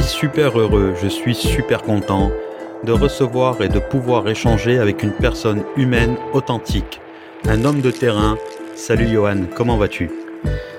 suis 0.00 0.02
super 0.02 0.58
heureux, 0.58 0.94
je 1.02 1.08
suis 1.08 1.34
super 1.34 1.82
content 1.82 2.30
de 2.84 2.92
recevoir 2.92 3.60
et 3.60 3.68
de 3.68 3.78
pouvoir 3.78 4.26
échanger 4.26 4.78
avec 4.78 5.02
une 5.02 5.12
personne 5.12 5.64
humaine 5.76 6.16
authentique, 6.32 7.00
un 7.46 7.64
homme 7.64 7.82
de 7.82 7.90
terrain. 7.90 8.38
Salut 8.74 9.06
Johan, 9.08 9.42
comment 9.54 9.76
vas-tu? 9.76 10.10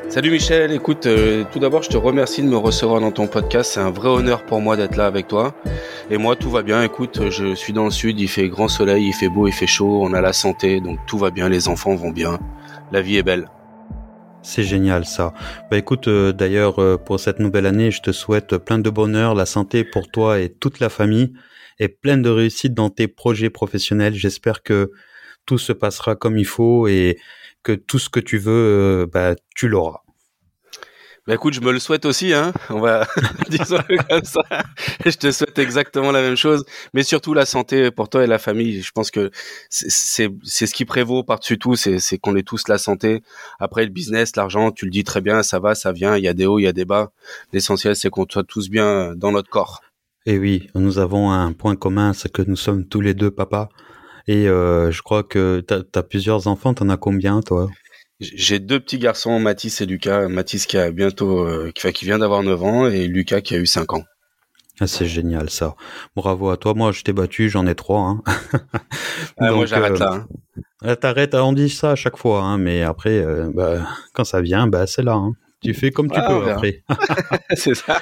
Salut 0.10 0.32
Michel, 0.32 0.72
écoute, 0.72 1.06
euh, 1.06 1.44
tout 1.52 1.60
d'abord 1.60 1.84
je 1.84 1.90
te 1.90 1.98
remercie 1.98 2.42
de 2.42 2.48
me 2.48 2.58
recevoir 2.58 3.02
dans 3.02 3.12
ton 3.12 3.28
podcast, 3.28 3.74
c'est 3.74 3.80
un 3.80 3.92
vrai 3.92 4.10
honneur 4.10 4.44
pour 4.46 4.62
moi 4.62 4.78
d'être 4.78 4.96
là 4.96 5.06
avec 5.06 5.28
toi. 5.28 5.54
Et 6.10 6.18
moi 6.18 6.36
tout 6.36 6.50
va 6.50 6.64
bien, 6.64 6.82
écoute, 6.82 7.30
je 7.30 7.54
suis 7.54 7.74
dans 7.74 7.86
le 7.86 7.92
sud, 7.92 8.20
il 8.20 8.28
fait 8.28 8.50
grand 8.50 8.68
soleil, 8.68 9.06
il 9.08 9.14
fait 9.14 9.30
beau, 9.30 9.48
il 9.48 9.54
fait 9.54 9.68
chaud, 9.68 10.02
on 10.04 10.14
a 10.14 10.22
la 10.22 10.34
santé, 10.34 10.82
donc 10.82 10.98
tout 11.06 11.20
va 11.20 11.30
bien, 11.30 11.50
les 11.50 11.68
enfants 11.68 11.96
vont 11.96 12.12
bien, 12.12 12.40
la 12.92 13.02
vie 13.02 13.18
est 13.18 13.24
belle. 13.24 13.48
C'est 14.44 14.64
génial 14.64 15.06
ça. 15.06 15.34
Bah 15.72 15.78
écoute, 15.78 16.08
euh, 16.08 16.34
d'ailleurs 16.34 16.80
euh, 16.80 16.98
pour 16.98 17.20
cette 17.20 17.40
nouvelle 17.40 17.66
année, 17.66 17.92
je 17.92 18.02
te 18.02 18.12
souhaite 18.12 18.58
plein 18.58 18.78
de 18.78 18.90
bonheur, 18.90 19.36
la 19.36 19.46
santé 19.46 19.84
pour 19.86 20.12
toi 20.12 20.40
et 20.40 20.50
toute 20.54 20.80
la 20.80 20.90
famille, 20.90 21.34
et 21.80 21.88
plein 21.88 22.18
de 22.18 22.30
réussite 22.30 22.74
dans 22.74 22.90
tes 22.90 23.08
projets 23.08 23.50
professionnels. 23.50 24.16
J'espère 24.16 24.62
que 24.62 24.92
tout 25.46 25.58
se 25.58 25.74
passera 25.74 26.16
comme 26.16 26.38
il 26.38 26.46
faut 26.46 26.88
et 26.88 27.18
que 27.64 27.72
tout 27.74 28.00
ce 28.00 28.10
que 28.10 28.20
tu 28.20 28.38
veux, 28.38 28.52
euh, 29.06 29.08
bah, 29.12 29.36
tu 29.56 29.70
l'auras. 29.70 30.03
Bah 31.26 31.36
écoute, 31.36 31.54
je 31.54 31.62
me 31.62 31.72
le 31.72 31.80
souhaite 31.80 32.06
aussi, 32.06 32.34
hein. 32.34 32.52
On 32.70 32.82
va 32.82 33.08
disons 33.50 33.80
comme 34.10 34.26
ça. 34.26 34.42
Je 35.06 35.12
te 35.12 35.32
souhaite 35.32 35.58
exactement 35.58 36.12
la 36.12 36.22
même 36.22 36.36
chose, 36.36 36.66
mais 36.94 37.04
surtout 37.04 37.34
la 37.34 37.46
santé 37.46 37.92
pour 37.92 38.10
toi 38.10 38.26
et 38.26 38.28
la 38.28 38.40
famille. 38.40 38.82
Je 38.82 38.92
pense 38.92 39.10
que 39.10 39.32
c'est 39.70 40.30
c'est 40.44 40.68
ce 40.68 40.74
qui 40.74 40.84
prévaut 40.84 41.24
par-dessus 41.24 41.58
tout, 41.58 41.76
c'est 41.78 42.00
c'est 42.00 42.18
qu'on 42.18 42.36
ait 42.36 42.44
tous 42.44 42.68
la 42.68 42.78
santé. 42.78 43.24
Après 43.60 43.86
le 43.86 43.90
business, 43.90 44.36
l'argent, 44.36 44.72
tu 44.72 44.84
le 44.84 44.92
dis 44.92 45.06
très 45.06 45.22
bien, 45.22 45.44
ça 45.44 45.60
va, 45.60 45.76
ça 45.76 45.94
vient. 45.94 46.18
Il 46.18 46.24
y 46.26 46.28
a 46.28 46.34
des 46.34 46.46
hauts, 46.46 46.60
il 46.60 46.64
y 46.64 46.68
a 46.68 46.74
des 46.74 46.86
bas. 46.86 47.12
L'essentiel, 47.54 47.96
c'est 47.96 48.10
qu'on 48.10 48.26
soit 48.30 48.44
tous 48.44 48.70
bien 48.70 49.16
dans 49.16 49.32
notre 49.32 49.50
corps. 49.50 49.80
Et 50.26 50.38
oui, 50.38 50.68
nous 50.76 51.00
avons 51.00 51.32
un 51.32 51.54
point 51.54 51.78
commun, 51.78 52.12
c'est 52.12 52.32
que 52.32 52.42
nous 52.42 52.58
sommes 52.58 52.86
tous 52.86 53.00
les 53.00 53.14
deux 53.14 53.32
papas. 53.32 53.70
Et 54.28 54.48
euh, 54.48 54.92
je 54.92 55.02
crois 55.02 55.24
que 55.24 55.64
tu 55.68 55.74
as, 55.74 56.04
plusieurs 56.04 56.48
enfants. 56.48 56.74
T'en 56.74 56.90
as 56.90 56.98
combien, 56.98 57.42
toi? 57.42 57.70
J'ai 58.20 58.60
deux 58.60 58.80
petits 58.80 59.00
garçons, 59.00 59.40
Mathis 59.40 59.82
et 59.82 59.86
Lucas. 59.86 60.28
Mathis 60.28 60.66
qui 60.66 60.78
a 60.78 60.92
bientôt, 60.92 61.46
euh, 61.46 61.72
qui, 61.72 62.06
vient 62.06 62.20
d'avoir 62.20 62.44
9 62.44 62.64
ans 62.64 62.88
et 62.88 63.08
Lucas 63.08 63.42
qui 63.42 63.56
a 63.56 63.58
eu 63.58 63.66
5 63.66 63.94
ans. 63.94 64.04
Ah, 64.80 64.88
c'est 64.88 65.06
génial 65.06 65.50
ça. 65.50 65.76
Bravo 66.16 66.50
à 66.50 66.58
toi. 66.58 66.74
Moi, 66.74 66.92
je 66.92 67.04
t'ai 67.04 67.14
battu, 67.14 67.50
j'en 67.50 67.68
ai 67.68 67.76
trois. 67.76 68.02
Hein. 68.02 68.24
Ah, 69.40 69.52
moi, 69.52 69.66
j'arrête 69.66 69.98
là. 70.00 70.14
Hein. 70.14 70.28
Euh, 70.86 70.96
t'arrêtes, 70.96 71.34
on 71.34 71.54
dit 71.54 71.70
ça 71.70 71.92
à 71.92 71.96
chaque 71.96 72.18
fois, 72.18 72.44
hein, 72.44 72.58
mais 72.58 72.84
après, 72.84 73.18
euh, 73.18 73.50
bah, 73.54 73.88
quand 74.14 74.24
ça 74.24 74.42
vient, 74.42 74.68
bah, 74.68 74.86
c'est 74.86 75.02
là. 75.02 75.14
Hein. 75.14 75.34
Tu 75.62 75.74
fais 75.74 75.92
comme 75.92 76.10
tu 76.10 76.20
ah, 76.20 76.28
peux 76.28 76.52
après. 76.52 76.84
c'est 77.56 77.74
ça. 77.74 78.00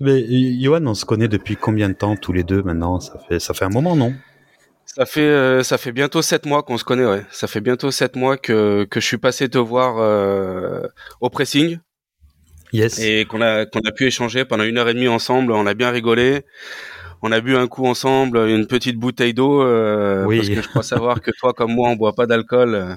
mais 0.00 0.22
Johan, 0.60 0.84
on 0.86 0.94
se 0.94 1.04
connaît 1.04 1.28
depuis 1.28 1.56
combien 1.56 1.88
de 1.88 1.94
temps 1.94 2.16
tous 2.16 2.32
les 2.32 2.44
deux 2.44 2.62
maintenant? 2.62 3.00
Ça 3.00 3.18
fait, 3.28 3.38
ça 3.38 3.54
fait 3.54 3.64
un 3.64 3.70
moment, 3.70 3.96
non? 3.96 4.12
Ça 4.98 5.06
fait 5.06 5.20
euh, 5.20 5.62
ça 5.62 5.78
fait 5.78 5.92
bientôt 5.92 6.22
sept 6.22 6.44
mois 6.44 6.64
qu'on 6.64 6.76
se 6.76 6.82
connaît, 6.82 7.06
ouais. 7.06 7.24
Ça 7.30 7.46
fait 7.46 7.60
bientôt 7.60 7.92
sept 7.92 8.16
mois 8.16 8.36
que 8.36 8.84
que 8.90 8.98
je 8.98 9.06
suis 9.06 9.18
passé 9.18 9.48
te 9.48 9.58
voir 9.58 9.98
euh, 9.98 10.82
au 11.20 11.30
pressing. 11.30 11.78
Yes. 12.72 12.98
Et 12.98 13.24
qu'on 13.24 13.40
a 13.40 13.64
qu'on 13.64 13.78
a 13.80 13.92
pu 13.92 14.06
échanger 14.06 14.44
pendant 14.44 14.64
une 14.64 14.76
heure 14.76 14.88
et 14.88 14.94
demie 14.94 15.06
ensemble. 15.06 15.52
On 15.52 15.66
a 15.66 15.74
bien 15.74 15.90
rigolé. 15.90 16.42
On 17.22 17.30
a 17.30 17.40
bu 17.40 17.56
un 17.56 17.68
coup 17.68 17.86
ensemble, 17.86 18.38
une 18.48 18.66
petite 18.66 18.96
bouteille 18.96 19.34
d'eau. 19.34 19.62
Euh, 19.62 20.24
oui. 20.24 20.38
Parce 20.38 20.48
que 20.48 20.62
je 20.62 20.68
crois 20.68 20.82
savoir 20.82 21.20
que 21.20 21.30
toi 21.38 21.52
comme 21.52 21.74
moi, 21.74 21.90
on 21.90 21.96
boit 21.96 22.14
pas 22.14 22.26
d'alcool. 22.26 22.96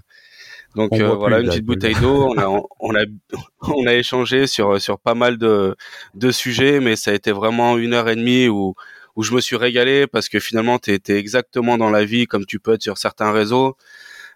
Donc 0.76 0.94
voilà, 0.94 1.40
une 1.40 1.50
petite 1.50 1.66
bouteille 1.66 1.96
d'eau. 2.02 2.34
On 2.34 2.38
a 2.40 2.48
on 2.80 2.96
a 2.96 3.04
on 3.62 3.86
a 3.86 3.94
échangé 3.94 4.48
sur 4.48 4.82
sur 4.82 4.98
pas 4.98 5.14
mal 5.14 5.38
de 5.38 5.76
de 6.16 6.32
sujets, 6.32 6.80
mais 6.80 6.96
ça 6.96 7.12
a 7.12 7.14
été 7.14 7.32
vraiment 7.32 7.78
une 7.78 7.94
heure 7.94 8.10
et 8.10 8.16
demie 8.16 8.48
où 8.48 8.74
où 9.16 9.24
je 9.24 9.34
me 9.34 9.42
suis 9.42 9.56
régalé 9.56 10.08
parce 10.08 10.30
que 10.30 10.40
finalement 10.40 10.80
tu 10.80 10.92
étais 10.92 11.18
exactement 11.18 11.78
dans 11.78 11.90
la 11.90 12.06
vie 12.06 12.26
comme 12.26 12.46
tu 12.46 12.60
peux 12.60 12.74
être 12.74 12.84
sur 12.84 12.98
certains 12.98 13.32
réseaux. 13.32 13.76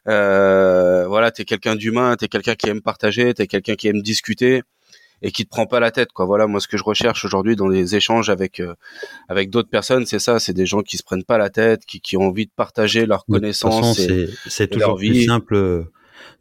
Euh, 0.07 1.07
voilà, 1.07 1.31
t'es 1.31 1.45
quelqu'un 1.45 1.75
d'humain, 1.75 2.15
t'es 2.15 2.27
quelqu'un 2.27 2.55
qui 2.55 2.69
aime 2.69 2.81
partager, 2.81 3.33
t'es 3.33 3.47
quelqu'un 3.47 3.75
qui 3.75 3.87
aime 3.87 4.01
discuter 4.01 4.61
et 5.21 5.31
qui 5.31 5.45
te 5.45 5.49
prend 5.49 5.65
pas 5.65 5.79
la 5.79 5.91
tête 5.91 6.11
quoi. 6.13 6.25
Voilà, 6.25 6.45
moi 6.45 6.59
ce 6.59 6.67
que 6.67 6.77
je 6.77 6.83
recherche 6.83 7.25
aujourd'hui 7.25 7.55
dans 7.55 7.67
les 7.67 7.95
échanges 7.95 8.29
avec 8.29 8.59
euh, 8.59 8.75
avec 9.29 9.49
d'autres 9.49 9.69
personnes, 9.69 10.05
c'est 10.05 10.19
ça, 10.19 10.39
c'est 10.39 10.53
des 10.53 10.65
gens 10.65 10.81
qui 10.81 10.97
se 10.97 11.03
prennent 11.03 11.23
pas 11.23 11.37
la 11.37 11.49
tête, 11.49 11.85
qui 11.85 12.01
qui 12.01 12.17
ont 12.17 12.27
envie 12.27 12.45
de 12.45 12.51
partager 12.55 13.05
leurs 13.05 13.25
connaissances 13.25 13.99
c'est 14.47 14.67
toujours 14.67 14.97
plus 14.97 15.25
simple 15.25 15.87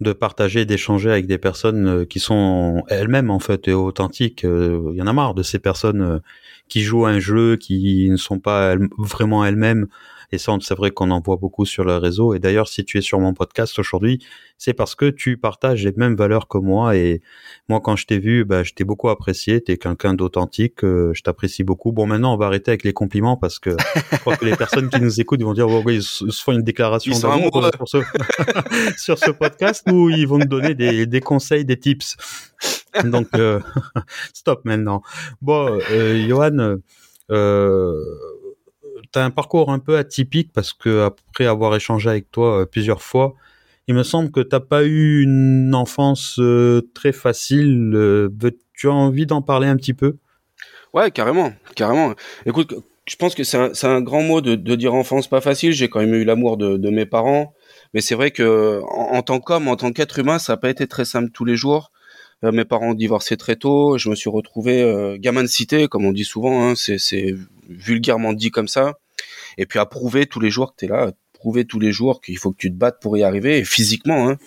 de 0.00 0.12
partager, 0.12 0.64
d'échanger 0.64 1.10
avec 1.10 1.26
des 1.26 1.38
personnes 1.38 1.88
euh, 1.88 2.04
qui 2.04 2.20
sont 2.20 2.82
elles-mêmes 2.88 3.30
en 3.30 3.38
fait 3.38 3.68
et 3.68 3.72
authentiques. 3.72 4.44
Euh, 4.44 4.90
il 4.92 4.98
y 4.98 5.02
en 5.02 5.06
a 5.06 5.12
marre 5.12 5.34
de 5.34 5.42
ces 5.42 5.58
personnes 5.58 6.20
qui 6.68 6.82
jouent 6.82 7.06
un 7.06 7.18
jeu, 7.20 7.56
qui 7.56 8.08
ne 8.10 8.16
sont 8.16 8.38
pas 8.38 8.76
vraiment 8.98 9.44
elles-mêmes. 9.44 9.86
Et 10.32 10.38
ça, 10.38 10.56
c'est 10.60 10.74
vrai 10.74 10.90
qu'on 10.90 11.10
en 11.10 11.20
voit 11.20 11.36
beaucoup 11.36 11.66
sur 11.66 11.84
le 11.84 11.96
réseau. 11.96 12.34
Et 12.34 12.38
d'ailleurs, 12.38 12.68
si 12.68 12.84
tu 12.84 12.98
es 12.98 13.00
sur 13.00 13.20
mon 13.20 13.34
podcast 13.34 13.78
aujourd'hui, 13.78 14.18
c'est 14.58 14.72
parce 14.72 14.94
que 14.94 15.10
tu 15.10 15.36
partages 15.36 15.84
les 15.84 15.92
mêmes 15.96 16.16
valeurs 16.16 16.48
que 16.48 16.58
moi. 16.58 16.96
Et 16.96 17.20
moi, 17.68 17.80
quand 17.80 17.96
je 17.96 18.06
t'ai 18.06 18.18
vu, 18.18 18.44
bah, 18.44 18.62
je 18.62 18.72
t'ai 18.72 18.84
beaucoup 18.84 19.08
apprécié. 19.08 19.62
Tu 19.62 19.72
es 19.72 19.76
quelqu'un 19.76 20.14
d'authentique. 20.14 20.84
Euh, 20.84 21.12
je 21.14 21.22
t'apprécie 21.22 21.64
beaucoup. 21.64 21.92
Bon, 21.92 22.06
maintenant, 22.06 22.34
on 22.34 22.36
va 22.36 22.46
arrêter 22.46 22.70
avec 22.70 22.84
les 22.84 22.92
compliments 22.92 23.36
parce 23.36 23.58
que 23.58 23.70
je 24.12 24.16
crois 24.18 24.36
que 24.36 24.44
les 24.44 24.56
personnes 24.56 24.88
qui 24.88 25.00
nous 25.00 25.20
écoutent 25.20 25.42
vont 25.42 25.54
dire, 25.54 25.68
oh, 25.68 25.82
ils 25.88 26.02
se 26.02 26.30
font 26.42 26.52
une 26.52 26.62
déclaration 26.62 27.18
d'amour 27.18 27.70
ce... 27.86 27.98
sur 28.96 29.18
ce 29.18 29.30
podcast 29.30 29.84
ou 29.90 30.10
ils 30.10 30.26
vont 30.26 30.38
nous 30.38 30.46
donner 30.46 30.74
des, 30.74 31.06
des 31.06 31.20
conseils, 31.20 31.64
des 31.64 31.78
tips. 31.78 32.16
Donc, 33.02 33.28
euh, 33.34 33.60
stop 34.32 34.64
maintenant. 34.64 35.02
Bon, 35.42 35.78
euh, 35.90 36.26
Johan, 36.28 36.78
euh, 37.30 38.00
tu 39.14 39.18
as 39.18 39.24
un 39.24 39.30
parcours 39.30 39.70
un 39.70 39.78
peu 39.78 39.96
atypique 39.96 40.52
parce 40.52 40.72
que 40.72 41.04
après 41.04 41.46
avoir 41.46 41.74
échangé 41.74 42.10
avec 42.10 42.30
toi 42.30 42.60
euh, 42.60 42.66
plusieurs 42.66 43.02
fois, 43.02 43.34
il 43.88 43.94
me 43.94 44.02
semble 44.02 44.30
que 44.30 44.40
t'as 44.40 44.60
pas 44.60 44.84
eu 44.84 45.22
une 45.22 45.74
enfance 45.74 46.40
très 46.94 47.12
facile. 47.12 48.30
tu 48.74 48.88
as 48.88 48.92
envie 48.92 49.26
d'en 49.26 49.42
parler 49.42 49.68
un 49.68 49.76
petit 49.76 49.94
peu? 49.94 50.16
Ouais, 50.94 51.10
carrément, 51.10 51.52
carrément. 51.74 52.14
Écoute, 52.46 52.74
je 53.06 53.16
pense 53.16 53.34
que 53.34 53.44
c'est 53.44 53.86
un, 53.86 54.00
grand 54.00 54.22
mot 54.22 54.40
de, 54.40 54.54
dire 54.76 54.94
enfance 54.94 55.28
pas 55.28 55.40
facile. 55.40 55.72
J'ai 55.72 55.88
quand 55.88 56.00
même 56.00 56.14
eu 56.14 56.24
l'amour 56.24 56.56
de, 56.56 56.90
mes 56.90 57.04
parents, 57.06 57.52
mais 57.92 58.00
c'est 58.00 58.14
vrai 58.14 58.30
que 58.30 58.80
en, 58.84 59.22
tant 59.22 59.40
qu'homme, 59.40 59.68
en 59.68 59.76
tant 59.76 59.92
qu'être 59.92 60.18
humain, 60.18 60.38
ça 60.38 60.54
n'a 60.54 60.56
pas 60.56 60.70
été 60.70 60.86
très 60.86 61.04
simple 61.04 61.30
tous 61.30 61.44
les 61.44 61.56
jours. 61.56 61.90
Euh, 62.44 62.52
mes 62.52 62.64
parents 62.64 62.90
ont 62.90 62.94
divorcé 62.94 63.36
très 63.36 63.56
tôt. 63.56 63.98
Je 63.98 64.08
me 64.08 64.14
suis 64.14 64.30
retrouvé 64.30 64.82
euh, 64.82 65.16
gamin 65.18 65.42
de 65.42 65.48
cité, 65.48 65.88
comme 65.88 66.04
on 66.04 66.12
dit 66.12 66.24
souvent. 66.24 66.68
Hein, 66.68 66.74
c'est 66.76 67.34
vulgairement 67.68 68.32
dit 68.32 68.50
comme 68.50 68.68
ça. 68.68 68.94
Et 69.58 69.66
puis 69.66 69.78
à 69.78 69.86
prouver 69.86 70.26
tous 70.26 70.40
les 70.40 70.50
jours 70.50 70.72
que 70.72 70.76
tu 70.78 70.84
es 70.86 70.88
là, 70.88 71.12
prouver 71.32 71.64
tous 71.64 71.80
les 71.80 71.92
jours 71.92 72.20
qu'il 72.20 72.38
faut 72.38 72.52
que 72.52 72.56
tu 72.56 72.70
te 72.70 72.76
battes 72.76 73.00
pour 73.00 73.16
y 73.16 73.22
arriver, 73.22 73.58
et 73.58 73.64
physiquement. 73.64 74.28
Hein. 74.28 74.38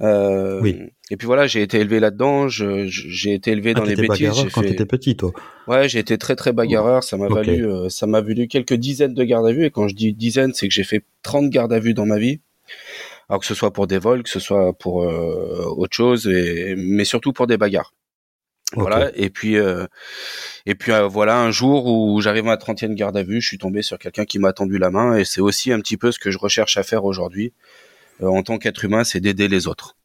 Euh, 0.00 0.60
oui. 0.60 0.78
Et 1.10 1.16
puis 1.16 1.26
voilà, 1.26 1.46
j'ai 1.46 1.62
été 1.62 1.78
élevé 1.78 2.00
là-dedans. 2.00 2.48
J'ai 2.48 3.34
été 3.34 3.52
élevé 3.52 3.72
ah, 3.76 3.80
dans 3.80 3.84
les 3.84 3.94
bêtises. 3.94 4.46
quand 4.52 4.62
tu 4.62 4.68
étais 4.68 4.86
petit, 4.86 5.16
toi. 5.16 5.32
Ouais, 5.68 5.88
j'ai 5.88 5.98
été 5.98 6.18
très 6.18 6.36
très 6.36 6.52
bagarreur. 6.52 7.04
Ça 7.04 7.16
m'a 7.16 7.28
valu, 7.28 7.66
euh, 7.66 7.88
ça 7.88 8.06
m'a 8.06 8.20
valu 8.20 8.48
quelques 8.48 8.74
dizaines 8.74 9.14
de 9.14 9.24
gardes 9.24 9.46
à 9.46 9.52
vue. 9.52 9.66
Et 9.66 9.70
quand 9.70 9.88
je 9.88 9.94
dis 9.94 10.12
dizaines, 10.12 10.54
c'est 10.54 10.66
que 10.68 10.74
j'ai 10.74 10.84
fait 10.84 11.04
30 11.22 11.50
gardes 11.50 11.72
à 11.72 11.78
vue 11.78 11.94
dans 11.94 12.06
ma 12.06 12.18
vie 12.18 12.40
alors 13.28 13.40
que 13.40 13.46
ce 13.46 13.54
soit 13.54 13.72
pour 13.72 13.86
des 13.86 13.98
vols, 13.98 14.22
que 14.22 14.28
ce 14.28 14.40
soit 14.40 14.74
pour 14.74 15.04
euh, 15.04 15.64
autre 15.76 15.96
chose, 15.96 16.26
et, 16.26 16.74
mais 16.76 17.04
surtout 17.04 17.32
pour 17.32 17.46
des 17.46 17.56
bagarres. 17.56 17.94
Voilà. 18.74 19.10
Et 19.14 19.30
puis, 19.30 19.56
euh, 19.56 19.86
et 20.66 20.74
puis 20.74 20.92
euh, 20.92 21.06
voilà, 21.06 21.40
un 21.40 21.50
jour 21.50 21.86
où 21.86 22.20
j'arrive 22.20 22.44
à 22.44 22.50
ma 22.50 22.56
trentième 22.56 22.94
garde 22.94 23.16
à 23.16 23.22
vue, 23.22 23.40
je 23.40 23.46
suis 23.46 23.58
tombé 23.58 23.82
sur 23.82 23.98
quelqu'un 23.98 24.24
qui 24.24 24.38
m'a 24.38 24.52
tendu 24.52 24.78
la 24.78 24.90
main, 24.90 25.16
et 25.16 25.24
c'est 25.24 25.40
aussi 25.40 25.72
un 25.72 25.80
petit 25.80 25.96
peu 25.96 26.12
ce 26.12 26.18
que 26.18 26.30
je 26.30 26.38
recherche 26.38 26.76
à 26.76 26.82
faire 26.82 27.04
aujourd'hui 27.04 27.52
en 28.22 28.42
tant 28.44 28.58
qu'être 28.58 28.84
humain, 28.84 29.02
c'est 29.02 29.18
d'aider 29.18 29.48
les 29.48 29.66
autres. 29.66 29.96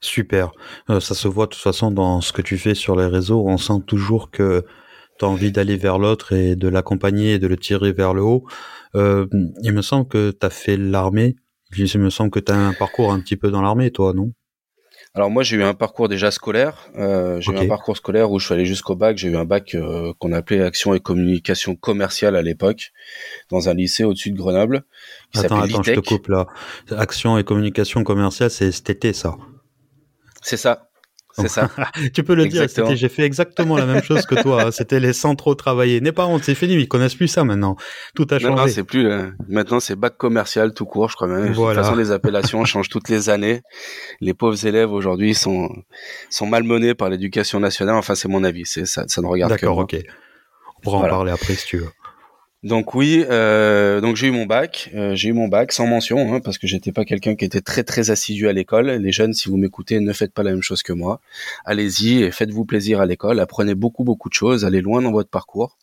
Super. 0.00 0.52
ça 0.88 1.00
se 1.00 1.26
voit 1.26 1.46
de 1.46 1.52
toute 1.52 1.62
façon 1.62 1.90
dans 1.90 2.20
ce 2.20 2.32
que 2.32 2.42
tu 2.42 2.56
fais 2.56 2.74
sur 2.74 2.94
les 2.94 3.06
réseaux. 3.06 3.44
On 3.48 3.58
sent 3.58 3.82
toujours 3.86 4.30
que 4.30 4.64
tu 5.18 5.24
as 5.24 5.28
envie 5.28 5.50
d'aller 5.50 5.76
vers 5.76 5.98
l'autre 5.98 6.32
et 6.32 6.54
de 6.54 6.68
l'accompagner 6.68 7.32
et 7.32 7.38
de 7.40 7.48
le 7.48 7.56
tirer 7.56 7.92
vers 7.92 8.14
le 8.14 8.22
haut. 8.22 8.44
il 8.94 9.72
me 9.72 9.82
semble 9.82 10.06
que 10.06 10.30
tu 10.30 10.46
as 10.46 10.50
fait 10.50 10.76
l'armée 10.76 11.34
il 11.76 12.00
me 12.00 12.10
semble 12.10 12.30
que 12.30 12.40
tu 12.40 12.52
as 12.52 12.56
un 12.56 12.72
parcours 12.72 13.12
un 13.12 13.20
petit 13.20 13.36
peu 13.36 13.50
dans 13.50 13.62
l'armée, 13.62 13.90
toi, 13.90 14.12
non? 14.12 14.32
Alors 15.16 15.30
moi 15.30 15.44
j'ai 15.44 15.56
eu 15.56 15.62
un 15.62 15.74
parcours 15.74 16.08
déjà 16.08 16.32
scolaire. 16.32 16.88
Euh, 16.96 17.40
j'ai 17.40 17.52
eu 17.52 17.56
un 17.56 17.68
parcours 17.68 17.96
scolaire 17.96 18.32
où 18.32 18.40
je 18.40 18.46
suis 18.46 18.54
allé 18.54 18.66
jusqu'au 18.66 18.96
bac. 18.96 19.16
J'ai 19.16 19.28
eu 19.28 19.36
un 19.36 19.44
bac 19.44 19.76
euh, 19.76 20.12
qu'on 20.18 20.32
appelait 20.32 20.60
action 20.60 20.92
et 20.92 20.98
communication 20.98 21.76
commerciale 21.76 22.34
à 22.34 22.42
l'époque, 22.42 22.92
dans 23.48 23.68
un 23.68 23.74
lycée 23.74 24.02
au-dessus 24.02 24.32
de 24.32 24.36
Grenoble. 24.36 24.84
attends, 25.36 25.60
attends, 25.60 25.82
je 25.84 25.92
te 25.92 26.00
coupe 26.00 26.26
là. 26.26 26.46
Action 26.90 27.38
et 27.38 27.44
communication 27.44 28.02
commerciale, 28.02 28.50
c'est 28.50 28.72
cet 28.72 28.90
été, 28.90 29.12
ça? 29.12 29.36
C'est 30.42 30.56
ça. 30.56 30.88
C'est 31.36 31.48
ça. 31.48 31.68
tu 32.14 32.22
peux 32.22 32.34
le 32.34 32.46
dire. 32.46 32.66
J'ai 32.94 33.08
fait 33.08 33.22
exactement 33.24 33.76
la 33.76 33.86
même 33.86 34.02
chose 34.02 34.24
que 34.26 34.40
toi. 34.40 34.70
C'était 34.72 35.00
les 35.00 35.12
sans 35.12 35.34
trop 35.34 35.54
travailler. 35.54 36.00
N'est 36.00 36.12
pas 36.12 36.26
honte, 36.26 36.44
c'est 36.44 36.54
fini. 36.54 36.74
Ils 36.74 36.88
connaissent 36.88 37.14
plus 37.14 37.28
ça 37.28 37.44
maintenant. 37.44 37.76
Tout 38.14 38.26
a 38.30 38.38
changé. 38.38 38.54
Non, 38.54 38.68
c'est 38.68 38.84
plus. 38.84 39.06
Euh, 39.06 39.26
maintenant, 39.48 39.80
c'est 39.80 39.96
bac 39.96 40.16
commercial 40.16 40.72
tout 40.74 40.86
court, 40.86 41.10
je 41.10 41.16
crois 41.16 41.28
même. 41.28 41.48
De 41.48 41.54
toute 41.54 41.74
façon, 41.74 41.96
les 41.96 42.12
appellations 42.12 42.64
changent 42.64 42.88
toutes 42.88 43.08
les 43.08 43.30
années. 43.30 43.62
Les 44.20 44.34
pauvres 44.34 44.64
élèves 44.66 44.92
aujourd'hui 44.92 45.34
sont 45.34 45.68
sont 46.30 46.46
malmenés 46.46 46.94
par 46.94 47.08
l'éducation 47.08 47.60
nationale. 47.60 47.96
Enfin, 47.96 48.14
c'est 48.14 48.28
mon 48.28 48.44
avis. 48.44 48.64
C'est 48.64 48.86
ça, 48.86 49.04
ça 49.08 49.20
ne 49.20 49.26
regarde 49.26 49.52
que 49.52 49.60
D'accord, 49.60 49.78
ok. 49.78 49.96
On 50.78 50.80
pourra 50.82 50.98
en 50.98 51.08
parler 51.08 51.32
après 51.32 51.54
si 51.54 51.66
tu 51.66 51.78
veux. 51.78 51.90
Donc 52.64 52.94
oui, 52.94 53.22
euh, 53.28 54.00
donc 54.00 54.16
j'ai 54.16 54.28
eu 54.28 54.30
mon 54.30 54.46
bac, 54.46 54.90
euh, 54.94 55.14
j'ai 55.14 55.28
eu 55.28 55.32
mon 55.34 55.48
bac 55.48 55.70
sans 55.70 55.86
mention 55.86 56.32
hein, 56.32 56.40
parce 56.40 56.56
que 56.56 56.66
j'étais 56.66 56.92
pas 56.92 57.04
quelqu'un 57.04 57.36
qui 57.36 57.44
était 57.44 57.60
très 57.60 57.84
très 57.84 58.10
assidu 58.10 58.48
à 58.48 58.54
l'école. 58.54 58.90
Les 58.90 59.12
jeunes, 59.12 59.34
si 59.34 59.50
vous 59.50 59.58
m'écoutez, 59.58 60.00
ne 60.00 60.12
faites 60.14 60.32
pas 60.32 60.42
la 60.42 60.52
même 60.52 60.62
chose 60.62 60.82
que 60.82 60.94
moi. 60.94 61.20
Allez-y 61.66 62.22
et 62.22 62.30
faites-vous 62.30 62.64
plaisir 62.64 63.02
à 63.02 63.06
l'école. 63.06 63.38
Apprenez 63.40 63.74
beaucoup 63.74 64.02
beaucoup 64.02 64.30
de 64.30 64.34
choses. 64.34 64.64
Allez 64.64 64.80
loin 64.80 65.02
dans 65.02 65.12
votre 65.12 65.28
parcours. 65.28 65.76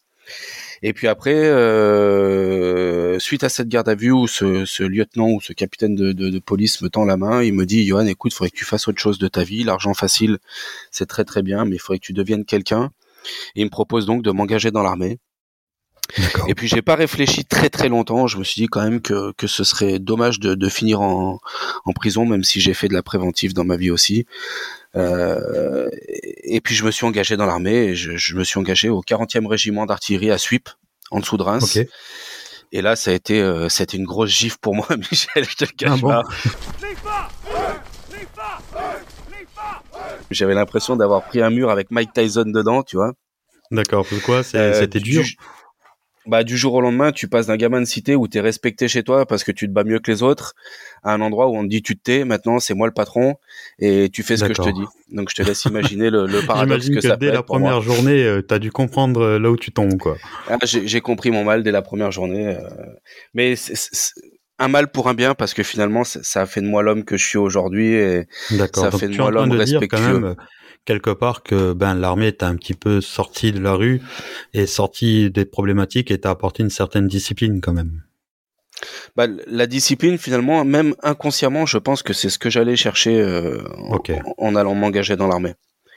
Et 0.82 0.94
puis 0.94 1.08
après, 1.08 1.36
euh, 1.36 3.20
suite 3.20 3.44
à 3.44 3.50
cette 3.50 3.68
garde 3.68 3.88
à 3.88 3.94
vue 3.94 4.12
où 4.12 4.28
ce, 4.28 4.84
lieutenant 4.84 5.30
ou 5.30 5.40
ce 5.40 5.54
capitaine 5.54 5.94
de, 5.96 6.40
police 6.40 6.82
me 6.82 6.90
tend 6.90 7.06
la 7.06 7.16
main, 7.18 7.44
il 7.44 7.54
me 7.54 7.68
dit 7.68 7.86
Johan, 7.86 8.08
écoute, 8.08 8.34
faudrait 8.34 8.50
que 8.50 8.58
tu 8.58 8.66
fasses 8.66 8.88
autre 8.88 9.00
chose 9.00 9.20
de 9.20 9.28
ta 9.28 9.44
vie. 9.44 9.64
L'argent 9.64 9.94
facile, 9.94 10.40
c'est 10.90 11.06
très 11.06 11.26
très 11.26 11.44
bien, 11.44 11.64
mais 11.66 11.76
il 11.76 11.80
faudrait 11.80 12.00
que 12.00 12.06
tu 12.06 12.14
deviennes 12.14 12.46
quelqu'un. 12.46 12.92
Il 13.54 13.66
me 13.66 13.70
propose 13.70 14.08
donc 14.08 14.24
de 14.24 14.32
m'engager 14.32 14.72
dans 14.72 14.82
l'armée. 14.82 15.20
Et 16.48 16.56
puis 16.56 16.68
j'ai 16.68 16.82
pas 16.82 16.96
réfléchi 16.96 17.46
très 17.46 17.70
très 17.70 17.90
longtemps. 17.90 18.28
Je 18.28 18.38
me 18.38 18.44
suis 18.44 18.62
dit 18.62 18.68
quand 18.68 18.82
même 18.84 19.02
que, 19.02 19.32
que 19.34 19.48
ce 19.48 19.64
serait 19.64 20.00
dommage 20.00 20.40
de, 20.40 20.56
de 20.56 20.70
finir 20.70 21.02
en, 21.02 21.40
en 21.86 21.94
prison, 21.94 22.26
même 22.26 22.44
si 22.44 22.60
j'ai 22.60 22.74
fait 22.74 22.88
de 22.88 22.94
la 22.94 23.04
préventive 23.04 23.54
dans 23.54 23.64
ma 23.64 23.78
vie 23.78 23.92
aussi. 23.92 24.26
Euh, 24.96 25.90
et 26.44 26.60
puis 26.60 26.76
je 26.76 26.84
me 26.84 26.92
suis 26.92 27.06
engagé 27.06 27.38
dans 27.38 27.46
l'armée. 27.46 27.96
Je, 27.96 28.18
je, 28.18 28.36
me 28.36 28.44
suis 28.44 28.60
engagé 28.60 28.90
au 28.90 29.02
40e 29.02 29.48
régiment 29.48 29.86
d'artillerie 29.86 30.32
à 30.32 30.38
Suip, 30.38 30.70
en 31.12 31.20
dessous 31.20 31.38
de 31.38 31.44
Reims. 31.44 31.80
Et 32.74 32.82
là, 32.82 32.96
ça 32.96 33.12
a 33.12 33.14
été, 33.14 33.42
euh, 33.42 33.68
c'était 33.70 33.98
une 33.98 34.06
grosse 34.06 34.30
gifle 34.30 34.58
pour 34.62 34.76
moi, 34.76 34.88
Michel. 34.98 35.46
Je 35.48 35.56
te 35.56 35.66
le 35.66 35.72
cache 35.72 36.00
ah 36.04 36.08
pas. 36.08 36.24
J'avais 40.32 40.54
l'impression 40.54 40.96
d'avoir 40.96 41.24
pris 41.24 41.42
un 41.42 41.50
mur 41.50 41.70
avec 41.70 41.92
Mike 41.92 42.14
Tyson 42.14 42.46
dedans, 42.46 42.84
tu 42.84 42.96
vois. 42.96 43.12
D'accord. 43.72 44.06
Pourquoi? 44.08 44.42
Euh, 44.56 44.80
C'était 44.80 45.02
dur 45.02 45.26
bah 46.28 46.44
du 46.44 46.56
jour 46.56 46.74
au 46.76 46.82
lendemain, 46.82 47.12
tu 47.12 47.28
passes 47.28 47.48
d'un 47.48 47.58
gamin 47.58 47.80
de 47.80 47.86
cité 47.86 48.16
où 48.16 48.28
tu 48.28 48.38
es 48.38 48.42
respecté 48.42 48.88
chez 48.88 49.04
toi 49.04 49.26
parce 49.26 49.44
que 49.44 49.52
tu 49.52 49.68
te 49.68 49.74
bats 49.74 49.84
mieux 49.84 50.00
que 50.00 50.12
les 50.12 50.22
autres 50.22 50.54
à 51.04 51.14
un 51.14 51.22
endroit 51.22 51.48
où 51.48 51.58
on 51.58 51.64
te 51.64 51.70
dit 51.70 51.82
tu 51.82 51.98
te 51.98 52.04
tais, 52.04 52.26
maintenant 52.26 52.60
c'est 52.60 52.74
moi 52.76 52.88
le 52.88 52.94
patron 52.94 53.36
et 53.80 54.10
tu 54.10 54.22
fais 54.22 54.38
ce 54.38 54.46
que 54.46 54.54
je 54.54 54.62
te 54.62 54.70
dis. 54.70 54.86
Donc 55.10 55.30
je 55.30 55.36
te 55.36 55.42
laisse 55.42 55.66
imaginer 55.66 56.10
le, 56.10 56.28
le 56.28 56.42
paradoxe 56.48 56.90
que, 56.90 56.96
que, 56.96 57.02
ça 57.02 57.18
dès 57.18 57.32
la 57.32 57.44
première 57.44 57.82
journée, 57.82 58.24
euh, 58.24 58.42
tu 58.48 58.54
as 58.54 58.60
dû 58.60 58.72
comprendre 58.72 59.22
euh, 59.22 59.40
là 59.40 59.50
où 59.50 59.58
tu 59.58 59.72
tombes 59.72 59.98
quoi. 59.98 60.18
Ah, 60.48 60.58
j'ai 60.64 61.02
compris 61.02 61.32
mon 61.32 61.44
mal 61.44 61.64
dès 61.64 61.72
la 61.72 61.82
première 61.82 62.12
journée 62.12 62.56
euh, 62.56 62.60
mais 63.34 63.56
un 64.60 64.68
mal 64.68 64.92
pour 64.92 65.08
un 65.08 65.16
bien 65.16 65.34
parce 65.34 65.56
que 65.56 65.64
finalement 65.64 66.04
ça 66.04 66.42
a 66.42 66.46
fait 66.46 66.62
de 66.62 66.68
moi 66.68 66.84
l'homme 66.84 67.04
que 67.04 67.18
je 67.18 67.26
suis 67.26 67.40
aujourd'hui 67.40 67.94
et 67.94 68.28
ça 68.74 68.88
a 68.88 68.92
fait 68.92 69.08
de 69.08 69.18
moi 69.18 69.32
l'homme 69.32 69.52
respectueux 69.52 70.36
quelque 70.86 71.12
part 71.12 71.44
que 71.44 71.74
ben 71.74 71.96
l'armée 71.96 72.28
est 72.28 72.44
un 72.44 72.56
petit 72.56 72.74
peu 72.74 73.02
sortie 73.02 73.52
de 73.52 73.60
la 73.60 73.74
rue 73.74 74.02
et 74.54 74.66
sortie 74.66 75.30
des 75.30 75.46
problématiques 75.46 76.12
et 76.12 76.20
t'a 76.20 76.32
apporté 76.32 76.64
une 76.64 76.70
certaine 76.70 77.08
discipline 77.08 77.62
quand 77.62 77.74
même. 77.74 78.04
Bah, 79.16 79.28
la 79.46 79.68
discipline, 79.68 80.18
finalement, 80.18 80.66
même 80.66 80.96
inconsciemment, 81.04 81.66
je 81.66 81.78
pense 81.78 82.02
que 82.02 82.14
c'est 82.14 82.30
ce 82.30 82.40
que 82.40 82.50
j'allais 82.50 82.76
chercher 82.76 83.20
euh, 83.22 83.64
en, 84.38 84.56
allant 84.56 84.74
m'engager 84.74 85.16
dans 85.16 85.28
l'armée. 85.28 85.54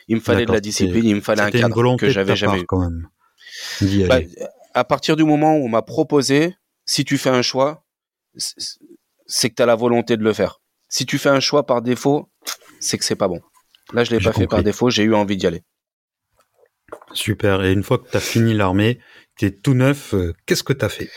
Il 0.09 0.17
me 0.17 0.21
fallait 0.21 0.45
de 0.45 0.53
la 0.53 0.61
discipline, 0.61 1.05
il 1.05 1.17
me 1.17 1.21
fallait 1.23 1.43
un 1.43 1.51
cadre 1.51 1.97
que 1.97 2.11
j'avais 2.11 2.37
jamais 2.37 2.61
eu. 2.61 2.67
Quand 2.67 2.81
même, 2.81 3.09
bah, 4.07 4.19
à 4.75 4.85
partir 4.85 5.17
du 5.17 5.25
moment 5.25 5.57
où 5.57 5.65
on 5.65 5.69
m'a 5.69 5.83
proposé, 5.83 6.57
si 6.85 7.05
tu 7.05 7.17
fais 7.17 7.31
un 7.31 7.43
choix, 7.43 7.85
c'est 9.27 9.49
que 9.49 9.55
tu 9.55 9.63
as 9.63 9.67
la 9.67 9.77
volonté 9.77 10.17
de 10.17 10.23
le 10.23 10.33
faire. 10.33 10.61
Si 10.89 11.07
tu 11.07 11.19
fais 11.19 11.31
un 11.31 11.41
choix 11.41 11.65
par 11.65 11.81
défaut, 11.81 12.29
c'est 12.81 12.99
que 12.99 13.05
c'est 13.05 13.17
pas 13.17 13.29
bon. 13.29 13.41
Là, 13.95 14.05
je 14.05 14.11
l'ai 14.11 14.19
pas 14.19 14.33
fait 14.33 14.47
par 14.47 14.63
défaut, 14.63 14.91
j'ai 14.91 15.05
eu 15.05 15.15
envie 15.15 15.37
d'y 15.37 15.47
aller. 15.47 15.63
Super. 17.13 17.65
Et 17.65 17.73
une 17.73 17.83
fois 17.83 17.99
que 17.99 18.11
tu 18.11 18.17
as 18.17 18.21
fini 18.21 18.53
l'armée, 18.53 18.99
tu 19.39 19.47
es 19.47 19.51
tout 19.51 19.75
neuf, 19.75 20.15
euh, 20.15 20.35
qu'est-ce 20.47 20.65
que 20.65 20.73
tu 20.73 20.85
as 20.85 20.89
fait? 20.89 21.11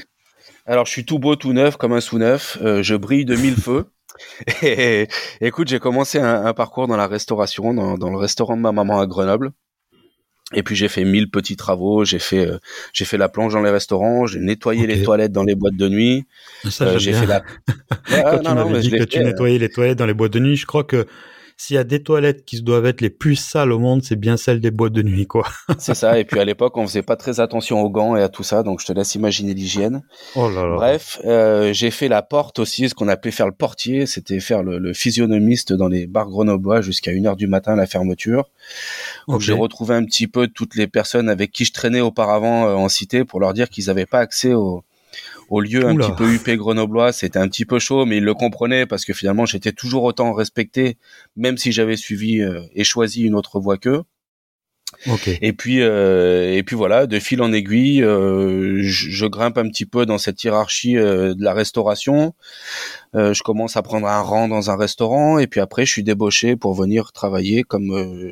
Alors, 0.65 0.85
je 0.85 0.91
suis 0.91 1.05
tout 1.05 1.17
beau, 1.17 1.35
tout 1.35 1.53
neuf, 1.53 1.77
comme 1.77 1.93
un 1.93 2.01
sous-neuf. 2.01 2.57
Euh, 2.61 2.83
je 2.83 2.95
brille 2.95 3.25
de 3.25 3.35
mille 3.35 3.55
feux. 3.55 3.85
Et, 4.61 5.07
écoute, 5.41 5.67
j'ai 5.67 5.79
commencé 5.79 6.19
un, 6.19 6.53
parcours 6.53 6.87
dans 6.87 6.97
la 6.97 7.07
restauration, 7.07 7.73
dans, 7.73 8.09
le 8.09 8.17
restaurant 8.17 8.55
de 8.55 8.61
ma 8.61 8.71
maman 8.71 8.99
à 8.99 9.07
Grenoble. 9.07 9.51
Et 10.53 10.63
puis 10.63 10.77
j'ai 10.77 10.87
fait 10.87 11.03
mille 11.03 11.29
petits 11.29 11.57
travaux, 11.57 12.05
j'ai 12.05 12.19
fait 12.19 12.47
euh, 12.47 12.57
j'ai 12.93 13.03
fait 13.03 13.17
la 13.17 13.27
plonge 13.27 13.51
dans 13.51 13.61
les 13.61 13.69
restaurants, 13.69 14.27
j'ai 14.27 14.39
nettoyé 14.39 14.87
les 14.87 15.03
toilettes 15.03 15.33
dans 15.33 15.43
les 15.43 15.55
boîtes 15.55 15.75
de 15.75 15.89
nuit. 15.89 16.25
Ça, 16.69 16.97
j'ai 16.97 17.11
fait 17.11 17.25
la. 17.25 17.41
Quand 18.09 18.39
tu 18.39 18.53
m'avais 18.53 18.79
dit 18.79 18.91
que 18.91 19.03
tu 19.03 19.19
nettoyais 19.19 19.57
les 19.57 19.67
toilettes 19.67 19.97
dans 19.97 20.05
les 20.05 20.13
boîtes 20.13 20.31
de 20.31 20.39
nuit, 20.39 20.55
je 20.55 20.65
crois 20.65 20.85
que 20.85 21.05
s'il 21.59 21.75
y 21.75 21.79
a 21.79 21.83
des 21.83 22.03
toilettes 22.03 22.45
qui 22.45 22.61
doivent 22.61 22.85
être 22.85 23.01
les 23.01 23.09
plus 23.09 23.35
sales 23.35 23.71
au 23.71 23.79
monde, 23.79 24.03
c'est 24.03 24.15
bien 24.15 24.37
celles 24.37 24.59
des 24.59 24.69
boîtes 24.69 24.93
de 24.93 25.01
nuit, 25.01 25.25
quoi. 25.25 25.47
c'est 25.79 25.95
ça. 25.95 26.19
Et 26.19 26.23
puis 26.23 26.39
à 26.39 26.45
l'époque, 26.45 26.77
on 26.77 26.85
faisait 26.85 27.01
pas 27.01 27.15
très 27.15 27.39
attention 27.39 27.81
aux 27.81 27.89
gants 27.89 28.15
et 28.15 28.21
à 28.21 28.29
tout 28.29 28.43
ça, 28.43 28.61
donc 28.61 28.79
je 28.79 28.85
te 28.85 28.93
laisse 28.93 29.15
imaginer 29.15 29.55
l'hygiène. 29.55 30.03
Oh 30.35 30.49
là 30.51 30.67
là. 30.67 30.75
Bref, 30.75 31.19
euh, 31.25 31.73
j'ai 31.73 31.89
fait 31.89 32.09
la 32.09 32.21
porte 32.21 32.59
aussi, 32.59 32.87
ce 32.87 32.93
qu'on 32.93 33.07
appelait 33.07 33.31
faire 33.31 33.47
le 33.47 33.53
portier, 33.53 34.05
c'était 34.05 34.39
faire 34.39 34.61
le, 34.61 34.93
physionomiste 34.93 35.73
dans 35.73 35.87
les 35.87 36.05
bars 36.05 36.29
grenoblois 36.29 36.81
jusqu'à 36.81 37.11
1 37.11 37.25
heure 37.25 37.35
du 37.35 37.47
matin 37.47 37.75
la 37.75 37.87
fermeture. 37.87 38.49
Donc 39.27 39.41
j'ai 39.41 39.53
retrouvé 39.53 39.95
un 39.95 40.05
petit 40.05 40.27
peu 40.27 40.47
toutes 40.47 40.75
les 40.75 40.87
personnes 40.87 41.27
avec 41.27 41.51
qui 41.51 41.65
je 41.65 41.73
traînais 41.73 42.01
auparavant 42.01 42.67
euh, 42.67 42.75
en 42.75 42.87
cité 42.87 43.25
pour 43.25 43.39
leur 43.39 43.53
dire 43.53 43.69
qu'ils 43.69 43.87
n'avaient 43.87 44.05
pas 44.05 44.19
accès 44.19 44.53
aux 44.53 44.83
au 45.49 45.61
lieu 45.61 45.85
un 45.85 45.95
petit 45.95 46.11
peu 46.11 46.33
huppé 46.33 46.57
grenoblois, 46.57 47.11
c'était 47.11 47.39
un 47.39 47.47
petit 47.47 47.65
peu 47.65 47.79
chaud, 47.79 48.05
mais 48.05 48.17
il 48.17 48.23
le 48.23 48.33
comprenait 48.33 48.85
parce 48.85 49.05
que 49.05 49.13
finalement 49.13 49.45
j'étais 49.45 49.71
toujours 49.71 50.03
autant 50.03 50.33
respecté, 50.33 50.97
même 51.35 51.57
si 51.57 51.71
j'avais 51.71 51.97
suivi 51.97 52.41
euh, 52.41 52.61
et 52.73 52.83
choisi 52.83 53.23
une 53.23 53.35
autre 53.35 53.59
voie 53.59 53.77
qu'eux. 53.77 54.03
Et 55.41 55.51
puis 55.51 55.81
euh, 55.81 56.55
et 56.55 56.63
puis 56.63 56.75
voilà, 56.75 57.07
de 57.07 57.19
fil 57.19 57.41
en 57.41 57.51
aiguille, 57.51 58.01
euh, 58.01 58.79
je, 58.81 59.25
grimpe 59.25 59.57
un 59.57 59.67
petit 59.67 59.85
peu 59.85 60.05
dans 60.05 60.17
cette 60.17 60.41
hiérarchie 60.43 60.93
de 60.93 61.43
la 61.43 61.53
restauration. 61.53 62.33
je 63.13 63.41
commence 63.43 63.75
à 63.75 63.81
prendre 63.81 64.07
un 64.07 64.21
rang 64.21 64.47
dans 64.47 64.71
un 64.71 64.77
restaurant 64.77 65.39
et 65.39 65.47
puis 65.47 65.59
après 65.59 65.85
je 65.85 65.91
suis 65.91 66.03
débauché 66.03 66.55
pour 66.55 66.73
venir 66.73 67.11
travailler 67.11 67.63
comme 67.63 68.31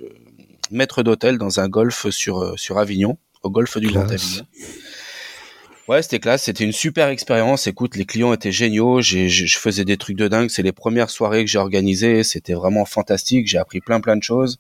maître 0.72 1.04
d'hôtel 1.04 1.38
dans 1.38 1.60
un 1.60 1.68
golf 1.68 2.10
sur 2.10 2.58
sur 2.58 2.78
Avignon, 2.78 3.18
au 3.44 3.50
golfe 3.50 3.78
du 3.78 3.88
Grand 3.88 4.10
Avignon. 4.10 4.46
Ouais, 5.88 6.02
c'était 6.02 6.20
classe. 6.20 6.44
C'était 6.44 6.64
une 6.64 6.72
super 6.72 7.10
expérience. 7.10 7.68
Écoute, 7.68 7.96
les 7.96 8.06
clients 8.06 8.34
étaient 8.34 8.52
géniaux. 8.52 9.02
J'ai, 9.02 9.30
je 9.30 9.60
faisais 9.60 9.86
des 9.86 9.98
trucs 9.98 10.18
de 10.18 10.28
dingue. 10.28 10.50
C'est 10.50 10.64
les 10.64 10.72
premières 10.72 11.12
soirées 11.12 11.46
que 11.46 11.52
j'ai 11.52 11.60
organisées. 11.60 12.24
C'était 12.24 12.56
vraiment 12.56 12.86
fantastique. 12.86 13.48
J'ai 13.48 13.60
appris 13.60 13.82
plein 13.82 14.02
plein 14.02 14.16
de 14.16 14.24
choses. 14.24 14.60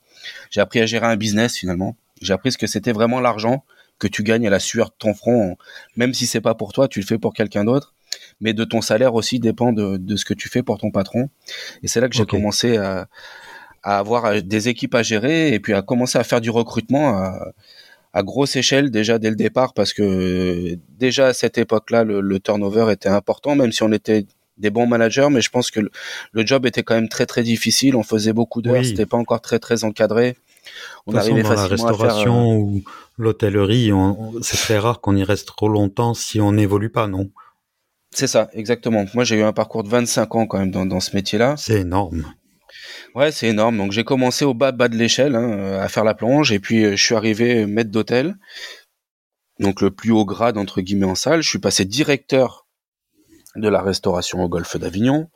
J'ai 0.51 0.61
appris 0.61 0.81
à 0.81 0.85
gérer 0.85 1.07
un 1.07 1.15
business 1.15 1.57
finalement. 1.57 1.97
J'ai 2.21 2.33
appris 2.33 2.51
ce 2.51 2.59
que 2.59 2.67
c'était 2.67 2.91
vraiment 2.91 3.19
l'argent 3.19 3.63
que 3.97 4.07
tu 4.07 4.21
gagnes 4.21 4.45
à 4.45 4.51
la 4.51 4.59
sueur 4.59 4.89
de 4.89 4.95
ton 4.99 5.15
front. 5.15 5.57
Même 5.95 6.13
si 6.13 6.27
c'est 6.27 6.41
pas 6.41 6.53
pour 6.53 6.73
toi, 6.73 6.87
tu 6.87 6.99
le 6.99 7.05
fais 7.05 7.17
pour 7.17 7.33
quelqu'un 7.33 7.63
d'autre. 7.63 7.95
Mais 8.39 8.53
de 8.53 8.63
ton 8.63 8.81
salaire 8.81 9.15
aussi 9.15 9.39
dépend 9.39 9.73
de, 9.73 9.97
de 9.97 10.15
ce 10.17 10.25
que 10.25 10.35
tu 10.35 10.47
fais 10.47 10.61
pour 10.61 10.77
ton 10.77 10.91
patron. 10.91 11.29
Et 11.81 11.87
c'est 11.87 12.01
là 12.01 12.07
que 12.07 12.15
j'ai 12.15 12.25
commencé 12.25 12.77
à, 12.77 13.07
à 13.81 13.97
avoir 13.97 14.43
des 14.43 14.69
équipes 14.69 14.93
à 14.93 15.01
gérer 15.01 15.53
et 15.53 15.59
puis 15.59 15.73
à 15.73 15.81
commencer 15.81 16.19
à 16.19 16.23
faire 16.23 16.41
du 16.41 16.51
recrutement. 16.51 17.17
À, 17.17 17.51
à 18.15 18.23
grosse 18.23 18.55
échelle 18.55 18.89
déjà 18.91 19.19
dès 19.19 19.29
le 19.29 19.35
départ 19.35 19.73
parce 19.73 19.93
que 19.93 20.79
déjà 20.97 21.27
à 21.27 21.33
cette 21.33 21.57
époque-là 21.57 22.05
le, 22.05 22.39
turnover 22.39 22.91
était 22.91 23.09
important 23.09 23.55
même 23.55 23.73
si 23.73 23.83
on 23.83 23.91
était 23.91 24.25
des 24.57 24.69
bons 24.69 24.87
managers 24.87 25.27
mais 25.29 25.41
je 25.41 25.49
pense 25.49 25.69
que 25.69 25.81
le, 25.81 26.45
job 26.45 26.65
était 26.65 26.81
quand 26.81 26.95
même 26.95 27.09
très 27.09 27.25
très 27.25 27.43
difficile. 27.43 27.97
On 27.97 28.03
faisait 28.03 28.31
beaucoup 28.31 28.61
d'heures 28.61 28.85
c'était 28.85 29.05
pas 29.05 29.17
encore 29.17 29.41
très 29.41 29.59
très 29.59 29.83
encadré. 29.83 30.37
On 31.05 31.13
arrivait 31.13 31.43
façon, 31.43 31.55
dans 31.55 31.61
la 31.61 31.67
restauration 31.67 32.53
euh, 32.53 32.55
ou 32.55 32.83
l'hôtellerie 33.17 33.91
c'est 34.41 34.57
très 34.57 34.79
rare 34.79 35.01
qu'on 35.01 35.17
y 35.17 35.23
reste 35.23 35.47
trop 35.47 35.67
longtemps 35.67 36.13
si 36.13 36.39
on 36.39 36.53
n'évolue 36.53 36.89
pas 36.89 37.07
non? 37.07 37.29
C'est 38.11 38.27
ça 38.27 38.49
exactement. 38.53 39.03
Moi 39.13 39.25
j'ai 39.25 39.35
eu 39.35 39.43
un 39.43 39.51
parcours 39.51 39.83
de 39.83 39.89
25 39.89 40.35
ans 40.35 40.47
quand 40.47 40.59
même 40.59 40.71
dans, 40.71 40.85
dans 40.85 41.01
ce 41.01 41.13
métier 41.13 41.37
là 41.37 41.55
c'est 41.57 41.81
énorme 41.81 42.23
Ouais, 43.15 43.31
c'est 43.31 43.47
énorme. 43.47 43.77
Donc 43.77 43.93
j'ai 43.93 44.03
commencé 44.03 44.43
au 44.43 44.53
bas 44.53 44.73
bas 44.73 44.89
de 44.89 44.97
l'échelle 44.97 45.35
hein, 45.35 45.79
à 45.79 45.87
faire 45.87 46.03
la 46.03 46.13
plonge 46.13 46.51
et 46.51 46.59
puis 46.59 46.83
euh, 46.83 46.95
je 46.97 47.03
suis 47.03 47.15
arrivé 47.15 47.65
maître 47.65 47.89
d'hôtel. 47.89 48.35
Donc 49.59 49.81
le 49.81 49.89
plus 49.89 50.11
haut 50.11 50.25
grade 50.25 50.57
entre 50.57 50.81
guillemets 50.81 51.05
en 51.05 51.15
salle. 51.15 51.41
Je 51.41 51.47
suis 51.47 51.59
passé 51.59 51.85
directeur 51.85 52.67
de 53.55 53.69
la 53.69 53.81
restauration 53.81 54.43
au 54.43 54.49
golfe 54.49 54.75
d'Avignon. 54.75 55.29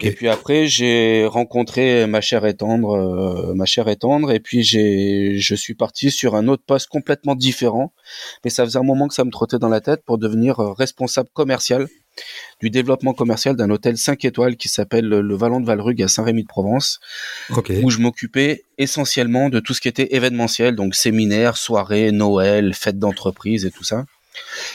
Et 0.00 0.12
puis 0.12 0.28
après 0.28 0.66
j'ai 0.66 1.24
rencontré 1.26 2.06
ma 2.06 2.20
chère 2.20 2.44
et 2.44 2.54
tendre, 2.54 2.90
euh, 2.90 3.54
ma 3.54 3.64
chère 3.64 3.88
et 3.88 3.96
tendre, 3.96 4.30
et 4.30 4.40
puis 4.40 4.62
j'ai 4.62 5.38
je 5.38 5.54
suis 5.54 5.74
parti 5.74 6.10
sur 6.10 6.34
un 6.34 6.48
autre 6.48 6.64
poste 6.66 6.88
complètement 6.88 7.34
différent. 7.34 7.94
Mais 8.44 8.50
ça 8.50 8.64
faisait 8.66 8.78
un 8.78 8.82
moment 8.82 9.08
que 9.08 9.14
ça 9.14 9.24
me 9.24 9.30
trottait 9.30 9.58
dans 9.58 9.70
la 9.70 9.80
tête 9.80 10.04
pour 10.04 10.18
devenir 10.18 10.60
euh, 10.60 10.72
responsable 10.74 11.30
commercial 11.32 11.88
du 12.60 12.70
développement 12.70 13.14
commercial 13.14 13.56
d'un 13.56 13.70
hôtel 13.70 13.96
5 13.96 14.24
étoiles 14.24 14.56
qui 14.56 14.68
s'appelle 14.68 15.06
le 15.06 15.36
Vallon 15.36 15.60
de 15.60 15.66
Valrug 15.66 16.02
à 16.02 16.08
Saint-Rémy-de-Provence, 16.08 17.00
où 17.82 17.90
je 17.90 17.98
m'occupais 17.98 18.64
essentiellement 18.78 19.48
de 19.48 19.60
tout 19.60 19.74
ce 19.74 19.80
qui 19.80 19.88
était 19.88 20.14
événementiel, 20.14 20.76
donc 20.76 20.94
séminaires, 20.94 21.56
soirées, 21.56 22.12
Noël, 22.12 22.74
fêtes 22.74 22.98
d'entreprise 22.98 23.64
et 23.64 23.70
tout 23.70 23.84
ça. 23.84 24.04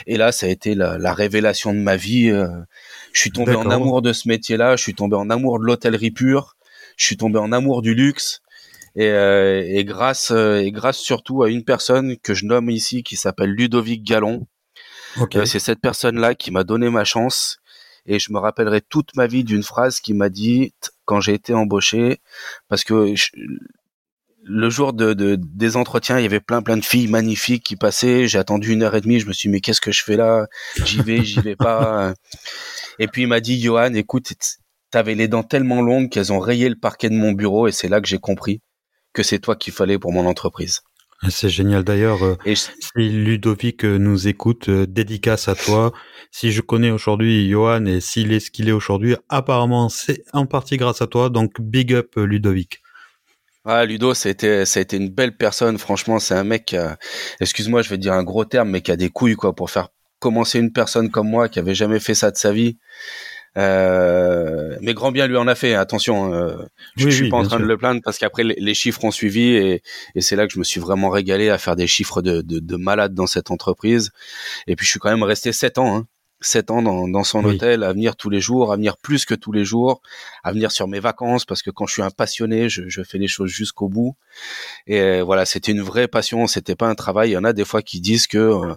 Et 0.08 0.18
là, 0.18 0.32
ça 0.32 0.48
a 0.48 0.50
été 0.50 0.76
la, 0.76 1.14
révélation 1.14 1.74
de 1.74 1.80
ma 1.80 1.96
vie. 1.96 2.30
Euh, 2.30 2.48
je 3.14 3.22
suis 3.22 3.32
tombé 3.32 3.56
en 3.56 3.70
amour 3.70 4.02
de 4.02 4.14
ce 4.14 4.28
métier-là, 4.28 4.76
je 4.76 4.84
suis 4.84 4.96
tombé 4.96 5.16
en 5.16 5.30
amour 5.30 5.60
de 5.60 5.66
l'hôtellerie 5.66 6.12
pure, 6.12 6.56
je 6.98 7.06
suis 7.06 7.18
tombé 7.18 7.40
en 7.40 7.52
amour 7.52 7.82
du 7.82 7.94
luxe. 7.94 8.42
Et, 8.98 9.10
euh, 9.10 9.62
et 9.68 9.84
grâce 9.84 10.32
euh, 10.32 10.62
et 10.62 10.72
grâce 10.72 10.98
surtout 10.98 11.44
à 11.44 11.50
une 11.50 11.66
personne 11.66 12.16
que 12.18 12.34
je 12.34 12.46
nomme 12.46 12.70
ici 12.70 13.04
qui 13.04 13.18
s'appelle 13.18 13.50
Ludovic 13.50 14.04
Gallon. 14.04 14.48
Okay. 15.18 15.46
c'est 15.46 15.60
cette 15.60 15.80
personne-là 15.80 16.36
qui 16.36 16.52
m'a 16.52 16.64
donné 16.64 16.90
ma 16.90 17.04
chance 17.04 17.58
et 18.06 18.20
je 18.20 18.32
me 18.32 18.40
rappellerai 18.40 18.82
toute 18.82 19.16
ma 19.16 19.28
vie 19.28 19.44
d'une 19.44 19.64
phrase 19.64 20.00
qui 20.00 20.14
m'a 20.14 20.30
dit 20.30 20.74
quand 21.06 21.22
j'ai 21.22 21.34
été 21.34 21.54
embauché 21.54 22.20
parce 22.68 22.84
que 22.84 23.14
le 24.48 24.70
jour 24.70 24.94
de, 24.94 25.14
de, 25.14 25.38
des 25.40 25.76
entretiens, 25.76 26.20
il 26.20 26.24
y 26.24 26.26
avait 26.26 26.40
plein 26.40 26.62
plein 26.62 26.78
de 26.78 26.86
filles 26.86 27.08
magnifiques 27.08 27.64
qui 27.64 27.76
passaient. 27.76 28.28
J'ai 28.28 28.38
attendu 28.38 28.74
une 28.74 28.84
heure 28.84 28.96
et 28.96 29.02
demie. 29.02 29.20
Je 29.20 29.28
me 29.28 29.34
suis 29.34 29.50
dit 29.50 29.54
mais 29.54 29.60
qu'est-ce 29.60 29.82
que 29.82 29.92
je 29.92 30.04
fais 30.04 30.18
là? 30.18 30.46
J'y 30.84 31.02
vais, 31.02 31.24
j'y 31.24 31.40
vais 31.40 31.56
pas. 31.56 32.14
Et 33.00 33.08
puis 33.08 33.24
il 33.24 33.28
m'a 33.28 33.40
dit 33.40 33.60
Johan, 33.60 33.94
écoute, 33.96 34.34
t'avais 34.92 35.16
les 35.16 35.28
dents 35.28 35.44
tellement 35.44 35.82
longues 35.82 36.10
qu'elles 36.10 36.32
ont 36.32 36.40
rayé 36.40 36.70
le 36.70 36.76
parquet 36.76 37.10
de 37.10 37.16
mon 37.16 37.34
bureau 37.34 37.68
et 37.68 37.72
c'est 37.72 37.90
là 37.90 38.00
que 38.00 38.08
j'ai 38.08 38.20
compris 38.20 38.62
que 39.12 39.24
c'est 39.24 39.40
toi 39.40 39.56
qu'il 39.56 39.74
fallait 39.74 40.00
pour 40.00 40.14
mon 40.14 40.26
entreprise. 40.26 40.82
Ah, 41.22 41.30
c'est 41.30 41.50
génial. 41.50 41.84
D'ailleurs, 41.84 42.24
euh, 42.24 42.36
si 42.54 43.10
Ludovic 43.10 43.86
euh, 43.86 43.98
nous 43.98 44.28
écoute, 44.28 44.70
euh, 44.70 44.86
dédicace 44.86 45.48
à 45.48 45.56
toi. 45.56 45.94
Si 46.32 46.52
je 46.52 46.62
connais 46.62 46.92
aujourd'hui 46.92 47.50
Johan 47.50 47.86
et 47.86 48.02
s'il 48.02 48.34
est 48.34 48.42
ce 48.42 48.52
qu'il 48.52 48.68
est 48.68 48.74
aujourd'hui, 48.74 49.16
apparemment 49.30 49.88
c'est 49.88 50.24
en 50.34 50.46
partie 50.46 50.76
grâce 50.76 51.02
à 51.02 51.08
toi. 51.08 51.30
Donc 51.30 51.62
big 51.62 51.94
up 51.94 52.16
Ludovic. 52.18 52.82
Ah, 53.64 53.86
Ludo, 53.86 54.14
ça 54.14 54.30
a 54.30 54.32
été, 54.32 54.66
ça 54.66 54.80
a 54.80 54.82
été 54.82 54.98
une 54.98 55.10
belle 55.10 55.38
personne. 55.38 55.80
Franchement, 55.80 56.20
c'est 56.20 56.36
un 56.36 56.44
mec, 56.44 56.76
excuse-moi, 57.40 57.82
je 57.82 57.90
vais 57.90 57.98
dire 57.98 58.14
un 58.14 58.24
gros 58.24 58.46
terme, 58.46 58.70
mais 58.70 58.82
qui 58.82 58.92
a 58.92 58.96
des 58.96 59.10
couilles, 59.10 59.36
quoi, 59.36 59.56
pour 59.56 59.72
faire 59.72 59.88
commencer 60.20 60.60
une 60.60 60.72
personne 60.72 61.10
comme 61.10 61.30
moi 61.30 61.50
qui 61.50 61.58
avait 61.58 61.74
jamais 61.74 62.00
fait 62.00 62.14
ça 62.14 62.30
de 62.30 62.38
sa 62.38 62.52
vie. 62.52 62.78
Euh, 63.58 64.78
mais 64.82 64.94
grand 64.94 65.12
bien 65.12 65.28
lui 65.28 65.38
en 65.38 65.48
a 65.48 65.56
fait. 65.56 65.76
Attention, 65.76 66.34
euh, 66.34 66.58
je, 66.98 67.10
suis 67.10 67.30
pas 67.30 67.38
en 67.38 67.44
train 67.44 67.60
de 67.60 67.66
le 67.66 67.78
plaindre 67.78 68.02
parce 68.04 68.18
qu'après 68.18 68.44
les, 68.44 68.74
chiffres 68.74 69.04
ont 69.06 69.12
suivi 69.12 69.56
et, 69.56 69.82
et 70.14 70.22
c'est 70.22 70.36
là 70.36 70.46
que 70.48 70.54
je 70.54 70.60
me 70.60 70.64
suis 70.64 70.82
vraiment 70.82 71.10
régalé 71.10 71.50
à 71.50 71.58
faire 71.58 71.76
des 71.76 71.88
chiffres 71.88 72.22
de, 72.22 72.42
de, 72.42 72.60
de, 72.60 72.76
malade 72.76 73.14
dans 73.14 73.28
cette 73.28 73.52
entreprise. 73.52 74.12
Et 74.68 74.76
puis 74.76 74.86
je 74.86 74.92
suis 74.92 75.00
quand 75.00 75.10
même 75.10 75.24
resté 75.24 75.52
sept 75.54 75.78
ans. 75.78 75.96
Hein. 75.96 76.08
7 76.42 76.70
ans 76.70 76.82
dans, 76.82 77.08
dans 77.08 77.24
son 77.24 77.44
hôtel, 77.46 77.84
à 77.84 77.94
venir 77.94 78.16
tous 78.16 78.30
les 78.30 78.42
jours, 78.42 78.72
à 78.72 78.76
venir 78.76 78.98
plus 78.98 79.26
que 79.26 79.34
tous 79.34 79.52
les 79.52 79.66
jours, 79.66 80.02
à 80.44 80.52
venir 80.52 80.72
sur 80.72 80.88
mes 80.88 81.00
vacances 81.00 81.46
parce 81.46 81.64
que 81.64 81.72
quand 81.72 81.88
je 81.88 81.94
suis 81.94 82.02
un 82.02 82.12
passionné, 82.12 82.70
je, 82.70 82.88
je 82.88 83.02
fais 83.04 83.18
les 83.18 83.28
choses 83.28 83.50
jusqu'au 83.50 83.88
bout. 83.88 84.16
Et 84.86 85.22
voilà, 85.22 85.46
c'était 85.46 85.72
une 85.72 85.82
vraie 85.82 86.08
passion, 86.08 86.46
c'était 86.46 86.76
pas 86.76 86.88
un 86.88 86.96
travail. 86.96 87.30
Il 87.30 87.34
y 87.34 87.38
en 87.38 87.46
a 87.46 87.54
des 87.54 87.66
fois 87.66 87.82
qui 87.82 88.02
disent 88.02 88.28
que 88.28 88.38
euh, 88.38 88.76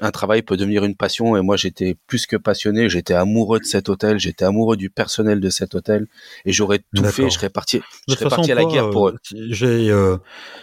un 0.00 0.10
travail 0.10 0.42
peut 0.42 0.56
devenir 0.56 0.84
une 0.84 0.94
passion 0.94 1.36
et 1.36 1.42
moi 1.42 1.56
j'étais 1.56 1.96
plus 2.06 2.26
que 2.26 2.36
passionné, 2.36 2.88
j'étais 2.88 3.14
amoureux 3.14 3.58
de 3.60 3.64
cet 3.64 3.88
hôtel, 3.88 4.18
j'étais 4.18 4.44
amoureux 4.44 4.76
du 4.76 4.90
personnel 4.90 5.40
de 5.40 5.50
cet 5.50 5.74
hôtel 5.74 6.06
et 6.44 6.52
j'aurais 6.52 6.80
tout 6.94 7.04
fait, 7.04 7.24
je 7.24 7.28
serais 7.28 7.50
parti, 7.50 7.80
je 8.08 8.14
serais 8.14 8.28
parti 8.28 8.50
à 8.52 8.54
la 8.54 8.64
guerre 8.64 8.90
pour 8.90 9.08
eux. 9.08 9.16
Euh, 9.34 9.46
j'ai 9.50 9.90
euh, 9.90 10.16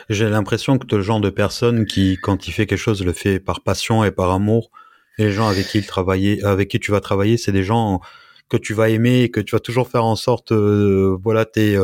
j'ai 0.10 0.30
l'impression 0.30 0.78
que 0.78 0.96
le 0.96 1.02
genre 1.02 1.22
de 1.22 1.30
personne 1.30 1.86
qui 1.86 2.18
quand 2.22 2.48
il 2.48 2.52
fait 2.52 2.66
quelque 2.66 2.80
chose 2.80 3.04
le 3.04 3.14
fait 3.14 3.40
par 3.40 3.62
passion 3.62 4.04
et 4.04 4.12
par 4.12 4.32
amour. 4.32 4.72
Et 5.20 5.24
les 5.24 5.32
gens 5.32 5.48
avec 5.48 5.66
qui 5.68 5.80
il 5.80 5.86
travaillait, 5.88 6.44
avec 6.44 6.70
qui 6.70 6.80
tu 6.80 6.92
vas 6.92 7.02
travailler, 7.02 7.38
c'est 7.38 7.52
des 7.52 7.64
gens 7.64 8.02
que 8.50 8.58
tu 8.58 8.76
vas 8.76 8.90
aimer 8.90 9.22
et 9.22 9.32
que 9.32 9.40
tu 9.40 9.56
vas 9.56 9.60
toujours 9.60 9.88
faire 9.88 10.06
en 10.06 10.16
sorte 10.16 10.52
euh, 10.52 11.18
voilà, 11.24 11.46
t'es 11.46 11.76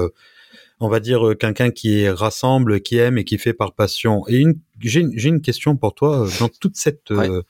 on 0.84 0.90
va 0.90 1.00
dire 1.00 1.26
euh, 1.26 1.34
quelqu'un 1.34 1.72
qui 1.72 2.10
rassemble, 2.10 2.82
qui 2.82 2.98
aime 2.98 3.18
et 3.18 3.24
qui 3.24 3.38
fait 3.38 3.54
par 3.54 3.74
passion. 3.74 4.24
Et 4.28 4.44
j'ai 4.82 5.00
une, 5.00 5.42
question 5.42 5.78
pour 5.78 5.96
toi. 5.96 6.28
Dans 6.42 6.50
toute 6.50 6.76
cette 6.76 7.10
euh, 7.12 7.42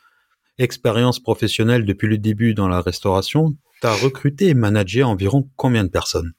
expérience 0.59 1.19
professionnelle 1.19 1.83
depuis 1.83 2.07
le 2.07 2.19
début 2.19 2.53
dans 2.53 2.67
la 2.67 2.79
restauration, 2.79 3.55
tu 3.81 3.87
as 3.87 3.93
recruté 3.93 4.49
et 4.49 4.53
managé 4.53 5.01
environ 5.01 5.49
combien 5.55 5.83
de 5.83 5.89
personnes? 5.89 6.33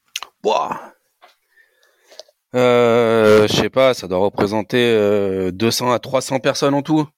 Euh, 2.54 3.48
Je 3.48 3.52
sais 3.52 3.70
pas, 3.70 3.92
ça 3.92 4.06
doit 4.06 4.18
représenter 4.18 5.50
200 5.52 5.90
à 5.90 5.98
300 5.98 6.38
personnes 6.38 6.74
en 6.74 6.82
tout. 6.82 7.08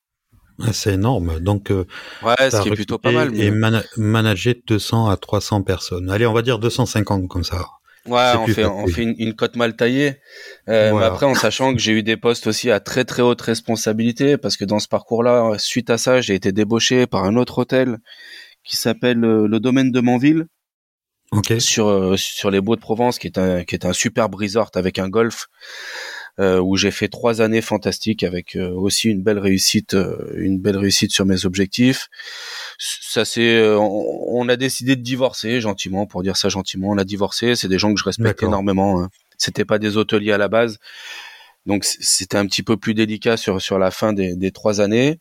C'est 0.73 0.95
énorme. 0.95 1.39
Donc, 1.41 1.71
ouais, 1.71 2.51
ce 2.51 2.63
qui 2.63 2.69
est 2.71 2.75
plutôt 2.75 2.97
pas 2.97 3.13
mal. 3.13 3.39
Et 3.39 3.51
manager 3.99 4.55
200 4.67 5.11
à 5.11 5.19
300 5.19 5.65
personnes. 5.65 6.09
Allez, 6.09 6.25
on 6.25 6.33
va 6.33 6.41
dire 6.41 6.59
250 6.59 7.29
comme 7.29 7.45
ça. 7.45 7.67
Ouais, 8.07 8.33
on 8.37 8.47
fait, 8.47 8.65
on 8.65 8.87
fait 8.87 9.03
une, 9.03 9.35
cote 9.35 9.57
mal 9.57 9.77
taillée. 9.77 10.17
Euh, 10.69 10.93
mais 10.95 11.05
après, 11.05 11.27
en 11.27 11.35
sachant 11.35 11.73
que 11.73 11.81
j'ai 11.81 11.93
eu 11.93 12.03
des 12.03 12.17
postes 12.17 12.47
aussi 12.47 12.71
à 12.71 12.81
très 12.81 13.05
très 13.05 13.23
haute 13.23 13.41
responsabilité, 13.41 14.37
parce 14.37 14.57
que 14.57 14.65
dans 14.65 14.79
ce 14.79 14.89
parcours-là, 14.89 15.53
suite 15.59 15.91
à 15.91 15.99
ça, 15.99 16.21
j'ai 16.21 16.35
été 16.35 16.53
débauché 16.53 17.07
par 17.07 17.25
un 17.25 17.37
autre 17.37 17.59
hôtel 17.59 17.99
qui 18.65 18.77
s'appelle 18.77 19.25
euh, 19.25 19.47
le 19.47 19.61
Domaine 19.61 19.93
de 19.93 20.01
Manville. 20.01 20.47
Okay. 21.33 21.59
Sur 21.59 21.89
euh, 21.89 22.17
sur 22.17 22.51
les 22.51 22.61
Beaux 22.61 22.77
de 22.77 22.81
Provence, 22.81 23.19
qui 23.19 23.27
est 23.27 23.39
un 23.39 23.65
qui 23.65 23.75
est 23.75 23.85
un 23.85 23.93
super 23.93 24.29
resort 24.31 24.71
avec 24.75 24.99
un 24.99 25.09
golf. 25.09 25.49
Euh, 26.39 26.61
où 26.61 26.77
j'ai 26.77 26.91
fait 26.91 27.09
trois 27.09 27.41
années 27.41 27.63
fantastiques 27.63 28.23
avec 28.23 28.57
euh, 28.57 28.69
aussi 28.69 29.09
une 29.09 29.23
belle 29.23 29.39
réussite, 29.39 29.95
euh, 29.95 30.35
une 30.37 30.59
belle 30.59 30.77
réussite 30.77 31.11
sur 31.11 31.25
mes 31.25 31.47
objectifs. 31.47 32.09
Ça 32.79 33.25
c'est, 33.25 33.67
on, 33.79 34.47
a 34.51 34.57
décidé 34.57 34.97
de 34.97 35.01
divorcer 35.01 35.63
gentiment, 35.63 36.05
pour 36.05 36.23
dire 36.23 36.37
ça 36.37 36.51
gentiment. 36.51 36.91
On 36.91 36.99
a 36.99 37.05
divorcé. 37.05 37.57
C'est 37.57 37.69
des 37.69 37.79
gens 37.79 37.95
que 37.95 37.99
je 37.99 38.05
respecte 38.05 38.43
énormément. 38.43 39.01
Hein. 39.01 39.09
C'était 39.39 39.65
pas 39.65 39.79
des 39.79 39.97
hôteliers 39.97 40.33
à 40.33 40.39
la 40.39 40.49
base, 40.49 40.79
donc 41.65 41.85
c'était 41.85 42.37
un 42.37 42.45
petit 42.45 42.63
peu 42.63 42.77
plus 42.77 42.93
délicat 42.93 43.39
sur 43.39 43.63
sur 43.63 43.79
la 43.79 43.91
fin 43.91 44.13
des, 44.13 44.37
des 44.37 44.51
trois 44.51 44.83
années. 44.83 45.19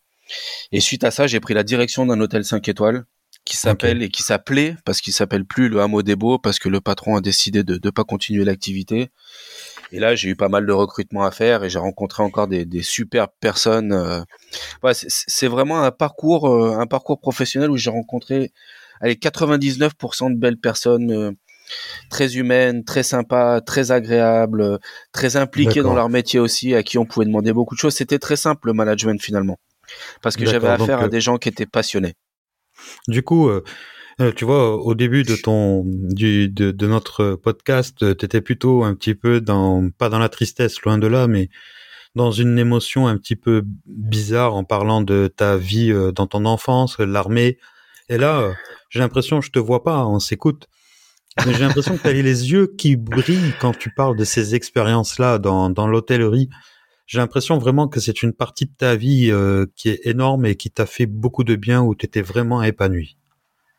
Et 0.73 0.81
suite 0.81 1.05
à 1.05 1.11
ça, 1.11 1.27
j'ai 1.27 1.39
pris 1.39 1.53
la 1.53 1.63
direction 1.63 2.05
d'un 2.05 2.19
hôtel 2.19 2.43
5 2.43 2.67
étoiles 2.67 3.05
qui 3.45 3.55
s'appelle 3.55 4.01
et 4.01 4.09
qui 4.09 4.23
s'appelait 4.23 4.75
parce 4.83 4.99
qu'il 4.99 5.13
s'appelle 5.13 5.45
plus 5.45 5.69
le 5.69 5.79
Hameau 5.79 6.01
des 6.01 6.15
Beaux 6.15 6.39
parce 6.39 6.59
que 6.59 6.67
le 6.67 6.81
patron 6.81 7.15
a 7.15 7.21
décidé 7.21 7.63
de 7.63 7.79
ne 7.81 7.89
pas 7.89 8.03
continuer 8.03 8.43
l'activité 8.43 9.11
et 9.95 9.99
là, 9.99 10.13
j'ai 10.13 10.27
eu 10.27 10.35
pas 10.35 10.49
mal 10.49 10.65
de 10.65 10.73
recrutements 10.73 11.23
à 11.23 11.31
faire 11.31 11.63
et 11.63 11.69
j'ai 11.69 11.79
rencontré 11.79 12.21
encore 12.21 12.49
des, 12.49 12.65
des 12.65 12.83
superbes 12.83 13.31
personnes. 13.39 13.93
Euh. 13.93 14.23
c'est 15.07 15.47
vraiment 15.47 15.83
un 15.83 15.91
parcours, 15.91 16.49
euh, 16.49 16.77
un 16.77 16.85
parcours 16.85 17.17
professionnel 17.17 17.71
où 17.71 17.77
j'ai 17.77 17.89
rencontré, 17.89 18.51
allez, 18.99 19.15
99% 19.15 20.33
de 20.33 20.37
belles 20.37 20.57
personnes. 20.57 21.11
Euh, 21.11 21.31
très 22.09 22.35
humaines, 22.35 22.83
très 22.83 23.03
sympas, 23.03 23.61
très 23.61 23.91
agréables, 23.91 24.79
très 25.13 25.35
impliquées 25.37 25.81
dans 25.81 25.95
leur 25.95 26.09
métier 26.09 26.39
aussi, 26.39 26.75
à 26.75 26.83
qui 26.83 26.99
on 26.99 27.05
pouvait 27.05 27.25
demander 27.25 27.53
beaucoup 27.53 27.73
de 27.73 27.79
choses. 27.79 27.95
C'était 27.95 28.19
très 28.19 28.35
simple 28.35 28.67
le 28.67 28.73
management 28.73 29.19
finalement, 29.19 29.57
parce 30.21 30.35
que 30.35 30.45
j'avais 30.45 30.67
affaire 30.67 30.99
à 30.99 31.07
des 31.07 31.21
gens 31.21 31.37
qui 31.37 31.49
étaient 31.49 31.65
passionnés. 31.65 32.13
Du 33.07 33.23
coup, 33.23 33.49
euh, 34.21 34.31
tu 34.31 34.45
vois, 34.45 34.77
au 34.77 34.95
début 34.95 35.23
de 35.23 35.35
ton 35.35 35.83
du, 35.85 36.47
de, 36.47 36.71
de 36.71 36.87
notre 36.87 37.35
podcast, 37.35 38.01
euh, 38.01 38.15
tu 38.15 38.23
étais 38.23 38.39
plutôt 38.39 38.85
un 38.85 38.95
petit 38.95 39.13
peu 39.13 39.41
dans 39.41 39.89
pas 39.89 40.07
dans 40.07 40.19
la 40.19 40.29
tristesse, 40.29 40.81
loin 40.83 40.97
de 40.97 41.07
là, 41.07 41.27
mais 41.27 41.49
dans 42.15 42.31
une 42.31 42.57
émotion 42.57 43.07
un 43.07 43.17
petit 43.17 43.35
peu 43.35 43.63
bizarre 43.85 44.55
en 44.55 44.63
parlant 44.63 45.01
de 45.01 45.27
ta 45.27 45.57
vie 45.57 45.91
euh, 45.91 46.13
dans 46.13 46.27
ton 46.27 46.45
enfance, 46.45 46.97
l'armée. 46.99 47.57
Et 48.07 48.17
là, 48.17 48.53
j'ai 48.89 48.99
l'impression, 48.99 49.41
je 49.41 49.51
te 49.51 49.59
vois 49.59 49.83
pas, 49.83 50.05
on 50.05 50.19
s'écoute. 50.19 50.69
Mais 51.45 51.53
j'ai 51.53 51.59
l'impression 51.59 51.97
que 51.97 52.01
tu 52.01 52.07
as 52.07 52.13
les 52.13 52.51
yeux 52.51 52.73
qui 52.77 52.95
brillent 52.95 53.53
quand 53.59 53.77
tu 53.77 53.89
parles 53.89 54.15
de 54.15 54.23
ces 54.23 54.55
expériences-là 54.55 55.39
dans, 55.39 55.69
dans 55.69 55.87
l'hôtellerie. 55.87 56.49
J'ai 57.07 57.17
l'impression 57.17 57.57
vraiment 57.57 57.89
que 57.89 57.99
c'est 57.99 58.23
une 58.23 58.31
partie 58.31 58.65
de 58.65 58.73
ta 58.77 58.95
vie 58.95 59.33
qui 59.75 59.89
est 59.89 59.99
énorme 60.05 60.45
et 60.45 60.55
qui 60.55 60.71
t'a 60.71 60.85
fait 60.85 61.07
beaucoup 61.07 61.43
de 61.43 61.55
bien, 61.55 61.81
où 61.81 61.95
tu 61.95 62.05
étais 62.05 62.21
vraiment 62.21 62.63
épanoui. 62.63 63.17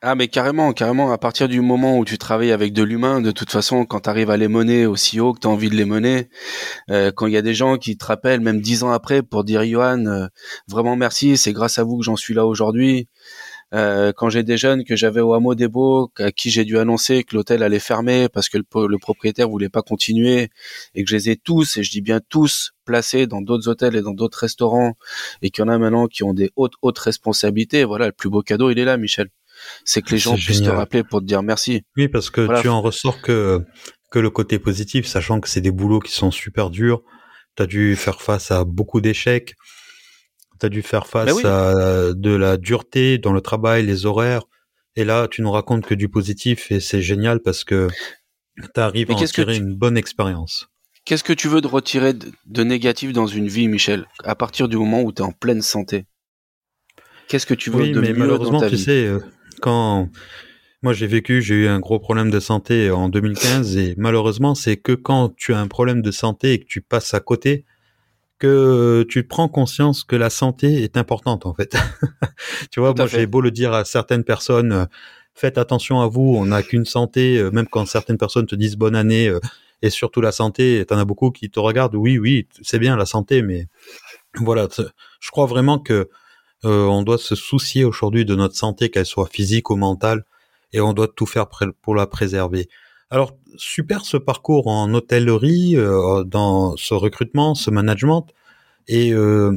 Ah 0.02 0.14
mais 0.14 0.28
carrément, 0.28 0.72
carrément, 0.74 1.10
à 1.10 1.16
partir 1.16 1.48
du 1.48 1.62
moment 1.62 1.98
où 1.98 2.04
tu 2.04 2.18
travailles 2.18 2.52
avec 2.52 2.74
de 2.74 2.82
l'humain, 2.82 3.22
de 3.22 3.30
toute 3.30 3.50
façon, 3.50 3.86
quand 3.86 4.00
tu 4.00 4.10
arrives 4.10 4.28
à 4.30 4.36
les 4.36 4.46
mener 4.46 4.84
aussi 4.84 5.20
haut 5.20 5.32
que 5.32 5.40
tu 5.40 5.46
as 5.46 5.50
envie 5.50 5.70
de 5.70 5.74
les 5.74 5.86
mener, 5.86 6.28
euh, 6.90 7.10
quand 7.12 7.26
il 7.26 7.32
y 7.32 7.36
a 7.38 7.42
des 7.42 7.54
gens 7.54 7.78
qui 7.78 7.96
te 7.96 8.04
rappellent 8.04 8.40
même 8.40 8.60
dix 8.60 8.82
ans 8.82 8.90
après 8.90 9.22
pour 9.22 9.42
dire 9.42 9.64
Johan, 9.64 10.04
euh, 10.06 10.26
vraiment 10.68 10.96
merci, 10.96 11.38
c'est 11.38 11.54
grâce 11.54 11.78
à 11.78 11.84
vous 11.84 11.96
que 11.98 12.04
j'en 12.04 12.16
suis 12.16 12.34
là 12.34 12.46
aujourd'hui. 12.46 13.08
Euh, 13.74 14.12
quand 14.16 14.28
j'ai 14.30 14.42
des 14.42 14.58
jeunes 14.58 14.84
que 14.84 14.96
j'avais 14.96 15.20
au 15.20 15.34
hameau 15.34 15.54
des 15.54 15.68
Beaux, 15.68 16.12
à 16.18 16.30
qui 16.30 16.50
j'ai 16.50 16.64
dû 16.64 16.78
annoncer 16.78 17.24
que 17.24 17.34
l'hôtel 17.34 17.62
allait 17.62 17.78
fermer 17.80 18.28
parce 18.28 18.48
que 18.50 18.58
le, 18.58 18.64
le, 18.86 18.98
propriétaire 18.98 19.48
voulait 19.48 19.70
pas 19.70 19.82
continuer 19.82 20.50
et 20.94 21.04
que 21.04 21.10
je 21.10 21.16
les 21.16 21.30
ai 21.30 21.36
tous, 21.36 21.78
et 21.78 21.82
je 21.82 21.90
dis 21.90 22.02
bien 22.02 22.20
tous, 22.28 22.72
placés 22.84 23.26
dans 23.26 23.40
d'autres 23.42 23.68
hôtels 23.68 23.96
et 23.96 24.02
dans 24.02 24.14
d'autres 24.14 24.38
restaurants 24.40 24.94
et 25.42 25.50
qu'il 25.50 25.64
y 25.64 25.68
en 25.68 25.70
a 25.70 25.78
maintenant 25.78 26.06
qui 26.06 26.22
ont 26.22 26.34
des 26.34 26.50
hautes, 26.56 26.74
hautes 26.82 26.98
responsabilités, 26.98 27.84
voilà, 27.84 28.06
le 28.06 28.12
plus 28.12 28.30
beau 28.30 28.42
cadeau, 28.42 28.70
il 28.70 28.78
est 28.78 28.84
là, 28.84 28.98
Michel 28.98 29.28
c'est 29.84 30.02
que 30.02 30.10
les 30.10 30.18
gens 30.18 30.34
puissent 30.34 30.62
te 30.62 30.68
rappeler 30.68 31.04
pour 31.04 31.20
te 31.20 31.26
dire 31.26 31.42
merci. 31.42 31.82
Oui, 31.96 32.08
parce 32.08 32.30
que 32.30 32.60
tu 32.60 32.68
en 32.68 32.82
ressors 32.82 33.20
que 33.22 33.64
que 34.10 34.18
le 34.18 34.30
côté 34.30 34.58
positif, 34.58 35.06
sachant 35.06 35.40
que 35.40 35.48
c'est 35.48 35.60
des 35.60 35.70
boulots 35.70 36.00
qui 36.00 36.12
sont 36.12 36.30
super 36.30 36.70
durs. 36.70 37.02
Tu 37.56 37.62
as 37.62 37.66
dû 37.66 37.96
faire 37.96 38.22
face 38.22 38.50
à 38.50 38.64
beaucoup 38.64 39.00
d'échecs. 39.00 39.54
Tu 40.60 40.66
as 40.66 40.68
dû 40.68 40.82
faire 40.82 41.06
face 41.06 41.42
ben 41.42 41.46
à 41.46 42.12
de 42.14 42.30
la 42.30 42.56
dureté 42.56 43.18
dans 43.18 43.32
le 43.32 43.40
travail, 43.40 43.84
les 43.84 44.06
horaires. 44.06 44.44
Et 44.94 45.04
là, 45.04 45.28
tu 45.28 45.42
nous 45.42 45.50
racontes 45.50 45.84
que 45.84 45.94
du 45.94 46.08
positif 46.08 46.70
et 46.72 46.80
c'est 46.80 47.02
génial 47.02 47.40
parce 47.40 47.64
que 47.64 47.88
tu 48.56 48.80
arrives 48.80 49.10
à 49.10 49.14
en 49.14 49.25
tirer 49.25 49.56
une 49.56 49.75
bonne 49.75 49.98
expérience. 49.98 50.68
Qu'est-ce 51.04 51.22
que 51.22 51.32
tu 51.32 51.48
veux 51.48 51.60
de 51.60 51.68
retirer 51.68 52.14
de, 52.14 52.64
négatif 52.64 53.12
dans 53.12 53.26
une 53.26 53.46
vie, 53.46 53.68
Michel, 53.68 54.08
à 54.25 54.34
partir 54.34 54.66
du 54.66 54.76
moment 54.76 55.02
où 55.02 55.12
tu 55.12 55.22
es 55.22 55.25
en 55.25 55.30
pleine 55.30 55.62
santé? 55.62 56.06
Qu'est-ce 57.28 57.46
que 57.46 57.54
tu 57.54 57.70
veux 57.70 57.90
de 57.90 58.00
mais 58.00 58.12
malheureusement, 58.12 58.66
tu 58.66 58.76
sais, 58.76 59.06
euh, 59.06 59.20
quand 59.60 60.08
moi 60.82 60.92
j'ai 60.92 61.06
vécu, 61.06 61.42
j'ai 61.42 61.54
eu 61.54 61.68
un 61.68 61.80
gros 61.80 61.98
problème 61.98 62.30
de 62.30 62.40
santé 62.40 62.90
en 62.90 63.08
2015 63.08 63.76
et 63.76 63.94
malheureusement, 63.96 64.54
c'est 64.54 64.76
que 64.76 64.92
quand 64.92 65.34
tu 65.36 65.52
as 65.54 65.58
un 65.58 65.68
problème 65.68 66.02
de 66.02 66.10
santé 66.10 66.52
et 66.52 66.58
que 66.60 66.66
tu 66.66 66.80
passes 66.80 67.14
à 67.14 67.20
côté, 67.20 67.64
que 68.38 69.04
tu 69.08 69.25
prends 69.25 69.48
conscience 69.48 70.04
que 70.04 70.16
la 70.16 70.30
santé 70.30 70.82
est 70.82 70.96
importante 70.96 71.46
en 71.46 71.54
fait. 71.54 71.75
tu 72.70 72.80
vois, 72.80 72.94
moi 72.94 73.06
j'ai 73.06 73.26
beau 73.26 73.40
le 73.40 73.50
dire 73.50 73.72
à 73.72 73.84
certaines 73.84 74.25
personnes, 74.25 74.72
euh, 74.72 74.84
faites 75.34 75.58
attention 75.58 76.00
à 76.00 76.06
vous, 76.06 76.36
on 76.36 76.46
n'a 76.46 76.62
qu'une 76.62 76.84
santé, 76.84 77.38
euh, 77.38 77.50
même 77.50 77.66
quand 77.66 77.86
certaines 77.86 78.18
personnes 78.18 78.46
te 78.46 78.54
disent 78.54 78.76
bonne 78.76 78.94
année 78.94 79.28
euh, 79.28 79.40
et 79.82 79.90
surtout 79.90 80.20
la 80.20 80.32
santé, 80.32 80.84
t'en 80.86 80.98
as 80.98 81.04
beaucoup 81.04 81.30
qui 81.30 81.50
te 81.50 81.60
regardent, 81.60 81.96
oui, 81.96 82.18
oui, 82.18 82.48
c'est 82.62 82.78
bien 82.78 82.96
la 82.96 83.06
santé, 83.06 83.42
mais 83.42 83.66
voilà, 84.36 84.68
je 85.20 85.30
crois 85.30 85.46
vraiment 85.46 85.78
que 85.78 86.08
on 86.64 87.02
doit 87.02 87.18
se 87.18 87.34
soucier 87.34 87.84
aujourd'hui 87.84 88.25
de 88.25 88.34
notre 88.34 88.56
santé, 88.56 88.90
qu'elle 88.90 89.06
soit 89.06 89.28
physique 89.30 89.70
ou 89.70 89.76
mentale, 89.76 90.25
et 90.72 90.80
on 90.80 90.92
doit 90.92 91.08
tout 91.08 91.26
faire 91.26 91.46
pour 91.82 91.94
la 91.94 92.06
préserver. 92.06 92.68
Alors, 93.10 93.36
super 93.56 94.04
ce 94.04 94.16
parcours 94.16 94.66
en 94.66 94.92
hôtellerie, 94.92 95.76
euh, 95.76 96.25
dans 96.25 96.76
ce 96.76 96.94
recrutement, 96.94 97.54
ce 97.54 97.70
management. 97.70 98.26
Et 98.88 99.12
euh, 99.12 99.52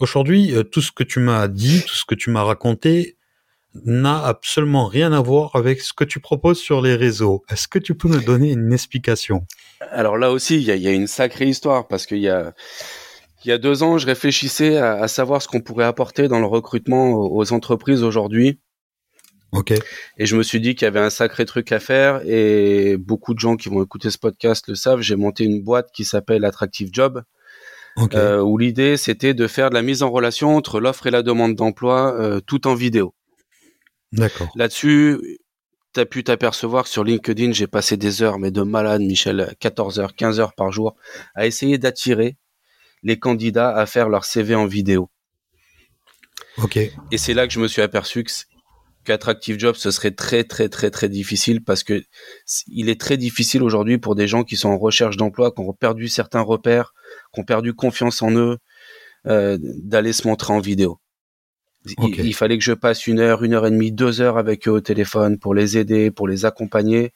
aujourd'hui, 0.00 0.52
euh, 0.52 0.64
tout 0.64 0.80
ce 0.80 0.90
que 0.90 1.04
tu 1.04 1.20
m'as 1.20 1.46
dit, 1.46 1.82
tout 1.86 1.94
ce 1.94 2.04
que 2.04 2.14
tu 2.14 2.30
m'as 2.30 2.42
raconté, 2.42 3.16
n'a 3.84 4.22
absolument 4.22 4.86
rien 4.86 5.12
à 5.12 5.20
voir 5.20 5.56
avec 5.56 5.80
ce 5.80 5.92
que 5.94 6.04
tu 6.04 6.20
proposes 6.20 6.58
sur 6.58 6.82
les 6.82 6.94
réseaux. 6.94 7.42
Est-ce 7.50 7.68
que 7.68 7.78
tu 7.78 7.94
peux 7.94 8.08
me 8.08 8.20
donner 8.20 8.52
une 8.52 8.72
explication? 8.72 9.46
Alors 9.92 10.18
là 10.18 10.30
aussi, 10.30 10.56
il 10.56 10.62
y 10.64 10.88
a, 10.88 10.92
une 10.92 11.06
sacrée 11.06 11.46
histoire 11.46 11.88
parce 11.88 12.04
qu'il 12.04 12.18
y 12.18 12.28
a, 12.28 12.52
il 13.44 13.48
y 13.48 13.52
a 13.52 13.58
deux 13.58 13.82
ans, 13.82 13.98
je 13.98 14.06
réfléchissais 14.06 14.76
à 14.76 15.08
savoir 15.08 15.42
ce 15.42 15.48
qu'on 15.48 15.60
pourrait 15.60 15.84
apporter 15.84 16.28
dans 16.28 16.40
le 16.40 16.46
recrutement 16.46 17.12
aux 17.12 17.52
entreprises 17.52 18.02
aujourd'hui. 18.02 18.60
Ok. 19.52 19.74
Et 20.16 20.26
je 20.26 20.34
me 20.34 20.42
suis 20.42 20.60
dit 20.60 20.74
qu'il 20.74 20.86
y 20.86 20.88
avait 20.88 21.00
un 21.00 21.10
sacré 21.10 21.44
truc 21.44 21.72
à 21.72 21.80
faire 21.80 22.22
et 22.24 22.96
beaucoup 22.96 23.34
de 23.34 23.38
gens 23.38 23.56
qui 23.56 23.68
vont 23.68 23.82
écouter 23.82 24.10
ce 24.10 24.16
podcast 24.16 24.66
le 24.68 24.74
savent. 24.74 25.02
J'ai 25.02 25.16
monté 25.16 25.44
une 25.44 25.62
boîte 25.62 25.90
qui 25.92 26.04
s'appelle 26.04 26.44
Attractive 26.44 26.88
Job. 26.92 27.22
Euh, 28.14 28.40
où 28.40 28.56
l'idée 28.56 28.96
c'était 28.96 29.34
de 29.34 29.46
faire 29.46 29.68
de 29.68 29.74
la 29.74 29.82
mise 29.82 30.02
en 30.02 30.10
relation 30.10 30.56
entre 30.56 30.80
l'offre 30.80 31.08
et 31.08 31.10
la 31.10 31.22
demande 31.22 31.54
d'emploi 31.54 32.18
euh, 32.18 32.40
tout 32.40 32.66
en 32.66 32.74
vidéo. 32.74 33.14
D'accord. 34.12 34.50
Là-dessus, 34.56 35.18
tu 35.92 36.00
as 36.00 36.06
pu 36.06 36.24
t'apercevoir 36.24 36.86
sur 36.86 37.04
LinkedIn, 37.04 37.52
j'ai 37.52 37.66
passé 37.66 37.98
des 37.98 38.22
heures, 38.22 38.38
mais 38.38 38.50
de 38.50 38.62
malade, 38.62 39.02
Michel, 39.02 39.54
14 39.60 40.00
heures, 40.00 40.14
15 40.14 40.40
heures 40.40 40.54
par 40.54 40.72
jour, 40.72 40.96
à 41.34 41.46
essayer 41.46 41.76
d'attirer 41.76 42.38
les 43.02 43.18
candidats 43.18 43.74
à 43.74 43.86
faire 43.86 44.08
leur 44.08 44.24
CV 44.24 44.54
en 44.54 44.66
vidéo. 44.66 45.10
Ok. 46.58 46.76
Et 46.76 47.18
c'est 47.18 47.34
là 47.34 47.46
que 47.46 47.52
je 47.52 47.60
me 47.60 47.68
suis 47.68 47.82
aperçu 47.82 48.24
que 48.24 48.30
qu'Attractive 49.04 49.58
Job, 49.58 49.74
ce 49.74 49.90
serait 49.90 50.12
très 50.12 50.44
très 50.44 50.68
très 50.68 50.90
très 50.90 51.08
difficile 51.08 51.62
parce 51.62 51.82
que 51.82 52.02
il 52.68 52.88
est 52.88 53.00
très 53.00 53.16
difficile 53.16 53.62
aujourd'hui 53.62 53.98
pour 53.98 54.14
des 54.14 54.28
gens 54.28 54.44
qui 54.44 54.56
sont 54.56 54.68
en 54.68 54.78
recherche 54.78 55.16
d'emploi, 55.16 55.50
qui 55.50 55.60
ont 55.60 55.72
perdu 55.72 56.08
certains 56.08 56.40
repères, 56.40 56.94
qui 57.34 57.40
ont 57.40 57.44
perdu 57.44 57.74
confiance 57.74 58.22
en 58.22 58.30
eux, 58.32 58.58
euh, 59.26 59.58
d'aller 59.60 60.12
se 60.12 60.26
montrer 60.26 60.52
en 60.52 60.60
vidéo. 60.60 60.98
Il, 61.98 62.34
fallait 62.34 62.58
que 62.58 62.64
je 62.64 62.72
passe 62.72 63.08
une 63.08 63.18
heure, 63.18 63.42
une 63.42 63.54
heure 63.54 63.66
et 63.66 63.70
demie, 63.70 63.90
deux 63.90 64.20
heures 64.20 64.38
avec 64.38 64.68
eux 64.68 64.70
au 64.70 64.80
téléphone 64.80 65.36
pour 65.38 65.52
les 65.52 65.76
aider, 65.76 66.12
pour 66.12 66.28
les 66.28 66.44
accompagner. 66.44 67.12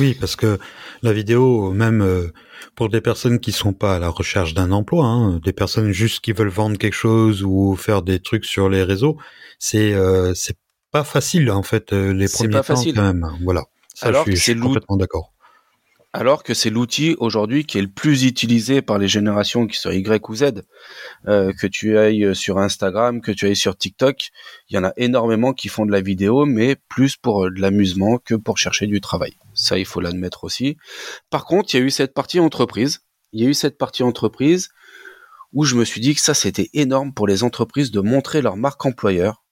Oui, 0.00 0.16
parce 0.18 0.36
que 0.36 0.58
la 1.02 1.12
vidéo, 1.12 1.72
même 1.72 2.02
euh, 2.02 2.32
pour 2.74 2.88
des 2.88 3.00
personnes 3.00 3.40
qui 3.40 3.52
sont 3.52 3.72
pas 3.72 3.96
à 3.96 3.98
la 3.98 4.08
recherche 4.08 4.54
d'un 4.54 4.72
emploi, 4.72 5.04
hein, 5.04 5.40
des 5.44 5.52
personnes 5.52 5.92
juste 5.92 6.20
qui 6.20 6.32
veulent 6.32 6.48
vendre 6.48 6.78
quelque 6.78 6.94
chose 6.94 7.42
ou 7.42 7.76
faire 7.76 8.02
des 8.02 8.20
trucs 8.20 8.44
sur 8.44 8.68
les 8.68 8.82
réseaux, 8.82 9.16
c'est 9.58 9.92
euh, 9.94 10.34
c'est 10.34 10.56
pas 10.90 11.04
facile 11.04 11.50
en 11.50 11.62
fait 11.62 11.92
euh, 11.92 12.12
les 12.12 12.28
premiers 12.28 12.50
pas 12.50 12.58
temps 12.58 12.76
facile. 12.76 12.94
quand 12.94 13.02
même. 13.02 13.26
Voilà. 13.44 13.64
Ça, 13.94 14.08
Alors 14.08 14.24
je 14.26 14.34
suis, 14.34 14.58
complètement 14.58 14.96
d'accord. 14.96 15.32
Alors 16.16 16.42
que 16.42 16.54
c'est 16.54 16.70
l'outil 16.70 17.14
aujourd'hui 17.18 17.66
qui 17.66 17.76
est 17.76 17.82
le 17.82 17.90
plus 17.90 18.24
utilisé 18.24 18.80
par 18.80 18.96
les 18.96 19.06
générations 19.06 19.66
qui 19.66 19.76
sont 19.76 19.90
Y 19.90 20.26
ou 20.30 20.34
Z. 20.34 20.62
Euh, 21.28 21.52
que 21.52 21.66
tu 21.66 21.98
ailles 21.98 22.34
sur 22.34 22.56
Instagram, 22.56 23.20
que 23.20 23.32
tu 23.32 23.44
ailles 23.44 23.54
sur 23.54 23.76
TikTok, 23.76 24.30
il 24.70 24.76
y 24.76 24.78
en 24.78 24.84
a 24.84 24.94
énormément 24.96 25.52
qui 25.52 25.68
font 25.68 25.84
de 25.84 25.92
la 25.92 26.00
vidéo, 26.00 26.46
mais 26.46 26.74
plus 26.88 27.16
pour 27.18 27.44
euh, 27.44 27.50
de 27.50 27.60
l'amusement 27.60 28.16
que 28.16 28.34
pour 28.34 28.56
chercher 28.56 28.86
du 28.86 29.02
travail. 29.02 29.34
Ça, 29.52 29.76
il 29.76 29.84
faut 29.84 30.00
l'admettre 30.00 30.44
aussi. 30.44 30.78
Par 31.28 31.44
contre, 31.44 31.74
il 31.74 31.80
y 31.80 31.82
a 31.82 31.84
eu 31.84 31.90
cette 31.90 32.14
partie 32.14 32.40
entreprise. 32.40 33.00
Il 33.32 33.42
y 33.42 33.46
a 33.46 33.50
eu 33.50 33.54
cette 33.54 33.76
partie 33.76 34.02
entreprise 34.02 34.70
où 35.52 35.64
je 35.64 35.74
me 35.74 35.84
suis 35.84 36.00
dit 36.00 36.14
que 36.14 36.22
ça, 36.22 36.32
c'était 36.32 36.70
énorme 36.72 37.12
pour 37.12 37.26
les 37.26 37.44
entreprises 37.44 37.90
de 37.90 38.00
montrer 38.00 38.40
leur 38.40 38.56
marque 38.56 38.86
employeur 38.86 39.44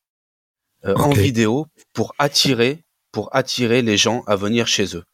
euh, 0.86 0.94
en 0.94 1.10
vidéo 1.10 1.66
pour 1.92 2.14
attirer, 2.18 2.86
pour 3.12 3.28
attirer 3.36 3.82
les 3.82 3.98
gens 3.98 4.22
à 4.26 4.36
venir 4.36 4.66
chez 4.66 4.96
eux. 4.96 5.04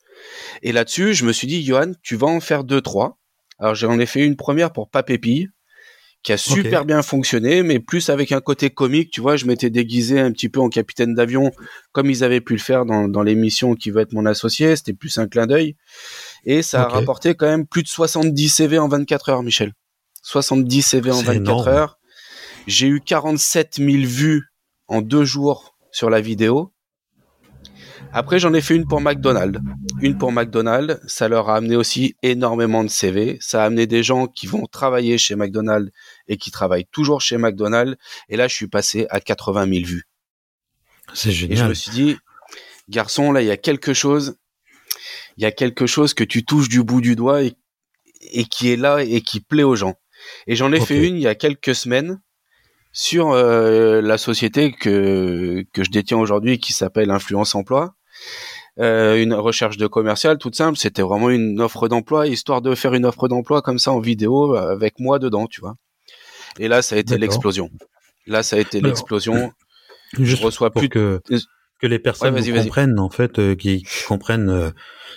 Et 0.62 0.72
là-dessus, 0.72 1.14
je 1.14 1.24
me 1.24 1.32
suis 1.32 1.46
dit, 1.46 1.64
Johan, 1.64 1.92
tu 2.02 2.16
vas 2.16 2.28
en 2.28 2.40
faire 2.40 2.64
deux, 2.64 2.80
trois. 2.80 3.18
Alors 3.58 3.74
j'en 3.74 3.98
ai 3.98 4.06
fait 4.06 4.24
une 4.24 4.36
première 4.36 4.72
pour 4.72 4.88
Papépille, 4.88 5.48
qui 6.22 6.32
a 6.32 6.36
super 6.36 6.84
bien 6.84 7.02
fonctionné, 7.02 7.62
mais 7.62 7.78
plus 7.78 8.10
avec 8.10 8.32
un 8.32 8.40
côté 8.40 8.70
comique, 8.70 9.10
tu 9.10 9.20
vois, 9.20 9.36
je 9.36 9.46
m'étais 9.46 9.70
déguisé 9.70 10.20
un 10.20 10.32
petit 10.32 10.48
peu 10.48 10.60
en 10.60 10.68
capitaine 10.68 11.14
d'avion, 11.14 11.50
comme 11.92 12.10
ils 12.10 12.24
avaient 12.24 12.42
pu 12.42 12.54
le 12.54 12.58
faire 12.58 12.84
dans, 12.84 13.08
dans 13.08 13.22
l'émission 13.22 13.74
qui 13.74 13.90
veut 13.90 14.02
être 14.02 14.12
mon 14.12 14.26
associé, 14.26 14.76
c'était 14.76 14.92
plus 14.92 15.16
un 15.18 15.28
clin 15.28 15.46
d'œil. 15.46 15.76
Et 16.44 16.62
ça 16.62 16.82
a 16.82 16.88
rapporté 16.88 17.34
quand 17.34 17.46
même 17.46 17.66
plus 17.66 17.82
de 17.82 17.88
70 17.88 18.48
CV 18.48 18.78
en 18.78 18.88
24 18.88 19.28
heures, 19.30 19.42
Michel. 19.42 19.72
70 20.22 20.82
CV 20.82 21.10
en 21.10 21.22
24 21.22 21.68
heures. 21.68 21.98
J'ai 22.66 22.88
eu 22.88 23.00
47 23.00 23.76
000 23.76 23.88
vues 24.04 24.44
en 24.88 25.00
deux 25.00 25.24
jours 25.24 25.76
sur 25.90 26.10
la 26.10 26.20
vidéo. 26.20 26.72
Après, 28.12 28.38
j'en 28.38 28.52
ai 28.54 28.60
fait 28.60 28.74
une 28.74 28.86
pour 28.86 29.00
McDonald's. 29.00 29.60
Une 30.00 30.18
pour 30.18 30.32
McDonald's, 30.32 30.98
ça 31.06 31.28
leur 31.28 31.48
a 31.48 31.56
amené 31.56 31.76
aussi 31.76 32.16
énormément 32.22 32.82
de 32.82 32.88
CV. 32.88 33.38
Ça 33.40 33.62
a 33.62 33.66
amené 33.66 33.86
des 33.86 34.02
gens 34.02 34.26
qui 34.26 34.46
vont 34.46 34.66
travailler 34.66 35.18
chez 35.18 35.36
McDonald's 35.36 35.90
et 36.26 36.36
qui 36.36 36.50
travaillent 36.50 36.86
toujours 36.90 37.20
chez 37.20 37.36
McDonald's. 37.36 37.96
Et 38.28 38.36
là, 38.36 38.48
je 38.48 38.54
suis 38.54 38.68
passé 38.68 39.06
à 39.10 39.20
80 39.20 39.66
000 39.72 39.86
vues. 39.86 40.04
C'est 41.14 41.32
génial. 41.32 41.52
Et 41.52 41.60
je 41.60 41.64
me 41.66 41.74
suis 41.74 41.90
dit, 41.90 42.16
garçon, 42.88 43.32
là, 43.32 43.42
il 43.42 43.46
y 43.46 43.52
a 43.52 43.56
quelque 43.56 43.94
chose. 43.94 44.36
Il 45.36 45.42
y 45.42 45.46
a 45.46 45.52
quelque 45.52 45.86
chose 45.86 46.14
que 46.14 46.24
tu 46.24 46.44
touches 46.44 46.68
du 46.68 46.82
bout 46.82 47.00
du 47.00 47.16
doigt 47.16 47.42
et, 47.42 47.54
qui 48.50 48.70
est 48.70 48.76
là 48.76 49.02
et 49.02 49.20
qui 49.20 49.40
plaît 49.40 49.62
aux 49.62 49.76
gens. 49.76 49.94
Et 50.46 50.56
j'en 50.56 50.72
ai 50.72 50.80
fait 50.80 51.06
une 51.06 51.16
il 51.16 51.22
y 51.22 51.28
a 51.28 51.34
quelques 51.34 51.74
semaines 51.74 52.20
sur 52.92 53.30
euh, 53.30 54.00
la 54.00 54.18
société 54.18 54.72
que, 54.72 55.64
que 55.72 55.84
je 55.84 55.90
détiens 55.90 56.18
aujourd'hui 56.18 56.58
qui 56.58 56.72
s'appelle 56.72 57.10
Influence 57.10 57.54
Emploi. 57.54 57.94
Euh, 58.78 59.20
une 59.22 59.34
recherche 59.34 59.76
de 59.76 59.86
commercial 59.86 60.38
toute 60.38 60.56
simple, 60.56 60.78
c'était 60.78 61.02
vraiment 61.02 61.28
une 61.30 61.60
offre 61.60 61.88
d'emploi, 61.88 62.26
histoire 62.26 62.62
de 62.62 62.74
faire 62.74 62.94
une 62.94 63.04
offre 63.04 63.28
d'emploi 63.28 63.62
comme 63.62 63.78
ça 63.78 63.92
en 63.92 64.00
vidéo 64.00 64.54
avec 64.54 64.98
moi 64.98 65.18
dedans, 65.18 65.46
tu 65.46 65.60
vois. 65.60 65.74
Et 66.58 66.68
là, 66.68 66.82
ça 66.82 66.96
a 66.96 66.98
été 66.98 67.18
l'explosion. 67.18 67.70
Là, 68.26 68.42
ça 68.42 68.56
a 68.56 68.58
été 68.58 68.80
l'explosion. 68.80 69.52
Je 70.18 70.36
reçois 70.36 70.70
plus 70.70 70.88
que 70.88 71.20
que 71.80 71.86
les 71.86 71.98
personnes 71.98 72.36
comprennent 72.52 72.98
en 72.98 73.08
fait, 73.08 73.38
euh, 73.38 73.54
qui, 73.54 73.86
comprennent 74.06 74.72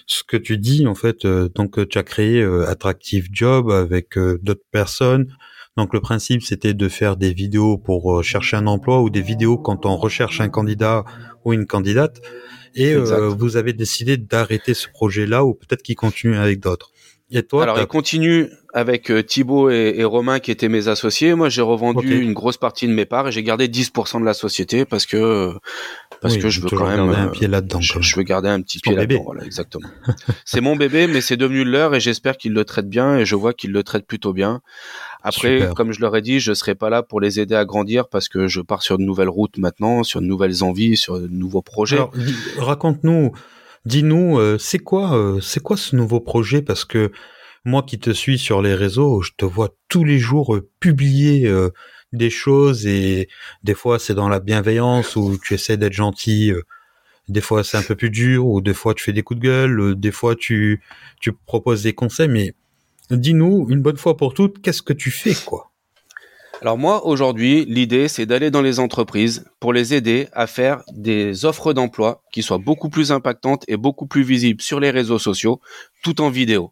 ce 0.07 0.23
que 0.23 0.38
tu 0.38 0.57
dis 0.57 0.88
en 0.88 0.95
fait. 0.95 1.25
donc, 1.25 1.88
tu 1.89 1.97
as 1.97 2.03
créé 2.03 2.43
Attractive 2.43 3.27
Job 3.31 3.69
avec 3.69 4.17
d'autres 4.17 4.63
personnes 4.71 5.36
donc 5.75 5.93
le 5.93 6.01
principe, 6.01 6.43
c'était 6.43 6.73
de 6.73 6.88
faire 6.88 7.17
des 7.17 7.33
vidéos 7.33 7.77
pour 7.77 8.19
euh, 8.19 8.21
chercher 8.21 8.57
un 8.57 8.67
emploi 8.67 9.01
ou 9.01 9.09
des 9.09 9.21
vidéos 9.21 9.57
quand 9.57 9.86
on 9.86 9.97
recherche 9.97 10.39
un 10.39 10.49
candidat 10.49 11.03
ou 11.45 11.53
une 11.53 11.65
candidate. 11.65 12.21
Et 12.75 12.93
euh, 12.93 13.29
vous 13.29 13.57
avez 13.57 13.73
décidé 13.73 14.17
d'arrêter 14.17 14.73
ce 14.73 14.88
projet-là 14.88 15.45
ou 15.45 15.53
peut-être 15.53 15.81
qu'il 15.81 15.95
continue 15.95 16.38
avec 16.38 16.59
d'autres. 16.59 16.91
Et 17.31 17.41
toi, 17.41 17.63
Alors 17.63 17.79
il 17.79 17.88
continue 17.88 18.49
avec 18.73 19.09
euh, 19.09 19.23
Thibaut 19.23 19.71
et, 19.71 20.03
Romain 20.03 20.39
qui 20.39 20.51
étaient 20.51 20.69
mes 20.69 20.88
associés. 20.88 21.33
Moi, 21.33 21.49
j'ai 21.49 21.63
revendu 21.63 22.21
une 22.21 22.33
grosse 22.33 22.57
partie 22.57 22.88
de 22.88 22.93
mes 22.93 23.05
parts 23.05 23.27
et 23.27 23.31
j'ai 23.31 23.41
gardé 23.41 23.67
10% 23.67 24.19
de 24.19 24.25
la 24.25 24.36
société 24.36 24.86
parce 24.86 25.07
que 25.07 25.53
parce 26.23 26.38
que 26.38 26.49
je 26.49 26.62
veux 26.62 26.69
quand 26.69 26.88
même 26.88 27.09
un 27.09 27.27
pied 27.27 27.47
là-dedans. 27.47 27.81
Je, 27.81 28.15
veux 28.15 28.23
garder 28.23 28.47
un 28.47 28.62
petit 28.62 28.79
pied 28.79 28.95
là-dedans. 28.95 29.23
Voilà, 29.25 29.43
exactement. 29.43 29.89
c'est 30.45 30.62
mon 30.62 30.77
bébé, 30.77 31.07
mais 31.07 31.19
c'est 31.19 31.36
devenu 31.36 31.65
le 31.65 31.71
leur 31.71 31.93
et 31.93 31.99
j'espère 31.99 32.38
qu'il 32.38 32.53
le 32.53 32.63
traite 32.63 32.88
bien 32.88 33.17
et 33.17 33.25
je 33.25 33.36
vois 33.36 33.53
qu'il 33.53 33.73
le 33.73 33.83
traite 33.83 34.07
plutôt 34.07 34.31
bien. 34.31 34.62
Après, 35.21 35.69
comme 35.75 35.91
je 35.91 35.99
leur 35.99 36.15
ai 36.15 36.21
dit, 36.21 36.39
je 36.39 36.53
serai 36.53 36.75
pas 36.75 36.89
là 36.89 37.03
pour 37.03 37.19
les 37.19 37.41
aider 37.41 37.55
à 37.55 37.65
grandir 37.65 38.07
parce 38.07 38.29
que 38.29 38.47
je 38.47 38.62
pars 38.62 38.83
sur 38.83 38.97
de 38.97 39.03
nouvelles 39.03 39.29
routes 39.29 39.57
maintenant, 39.57 40.03
sur 40.03 40.21
de 40.21 40.25
nouvelles 40.25 40.63
envies, 40.63 40.95
sur 40.95 41.19
de 41.19 41.27
nouveaux 41.27 41.62
projets. 41.62 41.99
raconte-nous, 42.57 43.33
dis-nous, 43.86 44.39
euh, 44.39 44.57
c'est 44.57 44.79
quoi, 44.79 45.17
euh, 45.17 45.41
c'est 45.41 45.62
quoi 45.62 45.75
ce 45.75 45.95
nouveau 45.95 46.21
projet? 46.21 46.62
Parce 46.62 46.86
que 46.86 47.12
moi 47.65 47.83
qui 47.83 47.99
te 47.99 48.12
suis 48.12 48.38
sur 48.38 48.62
les 48.62 48.75
réseaux, 48.75 49.21
je 49.21 49.31
te 49.38 49.45
vois 49.45 49.75
tous 49.89 50.05
les 50.05 50.19
jours 50.19 50.55
euh, 50.55 50.69
publier 50.79 51.51
des 52.13 52.30
choses 52.30 52.86
et 52.88 53.28
des 53.63 53.73
fois 53.73 53.99
c'est 53.99 54.13
dans 54.13 54.30
la 54.30 54.39
bienveillance 54.39 55.15
où 55.15 55.38
tu 55.38 55.54
essaies 55.54 55.78
d'être 55.78 55.93
gentil 55.93 56.54
des 57.30 57.41
fois 57.41 57.63
c'est 57.63 57.78
un 57.78 57.84
peu 57.84 57.95
plus 57.95 58.10
dur, 58.10 58.45
ou 58.45 58.62
des 58.62 58.73
fois 58.73 58.93
tu 58.93 59.04
fais 59.04 59.13
des 59.13 59.23
coups 59.23 59.39
de 59.39 59.45
gueule, 59.45 59.95
des 59.99 60.12
fois 60.12 60.36
tu, 60.36 60.82
tu 61.21 61.32
proposes 61.34 61.84
des 61.84 61.93
conseils, 61.93 62.28
mais 62.28 62.54
dis-nous 63.10 63.67
une 63.69 63.82
bonne 63.82 63.97
fois 63.97 64.17
pour 64.17 64.34
toutes, 64.34 64.62
qu'est-ce 64.62 64.82
que 64.82 64.93
tu 64.93 65.12
fais, 65.12 65.34
quoi? 65.45 65.69
Alors 66.62 66.78
moi, 66.78 67.06
aujourd'hui, 67.06 67.65
l'idée, 67.65 68.08
c'est 68.08 68.26
d'aller 68.26 68.49
dans 68.49 68.62
les 68.62 68.80
entreprises 68.80 69.43
pour 69.60 69.73
les 69.73 69.93
aider 69.93 70.30
à 70.32 70.47
faire 70.47 70.82
des 70.93 71.43
offres 71.43 71.73
d'emploi 71.73 72.23
qui 72.32 72.41
soient 72.41 72.58
beaucoup 72.58 72.89
plus 72.89 73.12
impactantes 73.12 73.65
et 73.67 73.76
beaucoup 73.76 74.06
plus 74.06 74.23
visibles 74.23 74.62
sur 74.62 74.80
les 74.80 74.89
réseaux 74.89 75.19
sociaux, 75.19 75.60
tout 76.04 76.21
en 76.21 76.30
vidéo. 76.30 76.71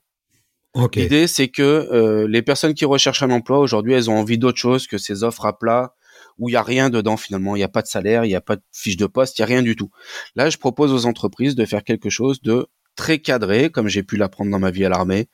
L'idée, 0.95 1.27
c'est 1.27 1.49
que 1.49 1.61
euh, 1.61 2.27
les 2.27 2.41
personnes 2.41 2.73
qui 2.73 2.85
recherchent 2.85 3.23
un 3.23 3.31
emploi 3.31 3.59
aujourd'hui, 3.59 3.93
elles 3.93 4.09
ont 4.09 4.17
envie 4.17 4.37
d'autre 4.37 4.57
chose 4.57 4.87
que 4.87 4.97
ces 4.97 5.23
offres 5.23 5.45
à 5.45 5.57
plat 5.57 5.95
où 6.39 6.49
il 6.49 6.53
y 6.53 6.55
a 6.55 6.63
rien 6.63 6.89
dedans 6.89 7.17
finalement, 7.17 7.55
il 7.55 7.59
n'y 7.59 7.63
a 7.63 7.69
pas 7.69 7.81
de 7.81 7.87
salaire, 7.87 8.25
il 8.25 8.29
n'y 8.29 8.35
a 8.35 8.41
pas 8.41 8.55
de 8.55 8.63
fiche 8.71 8.97
de 8.97 9.05
poste, 9.05 9.37
il 9.37 9.41
n'y 9.41 9.43
a 9.43 9.47
rien 9.47 9.61
du 9.61 9.75
tout. 9.75 9.91
Là, 10.35 10.49
je 10.49 10.57
propose 10.57 10.91
aux 10.91 11.05
entreprises 11.05 11.55
de 11.55 11.65
faire 11.65 11.83
quelque 11.83 12.09
chose 12.09 12.41
de 12.41 12.67
très 12.95 13.19
cadré, 13.19 13.69
comme 13.69 13.87
j'ai 13.87 14.03
pu 14.03 14.17
l'apprendre 14.17 14.51
dans 14.51 14.59
ma 14.59 14.71
vie 14.71 14.85
à 14.85 14.89
l'armée, 14.89 15.27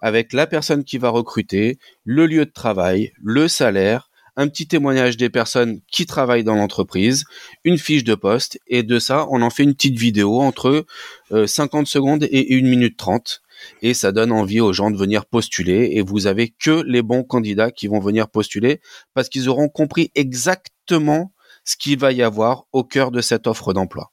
avec 0.00 0.32
la 0.32 0.46
personne 0.46 0.84
qui 0.84 0.98
va 0.98 1.10
recruter, 1.10 1.78
le 2.04 2.26
lieu 2.26 2.44
de 2.44 2.50
travail, 2.50 3.12
le 3.22 3.48
salaire, 3.48 4.10
un 4.36 4.48
petit 4.48 4.68
témoignage 4.68 5.16
des 5.16 5.30
personnes 5.30 5.80
qui 5.90 6.06
travaillent 6.06 6.44
dans 6.44 6.54
l'entreprise, 6.54 7.24
une 7.64 7.78
fiche 7.78 8.04
de 8.04 8.14
poste, 8.14 8.58
et 8.68 8.82
de 8.82 8.98
ça, 8.98 9.26
on 9.30 9.42
en 9.42 9.50
fait 9.50 9.64
une 9.64 9.74
petite 9.74 9.98
vidéo 9.98 10.40
entre 10.40 10.86
50 11.30 11.82
euh, 11.82 11.84
secondes 11.84 12.26
et 12.30 12.56
1 12.56 12.62
minute 12.62 12.96
30 12.96 13.42
et 13.82 13.94
ça 13.94 14.12
donne 14.12 14.32
envie 14.32 14.60
aux 14.60 14.72
gens 14.72 14.90
de 14.90 14.96
venir 14.96 15.26
postuler 15.26 15.90
et 15.92 16.02
vous 16.02 16.26
avez 16.26 16.48
que 16.48 16.82
les 16.86 17.02
bons 17.02 17.24
candidats 17.24 17.70
qui 17.70 17.86
vont 17.86 18.00
venir 18.00 18.28
postuler 18.28 18.80
parce 19.14 19.28
qu'ils 19.28 19.48
auront 19.48 19.68
compris 19.68 20.10
exactement 20.14 21.32
ce 21.64 21.76
qu'il 21.76 21.98
va 21.98 22.12
y 22.12 22.22
avoir 22.22 22.64
au 22.72 22.84
cœur 22.84 23.10
de 23.10 23.20
cette 23.20 23.46
offre 23.46 23.72
d'emploi. 23.72 24.12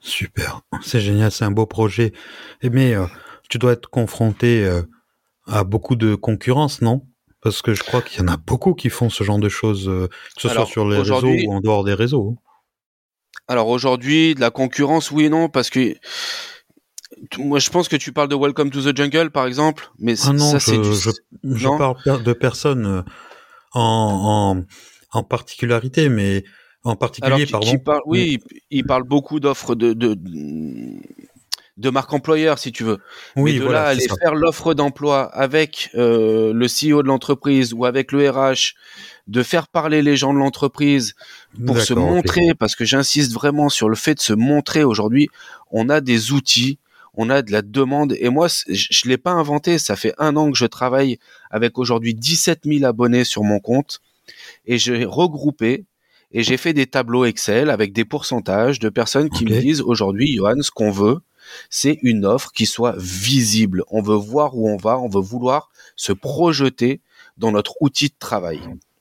Super, 0.00 0.60
c'est 0.82 1.00
génial, 1.00 1.32
c'est 1.32 1.44
un 1.44 1.50
beau 1.50 1.66
projet. 1.66 2.12
Mais 2.62 2.94
euh, 2.94 3.06
tu 3.48 3.58
dois 3.58 3.72
être 3.72 3.90
confronté 3.90 4.64
euh, 4.64 4.82
à 5.46 5.64
beaucoup 5.64 5.96
de 5.96 6.14
concurrence, 6.14 6.82
non? 6.82 7.02
Parce 7.40 7.62
que 7.62 7.74
je 7.74 7.82
crois 7.82 8.02
qu'il 8.02 8.20
y 8.20 8.22
en 8.22 8.28
a 8.28 8.36
beaucoup 8.36 8.74
qui 8.74 8.90
font 8.90 9.10
ce 9.10 9.24
genre 9.24 9.38
de 9.38 9.48
choses, 9.48 9.88
euh, 9.88 10.08
que 10.36 10.42
ce 10.42 10.48
soit 10.48 10.66
sur 10.66 10.88
les 10.88 10.98
réseaux 10.98 11.34
ou 11.46 11.52
en 11.52 11.60
dehors 11.60 11.84
des 11.84 11.94
réseaux. 11.94 12.36
Alors 13.48 13.68
aujourd'hui, 13.68 14.34
de 14.34 14.40
la 14.40 14.50
concurrence, 14.50 15.10
oui 15.10 15.24
et 15.24 15.28
non, 15.28 15.48
parce 15.48 15.70
que 15.70 15.94
moi, 17.38 17.58
je 17.58 17.70
pense 17.70 17.88
que 17.88 17.96
tu 17.96 18.12
parles 18.12 18.28
de 18.28 18.34
Welcome 18.34 18.70
to 18.70 18.80
the 18.80 18.96
Jungle, 18.96 19.30
par 19.30 19.46
exemple, 19.46 19.90
mais 19.98 20.14
ah 20.24 20.32
non, 20.32 20.58
ça, 20.58 20.58
je, 20.58 20.82
je, 20.82 21.10
je 21.44 21.68
parle 21.68 22.22
de 22.22 22.32
personnes 22.32 23.04
en, 23.72 24.64
en, 25.12 25.18
en 25.18 25.22
particularité, 25.22 26.08
mais 26.08 26.44
en 26.84 26.96
particulier, 26.96 27.46
pardon. 27.46 27.72
oui, 28.06 28.38
il, 28.70 28.84
parle 28.84 29.02
beaucoup 29.02 29.40
d'offres 29.40 29.74
de, 29.74 29.92
de, 29.92 30.16
de 31.76 31.90
marque 31.90 32.12
employeur, 32.12 32.58
si 32.58 32.72
tu 32.72 32.84
veux. 32.84 32.98
Oui, 33.36 33.58
Mais 33.58 33.66
de 33.66 33.70
là, 33.70 33.86
aller 33.86 34.06
faire 34.20 34.34
l'offre 34.34 34.74
d'emploi 34.74 35.24
avec 35.24 35.90
euh, 35.94 36.52
le 36.52 36.66
CEO 36.66 37.02
de 37.02 37.08
l'entreprise 37.08 37.72
ou 37.72 37.84
avec 37.84 38.12
le 38.12 38.28
RH, 38.30 38.74
de 39.26 39.42
faire 39.42 39.68
parler 39.68 40.02
les 40.02 40.16
gens 40.16 40.32
de 40.32 40.38
l'entreprise 40.38 41.14
pour 41.66 41.80
se 41.80 41.94
montrer, 41.94 42.54
parce 42.58 42.74
que 42.74 42.84
j'insiste 42.84 43.32
vraiment 43.32 43.68
sur 43.68 43.88
le 43.88 43.96
fait 43.96 44.14
de 44.14 44.20
se 44.20 44.32
montrer 44.32 44.84
aujourd'hui, 44.84 45.28
on 45.70 45.88
a 45.88 46.00
des 46.00 46.32
outils, 46.32 46.78
on 47.18 47.30
a 47.30 47.42
de 47.42 47.50
la 47.50 47.62
demande, 47.62 48.14
et 48.20 48.28
moi, 48.28 48.46
je 48.68 49.02
ne 49.04 49.10
l'ai 49.10 49.18
pas 49.18 49.32
inventé, 49.32 49.78
ça 49.78 49.96
fait 49.96 50.14
un 50.18 50.36
an 50.36 50.52
que 50.52 50.56
je 50.56 50.66
travaille 50.66 51.18
avec 51.50 51.76
aujourd'hui 51.76 52.14
17 52.14 52.60
000 52.64 52.84
abonnés 52.84 53.24
sur 53.24 53.42
mon 53.42 53.58
compte, 53.58 54.00
et 54.66 54.78
j'ai 54.78 55.04
regroupé 55.04 55.84
et 56.30 56.42
j'ai 56.42 56.56
fait 56.56 56.74
des 56.74 56.86
tableaux 56.86 57.24
Excel 57.24 57.70
avec 57.70 57.92
des 57.92 58.04
pourcentages 58.04 58.78
de 58.78 58.88
personnes 58.88 59.30
qui 59.30 59.44
me 59.46 59.60
disent 59.60 59.80
aujourd'hui, 59.80 60.34
Johan, 60.34 60.60
ce 60.60 60.70
qu'on 60.70 60.92
veut, 60.92 61.18
c'est 61.70 61.98
une 62.02 62.24
offre 62.24 62.52
qui 62.52 62.66
soit 62.66 62.94
visible. 62.98 63.82
On 63.90 64.02
veut 64.02 64.14
voir 64.14 64.56
où 64.56 64.68
on 64.68 64.76
va, 64.76 64.98
on 64.98 65.08
veut 65.08 65.20
vouloir 65.20 65.70
se 65.96 66.12
projeter 66.12 67.00
dans 67.38 67.50
notre 67.50 67.80
outil 67.80 68.08
de 68.08 68.14
travail. 68.18 68.60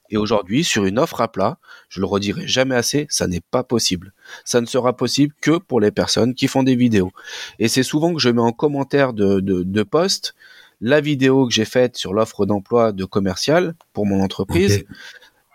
Et 0.10 0.18
aujourd'hui, 0.18 0.64
sur 0.64 0.86
une 0.86 1.00
offre 1.00 1.22
à 1.22 1.32
plat, 1.32 1.58
je 1.90 2.00
le 2.00 2.06
redirai 2.06 2.48
jamais 2.48 2.76
assez, 2.76 3.08
ça 3.10 3.28
n'est 3.28 3.42
pas 3.42 3.64
possible. 3.64 4.14
Ça 4.46 4.62
ne 4.62 4.66
sera 4.66 4.96
possible 4.96 5.34
que 5.42 5.58
pour 5.58 5.80
les 5.80 5.92
personnes 5.92 6.34
qui 6.34 6.48
font 6.48 6.64
des 6.64 6.76
vidéos. 6.76 7.12
Et 7.60 7.68
c'est 7.68 7.84
souvent 7.84 8.14
que 8.14 8.20
je 8.20 8.30
mets 8.30 8.42
en 8.42 8.52
commentaire 8.52 9.14
de, 9.14 9.40
de, 9.40 9.64
de 9.64 9.84
post 9.84 10.34
la 10.82 11.02
vidéo 11.02 11.48
que 11.48 11.54
j'ai 11.54 11.66
faite 11.66 11.98
sur 11.98 12.14
l'offre 12.14 12.46
d'emploi 12.46 12.92
de 12.92 13.06
commercial 13.06 13.74
pour 13.94 14.06
mon 14.06 14.22
entreprise 14.22 14.86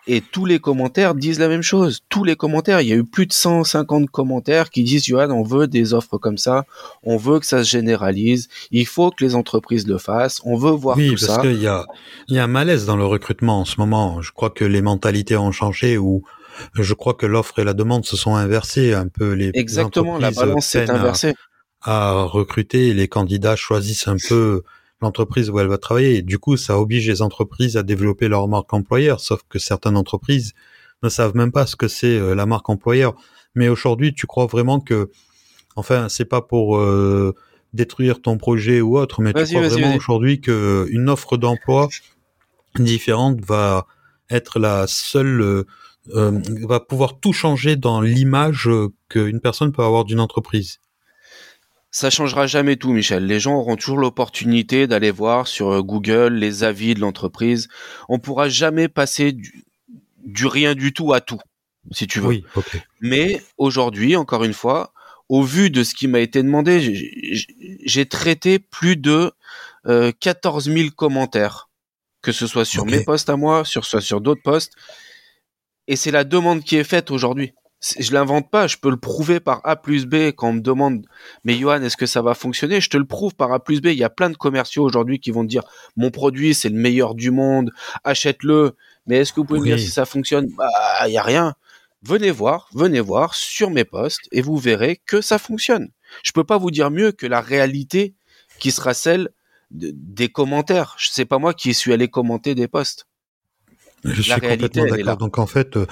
et 0.07 0.21
tous 0.21 0.45
les 0.45 0.59
commentaires 0.59 1.15
disent 1.15 1.39
la 1.39 1.47
même 1.47 1.61
chose. 1.61 2.01
Tous 2.09 2.23
les 2.23 2.35
commentaires, 2.35 2.81
il 2.81 2.87
y 2.87 2.93
a 2.93 2.95
eu 2.95 3.03
plus 3.03 3.25
de 3.25 3.33
150 3.33 4.09
commentaires 4.09 4.69
qui 4.69 4.83
disent 4.83 5.05
Johan, 5.05 5.31
on 5.31 5.43
veut 5.43 5.67
des 5.67 5.93
offres 5.93 6.17
comme 6.17 6.37
ça, 6.37 6.65
on 7.03 7.17
veut 7.17 7.39
que 7.39 7.45
ça 7.45 7.63
se 7.63 7.69
généralise, 7.69 8.49
il 8.71 8.85
faut 8.85 9.11
que 9.11 9.23
les 9.23 9.35
entreprises 9.35 9.87
le 9.87 9.97
fassent, 9.97 10.41
on 10.43 10.57
veut 10.57 10.71
voir 10.71 10.97
tout 10.97 11.17
ça. 11.17 11.25
Oui, 11.25 11.27
parce 11.27 11.41
qu'il 11.41 11.61
y 11.61 11.67
a, 11.67 11.85
il 12.27 12.35
y 12.35 12.39
a 12.39 12.43
un 12.43 12.47
malaise 12.47 12.85
dans 12.85 12.97
le 12.97 13.05
recrutement 13.05 13.61
en 13.61 13.65
ce 13.65 13.79
moment. 13.79 14.21
Je 14.21 14.31
crois 14.31 14.49
que 14.49 14.65
les 14.65 14.81
mentalités 14.81 15.37
ont 15.37 15.51
changé 15.51 15.97
ou 15.97 16.23
je 16.73 16.93
crois 16.93 17.13
que 17.13 17.25
l'offre 17.25 17.59
et 17.59 17.63
la 17.63 17.73
demande 17.73 18.05
se 18.05 18.17
sont 18.17 18.35
inversées 18.35 18.93
un 18.93 19.07
peu. 19.07 19.31
Les 19.31 19.51
Exactement, 19.53 20.17
la 20.17 20.31
balance 20.31 20.67
s'est 20.67 20.89
inversée. 20.89 21.33
À, 21.81 22.09
à 22.09 22.23
recruter, 22.23 22.93
les 22.93 23.07
candidats 23.07 23.55
choisissent 23.55 24.07
un 24.07 24.17
peu 24.29 24.63
l'entreprise 25.03 25.49
où 25.49 25.59
elle 25.59 25.67
va 25.67 25.77
travailler. 25.77 26.17
Et 26.17 26.21
du 26.21 26.39
coup, 26.39 26.57
ça 26.57 26.79
oblige 26.79 27.07
les 27.07 27.21
entreprises 27.21 27.77
à 27.77 27.83
développer 27.83 28.27
leur 28.27 28.47
marque 28.47 28.73
employeur, 28.73 29.19
sauf 29.19 29.41
que 29.47 29.59
certaines 29.59 29.97
entreprises 29.97 30.53
ne 31.03 31.09
savent 31.09 31.35
même 31.35 31.51
pas 31.51 31.65
ce 31.67 31.75
que 31.75 31.87
c'est 31.87 32.17
euh, 32.17 32.33
la 32.33 32.45
marque 32.45 32.69
employeur. 32.69 33.13
Mais 33.55 33.67
aujourd'hui, 33.67 34.13
tu 34.13 34.25
crois 34.25 34.47
vraiment 34.47 34.79
que, 34.79 35.11
enfin, 35.75 36.09
c'est 36.09 36.25
pas 36.25 36.41
pour 36.41 36.77
euh, 36.77 37.35
détruire 37.73 38.21
ton 38.21 38.37
projet 38.37 38.81
ou 38.81 38.97
autre, 38.97 39.21
mais 39.21 39.33
tu 39.33 39.43
crois 39.43 39.67
vraiment 39.67 39.95
aujourd'hui 39.95 40.41
qu'une 40.41 41.09
offre 41.09 41.37
d'emploi 41.37 41.89
différente 42.79 43.39
va 43.41 43.85
être 44.31 44.57
la 44.57 44.87
seule, 44.87 45.65
euh, 46.15 46.41
va 46.67 46.79
pouvoir 46.79 47.19
tout 47.19 47.33
changer 47.33 47.75
dans 47.75 48.01
l'image 48.01 48.69
qu'une 49.09 49.39
personne 49.39 49.71
peut 49.71 49.83
avoir 49.83 50.05
d'une 50.05 50.19
entreprise? 50.19 50.79
Ça 51.93 52.09
changera 52.09 52.47
jamais 52.47 52.75
tout, 52.75 52.91
Michel. 52.91 53.27
Les 53.27 53.39
gens 53.39 53.53
auront 53.53 53.75
toujours 53.75 53.99
l'opportunité 53.99 54.87
d'aller 54.87 55.11
voir 55.11 55.47
sur 55.47 55.69
euh, 55.69 55.81
Google 55.83 56.33
les 56.33 56.63
avis 56.63 56.95
de 56.95 56.99
l'entreprise. 56.99 57.67
On 58.09 58.17
pourra 58.17 58.49
jamais 58.49 58.87
passer 58.87 59.31
du, 59.31 60.47
rien 60.47 60.73
du 60.73 60.91
tout 60.91 61.13
à 61.13 61.21
tout, 61.21 61.39
si 61.91 62.07
tu 62.07 62.19
veux. 62.19 62.29
Oui, 62.29 62.43
Mais 62.99 63.43
aujourd'hui, 63.59 64.15
encore 64.15 64.43
une 64.43 64.55
fois, 64.55 64.91
au 65.29 65.43
vu 65.43 65.69
de 65.69 65.83
ce 65.83 65.93
qui 65.93 66.07
m'a 66.07 66.19
été 66.19 66.41
demandé, 66.41 66.81
j'ai 67.85 68.05
traité 68.07 68.57
plus 68.57 68.97
de 68.97 69.31
euh, 69.85 70.11
14 70.19 70.71
000 70.73 70.89
commentaires, 70.95 71.69
que 72.23 72.31
ce 72.31 72.47
soit 72.47 72.65
sur 72.65 72.87
mes 72.87 73.03
posts 73.03 73.29
à 73.29 73.37
moi, 73.37 73.65
sur 73.65 73.85
soit 73.85 74.01
sur 74.01 74.19
d'autres 74.19 74.41
posts. 74.41 74.73
Et 75.87 75.95
c'est 75.95 76.11
la 76.11 76.23
demande 76.23 76.63
qui 76.63 76.75
est 76.75 76.83
faite 76.83 77.11
aujourd'hui 77.11 77.53
je 77.99 78.13
l'invente 78.13 78.49
pas, 78.49 78.67
je 78.67 78.77
peux 78.77 78.89
le 78.89 78.97
prouver 78.97 79.39
par 79.39 79.61
A 79.63 79.75
plus 79.75 80.05
B 80.05 80.31
quand 80.35 80.49
on 80.49 80.53
me 80.53 80.61
demande, 80.61 81.05
mais 81.43 81.55
Johan, 81.55 81.81
est-ce 81.81 81.97
que 81.97 82.05
ça 82.05 82.21
va 82.21 82.33
fonctionner? 82.33 82.79
Je 82.79 82.89
te 82.89 82.97
le 82.97 83.05
prouve 83.05 83.35
par 83.35 83.51
A 83.51 83.61
plus 83.61 83.81
B. 83.81 83.87
Il 83.87 83.97
y 83.97 84.03
a 84.03 84.09
plein 84.09 84.29
de 84.29 84.37
commerciaux 84.37 84.83
aujourd'hui 84.83 85.19
qui 85.19 85.31
vont 85.31 85.43
te 85.43 85.49
dire, 85.49 85.63
mon 85.97 86.09
produit, 86.09 86.53
c'est 86.53 86.69
le 86.69 86.75
meilleur 86.75 87.13
du 87.15 87.31
monde, 87.31 87.71
achète-le. 88.03 88.75
Mais 89.05 89.17
est-ce 89.17 89.33
que 89.33 89.41
vous 89.41 89.45
pouvez 89.45 89.59
me 89.59 89.65
dire 89.65 89.79
si 89.79 89.89
ça 89.89 90.05
fonctionne? 90.05 90.47
Bah, 90.57 90.69
il 91.07 91.11
y 91.13 91.17
a 91.17 91.23
rien. 91.23 91.55
Venez 92.03 92.31
voir, 92.31 92.69
venez 92.73 92.99
voir 92.99 93.33
sur 93.35 93.69
mes 93.69 93.85
posts 93.85 94.27
et 94.31 94.41
vous 94.41 94.57
verrez 94.57 95.01
que 95.05 95.21
ça 95.21 95.37
fonctionne. 95.37 95.89
Je 96.23 96.31
peux 96.31 96.43
pas 96.43 96.57
vous 96.57 96.71
dire 96.71 96.91
mieux 96.91 97.11
que 97.11 97.25
la 97.25 97.41
réalité 97.41 98.13
qui 98.59 98.71
sera 98.71 98.93
celle 98.93 99.29
des 99.71 100.29
commentaires. 100.29 100.95
Sais 100.99 101.25
pas 101.25 101.37
moi 101.37 101.53
qui 101.53 101.73
suis 101.73 101.91
allé 101.91 102.07
commenter 102.07 102.55
des 102.55 102.67
posts. 102.67 103.07
Je 104.03 104.21
suis 104.21 104.33
complètement 104.33 104.85
d'accord. 104.85 105.17
Donc 105.17 105.39
en 105.39 105.47
fait, 105.47 105.77
euh, 105.77 105.85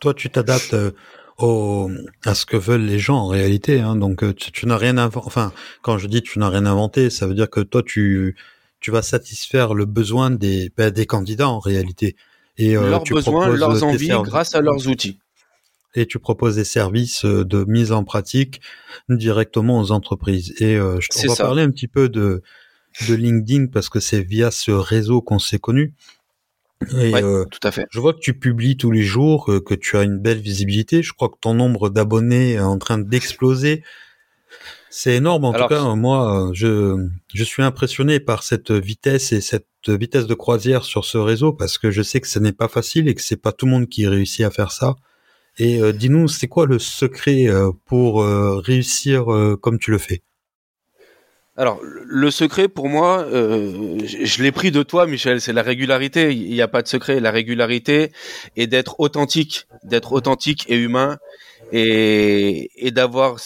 toi 0.00 0.14
tu 0.14 0.30
t'adaptes 0.30 0.74
euh, 0.74 0.92
au, 1.38 1.90
à 2.24 2.34
ce 2.34 2.44
que 2.46 2.56
veulent 2.56 2.84
les 2.84 2.98
gens 2.98 3.16
en 3.16 3.26
réalité. 3.28 3.80
Hein. 3.80 3.96
Donc 3.96 4.22
euh, 4.22 4.34
tu, 4.34 4.66
n'as 4.66 4.76
rien 4.76 4.98
inventé. 4.98 5.26
Enfin, 5.26 5.52
quand 5.82 5.98
je 5.98 6.06
dis 6.06 6.22
tu 6.22 6.38
n'as 6.38 6.48
rien 6.48 6.66
inventé, 6.66 7.10
ça 7.10 7.26
veut 7.26 7.34
dire 7.34 7.48
que 7.50 7.60
toi 7.60 7.82
tu 7.84 8.36
tu 8.80 8.90
vas 8.90 9.02
satisfaire 9.02 9.74
le 9.74 9.84
besoin 9.84 10.30
des 10.30 10.70
ben, 10.76 10.90
des 10.90 11.06
candidats 11.06 11.48
en 11.48 11.58
réalité. 11.58 12.16
Et 12.58 12.76
euh, 12.76 12.90
leurs 12.90 13.04
besoins, 13.04 13.48
leurs 13.48 13.84
envies, 13.84 14.08
grâce 14.22 14.54
à 14.54 14.60
leurs 14.60 14.88
outils. 14.88 15.18
Et 15.94 16.06
tu 16.06 16.18
proposes 16.18 16.56
des 16.56 16.64
services 16.64 17.24
euh, 17.24 17.44
de 17.44 17.64
mise 17.64 17.92
en 17.92 18.04
pratique 18.04 18.60
directement 19.08 19.80
aux 19.80 19.90
entreprises. 19.90 20.54
Et 20.58 20.76
euh, 20.76 20.98
je 21.00 21.08
on 21.24 21.32
va 21.32 21.36
parler 21.36 21.62
un 21.62 21.70
petit 21.70 21.88
peu 21.88 22.08
de 22.08 22.42
de 23.06 23.14
LinkedIn 23.14 23.66
parce 23.66 23.88
que 23.88 24.00
c'est 24.00 24.20
via 24.20 24.50
ce 24.50 24.72
réseau 24.72 25.22
qu'on 25.22 25.38
s'est 25.38 25.60
connu. 25.60 25.94
Et 26.96 27.14
euh, 27.14 27.44
tout 27.50 27.66
à 27.66 27.70
fait. 27.72 27.86
Je 27.90 27.98
vois 27.98 28.14
que 28.14 28.20
tu 28.20 28.38
publies 28.38 28.76
tous 28.76 28.90
les 28.90 29.02
jours, 29.02 29.50
euh, 29.50 29.60
que 29.60 29.74
tu 29.74 29.96
as 29.96 30.04
une 30.04 30.18
belle 30.18 30.38
visibilité. 30.38 31.02
Je 31.02 31.12
crois 31.12 31.28
que 31.28 31.38
ton 31.40 31.54
nombre 31.54 31.90
d'abonnés 31.90 32.52
est 32.52 32.60
en 32.60 32.78
train 32.78 32.98
d'exploser. 32.98 33.82
C'est 34.90 35.16
énorme. 35.16 35.44
En 35.44 35.52
tout 35.52 35.66
cas, 35.66 35.94
moi, 35.94 36.50
je, 36.54 36.96
je 37.34 37.44
suis 37.44 37.62
impressionné 37.62 38.20
par 38.20 38.42
cette 38.42 38.70
vitesse 38.70 39.32
et 39.32 39.40
cette 39.40 39.66
vitesse 39.86 40.26
de 40.26 40.34
croisière 40.34 40.84
sur 40.84 41.04
ce 41.04 41.18
réseau 41.18 41.52
parce 41.52 41.78
que 41.78 41.90
je 41.90 42.02
sais 42.02 42.20
que 42.20 42.28
ce 42.28 42.38
n'est 42.38 42.52
pas 42.52 42.68
facile 42.68 43.08
et 43.08 43.14
que 43.14 43.22
c'est 43.22 43.36
pas 43.36 43.52
tout 43.52 43.66
le 43.66 43.72
monde 43.72 43.88
qui 43.88 44.06
réussit 44.06 44.46
à 44.46 44.50
faire 44.50 44.72
ça. 44.72 44.96
Et 45.58 45.80
dis-nous, 45.92 46.28
c'est 46.28 46.48
quoi 46.48 46.66
le 46.66 46.78
secret 46.78 47.48
pour 47.84 48.24
réussir 48.24 49.26
comme 49.60 49.78
tu 49.78 49.90
le 49.90 49.98
fais? 49.98 50.22
Alors, 51.58 51.80
le 51.82 52.30
secret 52.30 52.68
pour 52.68 52.88
moi, 52.88 53.18
euh, 53.22 53.98
je 54.06 54.42
l'ai 54.44 54.52
pris 54.52 54.70
de 54.70 54.84
toi, 54.84 55.08
Michel, 55.08 55.40
c'est 55.40 55.52
la 55.52 55.62
régularité. 55.62 56.32
Il 56.32 56.52
n'y 56.52 56.62
a 56.62 56.68
pas 56.68 56.82
de 56.82 56.86
secret. 56.86 57.18
La 57.18 57.32
régularité 57.32 58.12
et 58.54 58.68
d'être 58.68 59.00
authentique, 59.00 59.66
d'être 59.82 60.12
authentique 60.12 60.66
et 60.68 60.76
humain, 60.76 61.18
et, 61.72 62.70
et 62.76 62.92
d'avoir, 62.92 63.38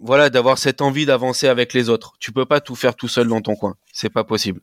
voilà, 0.00 0.28
d'avoir 0.28 0.58
cette 0.58 0.82
envie 0.82 1.06
d'avancer 1.06 1.48
avec 1.48 1.72
les 1.72 1.88
autres. 1.88 2.12
Tu 2.18 2.30
peux 2.30 2.44
pas 2.44 2.60
tout 2.60 2.74
faire 2.74 2.94
tout 2.94 3.08
seul 3.08 3.26
dans 3.26 3.40
ton 3.40 3.56
coin. 3.56 3.76
C'est 3.94 4.10
pas 4.10 4.24
possible. 4.24 4.60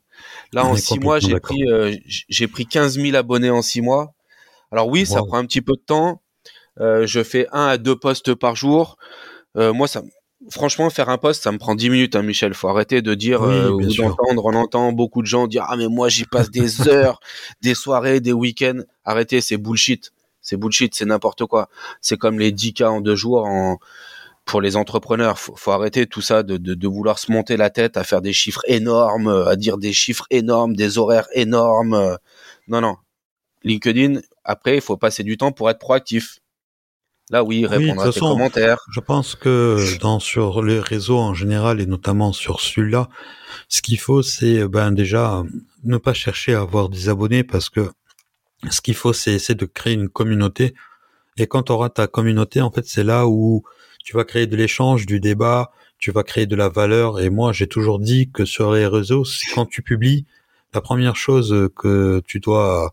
Là, 0.52 0.64
en 0.64 0.76
six 0.76 1.00
mois, 1.00 1.18
j'ai 1.18 1.40
pris, 1.40 1.64
euh, 1.68 1.92
j'ai 2.06 2.46
pris 2.46 2.64
15 2.64 2.94
000 2.94 3.16
abonnés 3.16 3.50
en 3.50 3.60
six 3.60 3.80
mois. 3.80 4.14
Alors 4.70 4.86
oui, 4.86 5.04
ça 5.04 5.20
prend 5.24 5.38
un 5.38 5.46
petit 5.46 5.62
peu 5.62 5.72
de 5.72 5.82
temps. 5.84 6.22
Euh, 6.78 7.08
je 7.08 7.24
fais 7.24 7.48
un 7.50 7.66
à 7.66 7.76
deux 7.76 7.96
postes 7.96 8.34
par 8.36 8.54
jour. 8.54 8.98
Euh, 9.56 9.72
moi, 9.72 9.88
ça, 9.88 10.02
franchement, 10.48 10.88
faire 10.90 11.08
un 11.08 11.18
poste, 11.18 11.42
ça 11.42 11.52
me 11.52 11.58
prend 11.58 11.74
10 11.74 11.90
minutes, 11.90 12.16
hein, 12.16 12.22
Michel. 12.22 12.54
Faut 12.54 12.68
arrêter 12.68 13.02
de 13.02 13.14
dire 13.14 13.42
euh, 13.42 13.70
ou 13.70 13.82
d'entendre. 13.94 14.44
On 14.44 14.54
entend 14.54 14.92
beaucoup 14.92 15.22
de 15.22 15.26
gens 15.26 15.46
dire 15.46 15.64
ah 15.68 15.76
mais 15.76 15.88
moi 15.88 16.08
j'y 16.08 16.24
passe 16.24 16.50
des 16.50 16.80
heures, 16.88 17.20
des 17.60 17.74
soirées, 17.74 18.20
des 18.20 18.32
week-ends. 18.32 18.80
Arrêtez, 19.04 19.40
c'est 19.40 19.58
bullshit. 19.58 20.12
C'est 20.40 20.56
bullshit, 20.56 20.94
c'est 20.94 21.04
n'importe 21.04 21.44
quoi. 21.44 21.68
C'est 22.00 22.16
comme 22.16 22.38
les 22.38 22.52
10 22.52 22.72
cas 22.74 22.88
en 22.90 23.00
deux 23.00 23.16
jours 23.16 23.44
en 23.44 23.78
pour 24.46 24.60
les 24.60 24.76
entrepreneurs. 24.76 25.38
Faut, 25.38 25.54
faut 25.54 25.70
arrêter 25.70 26.06
tout 26.06 26.22
ça 26.22 26.42
de, 26.42 26.56
de, 26.56 26.74
de, 26.74 26.88
vouloir 26.88 27.18
se 27.18 27.30
monter 27.30 27.56
la 27.56 27.70
tête 27.70 27.96
à 27.96 28.04
faire 28.04 28.22
des 28.22 28.32
chiffres 28.32 28.62
énormes, 28.66 29.28
à 29.28 29.54
dire 29.56 29.78
des 29.78 29.92
chiffres 29.92 30.26
énormes, 30.30 30.74
des 30.74 30.98
horaires 30.98 31.28
énormes. 31.34 32.18
Non, 32.66 32.80
non. 32.80 32.96
LinkedIn, 33.62 34.20
après, 34.44 34.76
il 34.76 34.80
faut 34.80 34.96
passer 34.96 35.22
du 35.22 35.36
temps 35.36 35.52
pour 35.52 35.70
être 35.70 35.78
proactif. 35.78 36.39
Là, 37.30 37.44
oui, 37.44 37.64
répondre 37.64 38.02
à 38.02 38.12
tes 38.12 38.20
commentaires. 38.20 38.78
Je 38.90 39.00
pense 39.00 39.36
que 39.36 39.98
dans 40.00 40.18
sur 40.18 40.62
les 40.62 40.80
réseaux 40.80 41.18
en 41.18 41.32
général 41.32 41.80
et 41.80 41.86
notamment 41.86 42.32
sur 42.32 42.60
celui-là, 42.60 43.08
ce 43.68 43.82
qu'il 43.82 43.98
faut, 43.98 44.22
c'est 44.22 44.66
ben 44.66 44.90
déjà 44.90 45.44
ne 45.84 45.96
pas 45.96 46.12
chercher 46.12 46.54
à 46.54 46.60
avoir 46.60 46.88
des 46.88 47.08
abonnés 47.08 47.44
parce 47.44 47.70
que 47.70 47.88
ce 48.68 48.80
qu'il 48.80 48.94
faut, 48.94 49.12
c'est 49.12 49.32
essayer 49.32 49.54
de 49.54 49.64
créer 49.64 49.94
une 49.94 50.08
communauté. 50.08 50.74
Et 51.36 51.46
quand 51.46 51.64
tu 51.64 51.72
auras 51.72 51.88
ta 51.88 52.06
communauté, 52.06 52.60
en 52.60 52.70
fait, 52.70 52.84
c'est 52.86 53.04
là 53.04 53.26
où 53.26 53.62
tu 54.04 54.14
vas 54.16 54.24
créer 54.24 54.46
de 54.46 54.56
l'échange, 54.56 55.06
du 55.06 55.20
débat, 55.20 55.70
tu 55.98 56.10
vas 56.10 56.22
créer 56.22 56.46
de 56.46 56.56
la 56.56 56.68
valeur. 56.68 57.20
Et 57.20 57.30
moi, 57.30 57.52
j'ai 57.52 57.66
toujours 57.66 57.98
dit 57.98 58.30
que 58.30 58.44
sur 58.44 58.72
les 58.72 58.86
réseaux, 58.86 59.24
quand 59.54 59.66
tu 59.66 59.82
publies, 59.82 60.26
la 60.72 60.80
première 60.80 61.16
chose 61.16 61.68
que 61.76 62.22
tu 62.26 62.40
dois, 62.40 62.92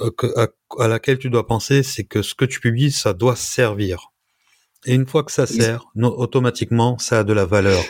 euh, 0.00 0.46
à, 0.78 0.88
laquelle 0.88 1.18
tu 1.18 1.30
dois 1.30 1.46
penser, 1.46 1.82
c'est 1.82 2.04
que 2.04 2.22
ce 2.22 2.34
que 2.34 2.44
tu 2.44 2.60
publies, 2.60 2.92
ça 2.92 3.14
doit 3.14 3.36
servir. 3.36 4.12
Et 4.84 4.94
une 4.94 5.06
fois 5.06 5.24
que 5.24 5.32
ça 5.32 5.46
sert, 5.46 5.86
automatiquement, 5.96 6.98
ça 6.98 7.20
a 7.20 7.24
de 7.24 7.32
la 7.32 7.44
valeur. 7.44 7.82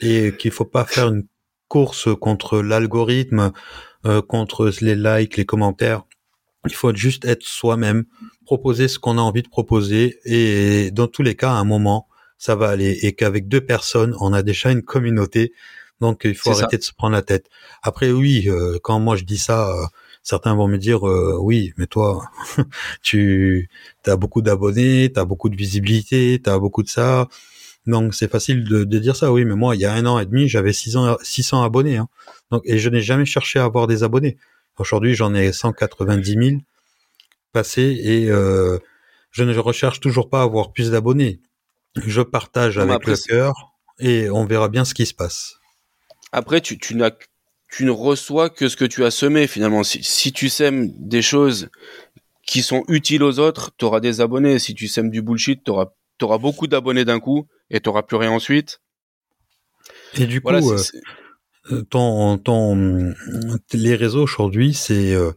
Et 0.00 0.32
qu'il 0.38 0.52
faut 0.52 0.64
pas 0.64 0.84
faire 0.84 1.08
une 1.08 1.26
course 1.66 2.08
contre 2.18 2.60
l'algorithme, 2.60 3.52
euh, 4.06 4.22
contre 4.22 4.72
les 4.80 4.94
likes, 4.94 5.36
les 5.36 5.44
commentaires. 5.44 6.04
Il 6.66 6.74
faut 6.74 6.94
juste 6.94 7.24
être 7.24 7.42
soi-même, 7.42 8.04
proposer 8.44 8.88
ce 8.88 8.98
qu'on 8.98 9.18
a 9.18 9.20
envie 9.20 9.42
de 9.42 9.48
proposer, 9.48 10.18
et 10.24 10.90
dans 10.90 11.06
tous 11.08 11.22
les 11.22 11.34
cas, 11.34 11.50
à 11.50 11.54
un 11.54 11.64
moment, 11.64 12.08
ça 12.38 12.54
va 12.54 12.68
aller. 12.68 12.98
Et 13.02 13.12
qu'avec 13.12 13.48
deux 13.48 13.60
personnes, 13.60 14.14
on 14.20 14.32
a 14.32 14.42
déjà 14.42 14.70
une 14.70 14.82
communauté 14.82 15.52
donc 16.00 16.22
il 16.24 16.34
faut 16.34 16.50
arrêter 16.50 16.78
de 16.78 16.82
se 16.82 16.92
prendre 16.92 17.14
la 17.14 17.22
tête. 17.22 17.48
Après 17.82 18.10
oui, 18.10 18.48
euh, 18.48 18.78
quand 18.82 18.98
moi 19.00 19.16
je 19.16 19.24
dis 19.24 19.38
ça, 19.38 19.68
euh, 19.68 19.86
certains 20.22 20.54
vont 20.54 20.68
me 20.68 20.78
dire 20.78 21.06
euh, 21.08 21.36
oui, 21.40 21.72
mais 21.76 21.86
toi 21.86 22.24
tu 23.02 23.68
as 24.06 24.16
beaucoup 24.16 24.42
d'abonnés, 24.42 25.10
tu 25.12 25.18
as 25.18 25.24
beaucoup 25.24 25.48
de 25.48 25.56
visibilité, 25.56 26.40
tu 26.42 26.50
as 26.50 26.58
beaucoup 26.58 26.82
de 26.82 26.88
ça. 26.88 27.28
Donc 27.86 28.14
c'est 28.14 28.30
facile 28.30 28.64
de, 28.64 28.84
dire 28.84 29.16
ça, 29.16 29.32
oui, 29.32 29.44
mais 29.44 29.54
moi 29.54 29.74
il 29.74 29.80
y 29.80 29.86
a 29.86 29.92
un 29.92 30.06
an 30.06 30.18
et 30.18 30.26
demi 30.26 30.48
j'avais 30.48 30.72
600, 30.72 31.16
600 31.22 31.62
abonnés. 31.62 31.96
Hein. 31.96 32.08
Donc, 32.50 32.62
et 32.64 32.78
je 32.78 32.88
n'ai 32.90 33.00
jamais 33.00 33.26
cherché 33.26 33.58
à 33.58 33.64
avoir 33.64 33.86
des 33.86 34.02
abonnés. 34.02 34.36
Aujourd'hui 34.78 35.14
j'en 35.14 35.34
ai 35.34 35.52
190 35.52 36.32
000 36.32 36.60
passés 37.52 37.98
et 38.04 38.28
je 38.28 39.44
ne 39.44 39.58
recherche 39.58 40.00
toujours 40.00 40.28
pas 40.30 40.40
à 40.40 40.44
avoir 40.44 40.72
plus 40.72 40.92
d'abonnés. 40.92 41.40
Je 41.96 42.22
partage 42.22 42.78
avec 42.78 43.06
le 43.06 43.16
cœur 43.16 43.72
et 43.98 44.30
on 44.30 44.44
verra 44.44 44.68
bien 44.68 44.84
ce 44.84 44.94
qui 44.94 45.06
se 45.06 45.14
passe 45.14 45.57
après, 46.32 46.60
tu, 46.60 46.78
tu, 46.78 46.94
n'as, 46.94 47.10
tu 47.70 47.84
ne 47.84 47.90
reçois 47.90 48.50
que 48.50 48.68
ce 48.68 48.76
que 48.76 48.84
tu 48.84 49.04
as 49.04 49.10
semé 49.10 49.46
finalement. 49.46 49.82
Si, 49.82 50.02
si 50.02 50.32
tu 50.32 50.48
sèmes 50.48 50.90
des 50.98 51.22
choses 51.22 51.70
qui 52.46 52.62
sont 52.62 52.84
utiles 52.88 53.22
aux 53.22 53.38
autres, 53.38 53.70
tu 53.76 53.84
auras 53.84 54.00
des 54.00 54.20
abonnés. 54.20 54.58
Si 54.58 54.74
tu 54.74 54.88
sèmes 54.88 55.10
du 55.10 55.22
bullshit, 55.22 55.62
tu 55.64 55.70
auras, 55.70 55.86
auras, 56.22 56.38
beaucoup 56.38 56.66
d'abonnés 56.66 57.04
d'un 57.04 57.20
coup 57.20 57.46
et 57.70 57.80
tu 57.80 57.88
n'auras 57.88 58.02
plus 58.02 58.16
rien 58.16 58.30
ensuite. 58.30 58.80
Et 60.14 60.26
du 60.26 60.40
coup, 60.40 60.52
euh, 60.52 60.82
euh, 61.72 61.82
ton, 61.82 62.38
ton, 62.38 63.14
les 63.72 63.94
réseaux 63.94 64.22
aujourd'hui, 64.22 64.74
c'est... 64.74 65.12
Euh, 65.12 65.32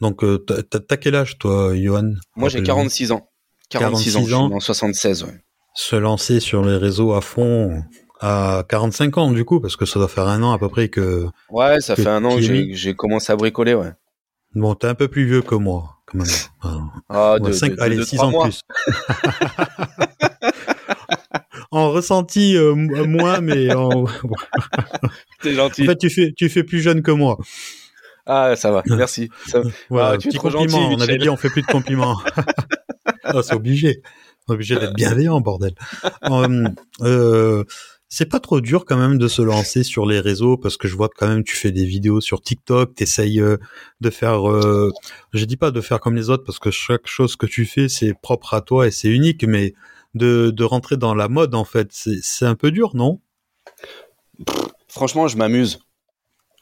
donc, 0.00 0.24
t'as, 0.46 0.96
quel 0.96 1.14
âge, 1.14 1.36
toi, 1.38 1.74
Johan 1.76 2.14
Moi, 2.34 2.48
j'ai 2.48 2.62
46 2.62 3.12
ans. 3.12 3.28
46, 3.68 4.16
ans, 4.16 4.20
je 4.20 4.24
suis 4.26 4.34
en 4.34 4.60
76, 4.60 5.24
ouais. 5.24 5.40
Se 5.74 5.94
lancer 5.94 6.40
sur 6.40 6.64
les 6.64 6.76
réseaux 6.76 7.12
à 7.12 7.20
fond, 7.20 7.82
à 8.20 8.64
45 8.68 9.18
ans 9.18 9.32
du 9.32 9.44
coup 9.44 9.60
parce 9.60 9.76
que 9.76 9.86
ça 9.86 9.98
doit 9.98 10.08
faire 10.08 10.28
un 10.28 10.42
an 10.42 10.52
à 10.52 10.58
peu 10.58 10.68
près 10.68 10.88
que 10.88 11.26
ouais 11.50 11.80
ça 11.80 11.96
fait 11.96 12.06
un 12.06 12.24
an 12.24 12.36
que 12.36 12.42
j'ai 12.42 12.94
commencé 12.94 13.32
à 13.32 13.36
bricoler 13.36 13.74
ouais. 13.74 13.92
Bon 14.54 14.74
t'es 14.74 14.88
un 14.88 14.94
peu 14.94 15.08
plus 15.08 15.26
vieux 15.26 15.42
que 15.42 15.54
moi 15.54 15.96
quand 16.06 16.18
même. 16.18 16.26
Ah, 17.08 17.36
de, 17.38 17.80
allez 17.80 18.04
6 18.04 18.20
ans 18.20 18.42
plus. 18.42 18.60
En 21.72 21.92
ressenti 21.92 22.56
euh, 22.56 22.74
moins 22.74 23.40
mais 23.40 23.72
en 23.72 24.04
t'es 25.40 25.54
gentil. 25.54 25.84
En 25.84 25.86
fait 25.86 25.98
tu 25.98 26.10
fais 26.10 26.32
tu 26.36 26.48
fais 26.48 26.64
plus 26.64 26.80
jeune 26.80 27.00
que 27.00 27.12
moi. 27.12 27.38
Ah 28.26 28.56
ça 28.56 28.72
va 28.72 28.82
merci. 28.86 29.30
Ça... 29.46 29.62
voilà, 29.88 30.14
ah, 30.14 30.18
petit 30.18 30.36
compliment. 30.36 30.90
On 30.90 31.00
avait 31.00 31.18
dit 31.18 31.28
on 31.28 31.36
fait 31.36 31.48
plus 31.48 31.62
de 31.62 31.68
compliments. 31.68 32.18
Ah, 33.22 33.40
c'est 33.44 33.54
obligé. 33.54 34.02
Obligé 34.48 34.74
d'être 34.76 34.94
bienveillant 34.94 35.40
bordel. 35.40 35.74
Euh, 36.24 36.68
euh 37.02 37.64
c'est 38.10 38.26
pas 38.26 38.40
trop 38.40 38.60
dur 38.60 38.84
quand 38.84 38.98
même 38.98 39.18
de 39.18 39.28
se 39.28 39.40
lancer 39.40 39.84
sur 39.84 40.04
les 40.04 40.18
réseaux 40.18 40.56
parce 40.56 40.76
que 40.76 40.88
je 40.88 40.96
vois 40.96 41.08
que 41.08 41.14
quand 41.16 41.28
même 41.28 41.44
tu 41.44 41.54
fais 41.54 41.70
des 41.70 41.84
vidéos 41.84 42.20
sur 42.20 42.42
TikTok, 42.42 42.96
t'essayes 42.96 43.40
euh, 43.40 43.56
de 44.00 44.10
faire, 44.10 44.50
euh, 44.50 44.90
je 45.32 45.44
dis 45.44 45.56
pas 45.56 45.70
de 45.70 45.80
faire 45.80 46.00
comme 46.00 46.16
les 46.16 46.28
autres 46.28 46.42
parce 46.44 46.58
que 46.58 46.72
chaque 46.72 47.06
chose 47.06 47.36
que 47.36 47.46
tu 47.46 47.64
fais 47.64 47.88
c'est 47.88 48.12
propre 48.12 48.52
à 48.54 48.62
toi 48.62 48.88
et 48.88 48.90
c'est 48.90 49.08
unique, 49.08 49.44
mais 49.44 49.74
de, 50.14 50.50
de 50.50 50.64
rentrer 50.64 50.96
dans 50.96 51.14
la 51.14 51.28
mode 51.28 51.54
en 51.54 51.64
fait, 51.64 51.88
c'est 51.92 52.46
un 52.46 52.56
peu 52.56 52.72
dur, 52.72 52.96
non? 52.96 53.20
Franchement, 54.88 55.28
je 55.28 55.36
m'amuse. 55.36 55.78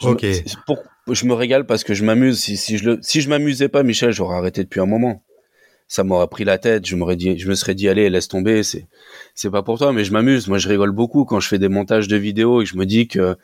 Ok. 0.02 0.26
pour, 0.66 0.78
je 1.08 1.24
me 1.24 1.32
régale 1.32 1.64
parce 1.64 1.82
que 1.82 1.94
je 1.94 2.04
m'amuse. 2.04 2.38
Si, 2.38 2.58
si 2.58 2.76
je 2.76 2.90
le, 2.90 2.98
si 3.00 3.22
je 3.22 3.28
m'amusais 3.30 3.68
pas, 3.70 3.82
Michel, 3.82 4.12
j'aurais 4.12 4.36
arrêté 4.36 4.62
depuis 4.62 4.80
un 4.80 4.86
moment 4.86 5.24
ça 5.88 6.04
m'aurait 6.04 6.28
pris 6.28 6.44
la 6.44 6.58
tête. 6.58 6.86
Je 6.86 6.96
me 6.96 7.54
serais 7.54 7.74
dit, 7.74 7.88
allez, 7.88 8.10
laisse 8.10 8.28
tomber. 8.28 8.62
C'est, 8.62 8.86
c'est 9.34 9.50
pas 9.50 9.62
pour 9.62 9.78
toi, 9.78 9.92
mais 9.92 10.04
je 10.04 10.12
m'amuse. 10.12 10.46
Moi, 10.46 10.58
je 10.58 10.68
rigole 10.68 10.92
beaucoup 10.92 11.24
quand 11.24 11.40
je 11.40 11.48
fais 11.48 11.58
des 11.58 11.68
montages 11.68 12.08
de 12.08 12.16
vidéos 12.16 12.62
et 12.62 12.66
je 12.66 12.76
me 12.76 12.84
dis 12.84 13.08
que 13.08 13.36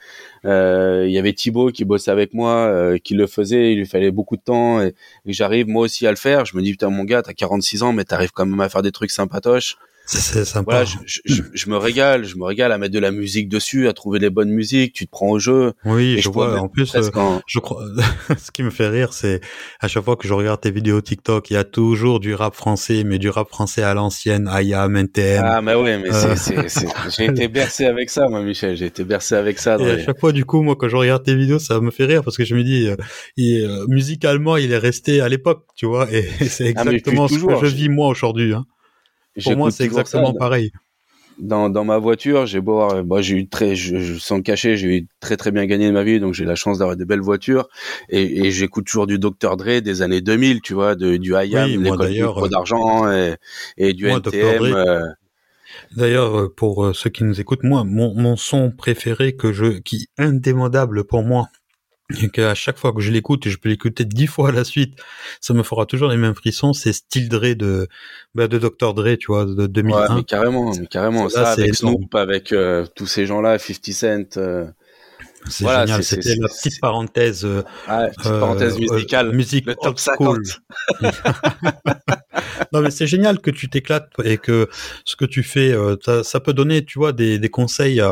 euh, 0.45 1.05
il 1.07 1.13
y 1.13 1.19
avait 1.19 1.33
Thibaut 1.33 1.71
qui 1.71 1.85
bossait 1.87 2.11
avec 2.11 2.35
moi, 2.35 2.67
euh, 2.67 2.99
qui 2.99 3.15
le 3.15 3.27
faisait. 3.27 3.73
Il 3.73 3.79
lui 3.79 3.87
fallait 3.87 4.11
beaucoup 4.11 4.37
de 4.37 4.43
temps 4.43 4.83
et, 4.83 4.95
et 5.25 5.33
j'arrive 5.33 5.69
moi 5.69 5.83
aussi 5.83 6.07
à 6.07 6.11
le 6.11 6.17
faire. 6.17 6.45
Je 6.45 6.57
me 6.57 6.63
dis, 6.63 6.73
putain, 6.73 6.91
mon 6.91 7.05
gars, 7.05 7.23
t'as 7.23 7.33
46 7.33 7.83
ans, 7.83 7.93
mais 7.95 8.05
t'arrives 8.05 8.33
quand 8.33 8.47
même 8.47 8.61
à 8.61 8.69
faire 8.69 8.83
des 8.83 8.93
trucs 8.93 9.11
sympatoches. 9.11 9.79
C'est 10.07 10.45
sympa. 10.45 10.71
Voilà, 10.71 10.85
je, 10.85 11.21
je, 11.25 11.43
je, 11.53 11.71
me 11.71 11.77
régale, 11.77 12.25
je 12.25 12.37
me 12.37 12.45
régale 12.45 12.73
à 12.73 12.79
mettre 12.79 12.93
de 12.93 12.99
la 12.99 13.11
musique 13.11 13.49
dessus, 13.49 13.89
à 13.89 13.95
trouver 13.95 14.19
les 14.19 14.29
bonnes 14.29 14.51
musiques. 14.51 14.93
Tu 14.93 15.07
te 15.07 15.11
prends 15.11 15.31
au 15.31 15.39
jeu. 15.39 15.73
Oui, 15.85 16.19
je, 16.19 16.29
vois. 16.29 16.61
En 16.61 16.69
plus, 16.69 16.95
euh, 16.95 17.11
je 17.47 17.59
crois. 17.59 17.83
ce 18.39 18.51
qui 18.51 18.63
me 18.63 18.71
fait 18.71 18.89
rire, 18.89 19.15
c'est 19.15 19.41
à 19.81 19.89
chaque 19.89 20.05
fois 20.05 20.17
que 20.17 20.29
je 20.29 20.35
regarde 20.35 20.61
tes 20.61 20.71
vidéos 20.71 21.01
TikTok, 21.01 21.51
il 21.51 21.55
y 21.55 21.57
a 21.57 21.65
toujours 21.65 22.21
du 22.21 22.35
rap 22.35 22.55
français, 22.55 23.03
mais 23.05 23.19
du 23.19 23.31
rap 23.31 23.49
français 23.49 23.83
à 23.83 23.95
l'ancienne, 23.95 24.51
IAM, 24.53 24.97
NTM. 24.97 25.43
Ah, 25.45 25.63
mais 25.63 25.75
oui, 25.75 25.91
mais 26.03 26.13
euh... 26.13 26.35
c'est, 26.37 26.87
j'ai 27.17 27.25
été 27.25 27.49
bercé 27.49 27.87
avec 27.87 28.11
ça, 28.11 28.29
moi, 28.29 28.43
Michel. 28.43 28.77
J'ai 28.77 28.87
été 28.87 29.05
bercé 29.05 29.35
avec 29.37 29.59
ça. 29.59 29.79
Et 29.79 29.91
à 29.91 30.05
chaque 30.05 30.21
fois, 30.21 30.33
du 30.33 30.45
coup, 30.45 30.63
moi, 30.63 30.77
quand 30.77 30.89
je 30.89 30.97
regarde 30.97 31.25
tes 31.25 31.35
vidéos, 31.35 31.59
ça 31.59 31.81
me 31.81 31.91
fait 31.91 32.05
rire 32.05 32.23
parce 32.23 32.37
que 32.37 32.45
je 32.45 32.55
me 32.55 32.63
dis, 32.63 32.89
euh, 32.89 32.97
il, 33.39 33.65
euh, 33.65 33.87
musicalement, 33.89 34.59
il 34.59 34.73
est 34.73 34.79
resté 34.79 35.23
à 35.23 35.29
l'époque, 35.31 35.65
tu 35.75 35.87
vois, 35.87 36.13
et 36.13 36.23
c'est 36.47 36.75
ah, 36.77 36.83
exactement 36.83 37.27
ce 37.27 37.39
que 37.39 37.67
je 37.67 37.75
vis 37.75 37.89
moi 37.89 38.09
aujourd'hui. 38.09 38.53
Hein. 38.53 38.65
Pour 39.43 39.57
moi, 39.57 39.71
c'est 39.71 39.85
exactement 39.85 40.33
pareil. 40.35 40.73
Dans, 41.39 41.69
dans 41.69 41.85
ma 41.85 41.99
voiture, 41.99 42.47
j'ai 42.47 42.61
beau 42.61 42.81
avoir, 42.81 43.03
bah, 43.03 43.21
j'ai 43.21 43.35
eu 43.35 43.49
très, 43.49 43.75
je, 43.75 44.17
sans 44.19 44.41
cacher, 44.41 44.77
j'ai 44.77 44.99
eu 44.99 45.09
très 45.19 45.37
très 45.37 45.51
bien 45.51 45.67
gagné 45.67 45.89
de 45.89 45.93
ma 45.93 46.05
vie, 46.05 46.21
donc 46.21 46.33
j'ai 46.33 46.45
la 46.45 46.55
chance 46.55 46.79
d'avoir 46.79 46.97
des 46.97 47.05
belles 47.05 47.21
voitures 47.21 47.69
et, 48.09 48.47
et 48.47 48.53
j'écoute 48.53 48.87
toujours 48.87 49.09
du 49.09 49.19
Dr 49.19 49.57
Dre 49.57 49.81
des 49.81 50.03
années 50.03 50.21
2000, 50.21 50.61
tu 50.61 50.75
vois, 50.75 50.95
de, 50.95 51.17
du 51.17 51.33
IAM, 51.33 51.71
oui, 51.71 51.79
l'école 51.79 52.45
euh, 52.45 52.49
d'argent 52.49 53.11
et, 53.11 53.35
et, 53.79 53.95
du 53.95 54.07
NTM. 54.07 54.63
Euh. 54.63 55.01
D'ailleurs, 55.97 56.39
euh, 56.39 56.55
pour 56.55 56.95
ceux 56.95 57.11
qui 57.11 57.25
nous 57.25 57.41
écoutent, 57.41 57.65
moi, 57.65 57.83
mon, 57.83 58.15
mon 58.15 58.37
son 58.37 58.71
préféré 58.71 59.35
que 59.35 59.53
je, 59.53 59.81
qui 59.81 60.07
indémodable 60.19 61.03
pour 61.03 61.25
moi, 61.25 61.49
et 62.11 62.29
qu'à 62.29 62.55
chaque 62.55 62.77
fois 62.77 62.93
que 62.93 63.01
je 63.01 63.11
l'écoute, 63.11 63.47
et 63.47 63.51
je 63.51 63.57
peux 63.57 63.71
l'écouter 63.71 64.05
dix 64.05 64.27
fois 64.27 64.51
à 64.51 64.53
la 64.53 64.65
suite, 64.65 64.99
ça 65.41 65.55
me 65.55 65.63
fera 65.63 65.87
toujours 65.87 66.11
les 66.11 66.19
mêmes 66.19 66.35
frissons. 66.35 66.73
C'est 66.75 66.93
Style 66.93 67.29
Dre 67.29 67.55
de 67.55 67.89
bah, 68.35 68.47
de 68.47 68.59
Dr 68.59 68.93
Dre, 68.95 69.17
tu 69.17 69.29
vois, 69.29 69.47
de 69.47 69.67
2001. 69.67 69.97
Ouais, 69.97 70.15
mais 70.17 70.25
carrément, 70.25 70.73
mais 70.79 70.87
carrément. 70.87 71.29
Ça, 71.29 71.53
avec 71.53 71.75
Snoop, 71.75 72.15
avec 72.15 72.53
euh, 72.53 72.87
tous 72.95 73.07
ces 73.07 73.25
gens-là, 73.27 73.59
50 73.59 73.93
Cent. 73.93 74.37
Euh, 74.37 74.67
c'est 75.49 75.67
génial. 75.67 76.05
C'était 76.05 76.35
la 76.37 76.49
petite 76.49 76.81
parenthèse. 76.81 77.45
Euh, 77.45 77.63
petite 77.87 78.23
parenthèse 78.23 78.79
musicale. 78.79 79.33
musique 79.33 79.67
le 79.67 79.75
top 79.75 79.99
50. 79.99 80.39
non 82.73 82.81
mais 82.81 82.91
c'est 82.91 83.07
génial 83.07 83.41
que 83.41 83.51
tu 83.51 83.69
t'éclates 83.69 84.11
et 84.25 84.39
que 84.39 84.69
ce 85.05 85.17
que 85.17 85.25
tu 85.25 85.43
fais, 85.43 85.75
ça, 86.03 86.25
ça, 86.25 86.41
peut 86.41 86.53
donner, 86.53 86.85
tu 86.85 86.99
vois, 86.99 87.13
des, 87.13 87.39
des 87.39 87.49
conseils 87.51 88.03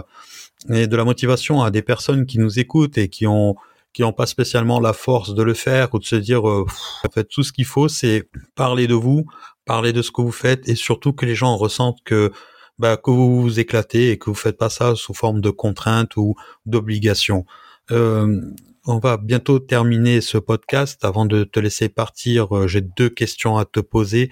et 0.71 0.87
de 0.87 0.97
la 0.97 1.05
motivation 1.05 1.63
à 1.63 1.71
des 1.71 1.83
personnes 1.83 2.27
qui 2.27 2.39
nous 2.39 2.59
écoutent 2.59 2.99
et 2.99 3.09
qui 3.09 3.27
ont 3.27 3.57
qui 3.93 4.03
n'ont 4.03 4.13
pas 4.13 4.27
spécialement 4.27 4.81
la 4.81 4.93
force 4.93 5.35
de 5.35 5.43
le 5.43 5.55
faire 5.55 5.93
ou 5.95 5.99
de 5.99 6.05
se 6.05 6.17
dire 6.17 6.49
euh, 6.49 6.65
en 7.05 7.11
fait 7.11 7.25
tout 7.25 7.43
ce 7.43 7.53
qu'il 7.53 7.67
faut 7.67 7.89
c'est 7.89 8.29
parler 8.55 8.87
de 8.87 8.95
vous, 8.95 9.27
parler 9.65 9.93
de 9.93 10.03
ce 10.03 10.11
que 10.11 10.23
vous 10.23 10.33
faites 10.33 10.69
et 10.69 10.75
surtout 10.75 11.13
que 11.13 11.27
les 11.27 11.35
gens 11.35 11.57
ressentent 11.57 12.03
que 12.05 12.33
bah, 12.79 12.97
que 12.97 13.11
vous 13.11 13.43
vous 13.43 13.61
éclatez 13.61 14.11
et 14.11 14.19
que 14.19 14.31
vous 14.31 14.35
faites 14.35 14.57
pas 14.57 14.71
ça 14.71 14.95
sous 14.97 15.15
forme 15.15 15.41
de 15.41 15.51
contrainte 15.51 16.17
ou 16.17 16.35
d'obligation. 16.67 17.45
Euh, 17.91 18.41
on 18.87 18.99
va 18.99 19.17
bientôt 19.17 19.59
terminer 19.61 20.21
ce 20.21 20.39
podcast. 20.39 21.05
Avant 21.05 21.27
de 21.27 21.45
te 21.45 21.61
laisser 21.61 21.89
partir, 21.89 22.57
euh, 22.57 22.67
j'ai 22.67 22.81
deux 22.81 23.09
questions 23.09 23.57
à 23.57 23.65
te 23.65 23.81
poser. 23.81 24.31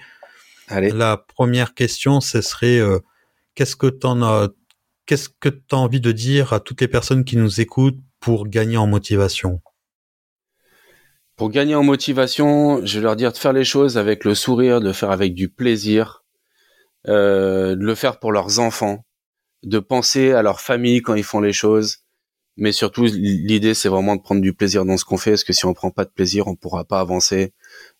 Allez. 0.67 0.91
La 0.91 1.17
première 1.17 1.73
question, 1.73 2.19
ce 2.19 2.41
serait 2.41 2.79
euh, 2.79 2.99
qu'est-ce 3.55 3.75
que 3.75 3.87
tu 3.87 4.07
as 4.07 4.49
qu'est-ce 5.05 5.29
que 5.29 5.49
tu 5.49 5.75
as 5.75 5.77
envie 5.77 6.01
de 6.01 6.11
dire 6.11 6.53
à 6.53 6.59
toutes 6.59 6.81
les 6.81 6.87
personnes 6.87 7.23
qui 7.23 7.37
nous 7.37 7.61
écoutent 7.61 7.99
pour 8.21 8.47
gagner 8.47 8.77
en 8.77 8.87
motivation? 8.87 9.61
Pour 11.35 11.49
gagner 11.49 11.75
en 11.75 11.83
motivation, 11.83 12.85
je 12.85 12.99
vais 12.99 13.03
leur 13.03 13.15
dire 13.15 13.33
de 13.33 13.37
faire 13.37 13.51
les 13.51 13.65
choses 13.65 13.97
avec 13.97 14.23
le 14.23 14.35
sourire, 14.35 14.79
de 14.79 14.93
faire 14.93 15.09
avec 15.09 15.33
du 15.33 15.49
plaisir, 15.49 16.23
euh, 17.07 17.75
de 17.75 17.83
le 17.83 17.95
faire 17.95 18.19
pour 18.19 18.31
leurs 18.31 18.59
enfants, 18.59 19.05
de 19.63 19.79
penser 19.79 20.33
à 20.33 20.43
leur 20.43 20.61
famille 20.61 21.01
quand 21.01 21.15
ils 21.15 21.23
font 21.23 21.41
les 21.41 21.51
choses. 21.51 21.97
Mais 22.57 22.71
surtout, 22.71 23.05
l'idée, 23.05 23.73
c'est 23.73 23.89
vraiment 23.89 24.15
de 24.15 24.21
prendre 24.21 24.41
du 24.41 24.53
plaisir 24.53 24.85
dans 24.85 24.97
ce 24.97 25.05
qu'on 25.05 25.17
fait, 25.17 25.31
parce 25.31 25.43
que 25.43 25.53
si 25.53 25.65
on 25.65 25.73
prend 25.73 25.89
pas 25.89 26.05
de 26.05 26.11
plaisir, 26.11 26.47
on 26.47 26.55
pourra 26.55 26.83
pas 26.83 26.99
avancer 26.99 27.53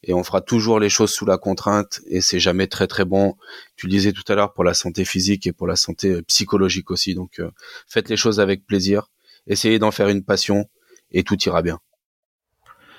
et 0.03 0.13
on 0.13 0.23
fera 0.23 0.41
toujours 0.41 0.79
les 0.79 0.89
choses 0.89 1.11
sous 1.11 1.25
la 1.25 1.39
contrainte 1.39 2.01
et 2.05 2.21
c'est 2.21 2.39
jamais 2.39 2.67
très 2.67 2.85
très 2.85 3.05
bon. 3.05 3.37
Tu 3.75 3.87
le 3.87 3.91
disais 3.91 4.11
tout 4.11 4.25
à 4.27 4.35
l'heure 4.35 4.53
pour 4.53 4.65
la 4.65 4.75
santé 4.75 5.03
physique 5.03 5.47
et 5.47 5.53
pour 5.53 5.65
la 5.65 5.77
santé 5.77 6.09
euh, 6.09 6.21
psychologique 6.23 6.91
aussi. 6.91 7.15
Donc, 7.15 7.39
euh, 7.39 7.49
faites 7.87 8.09
les 8.09 8.17
choses 8.17 8.39
avec 8.39 8.67
plaisir 8.67 9.07
essayez 9.47 9.79
d'en 9.79 9.91
faire 9.91 10.09
une 10.09 10.23
passion 10.23 10.65
et 11.11 11.23
tout 11.23 11.37
ira 11.43 11.61
bien. 11.61 11.79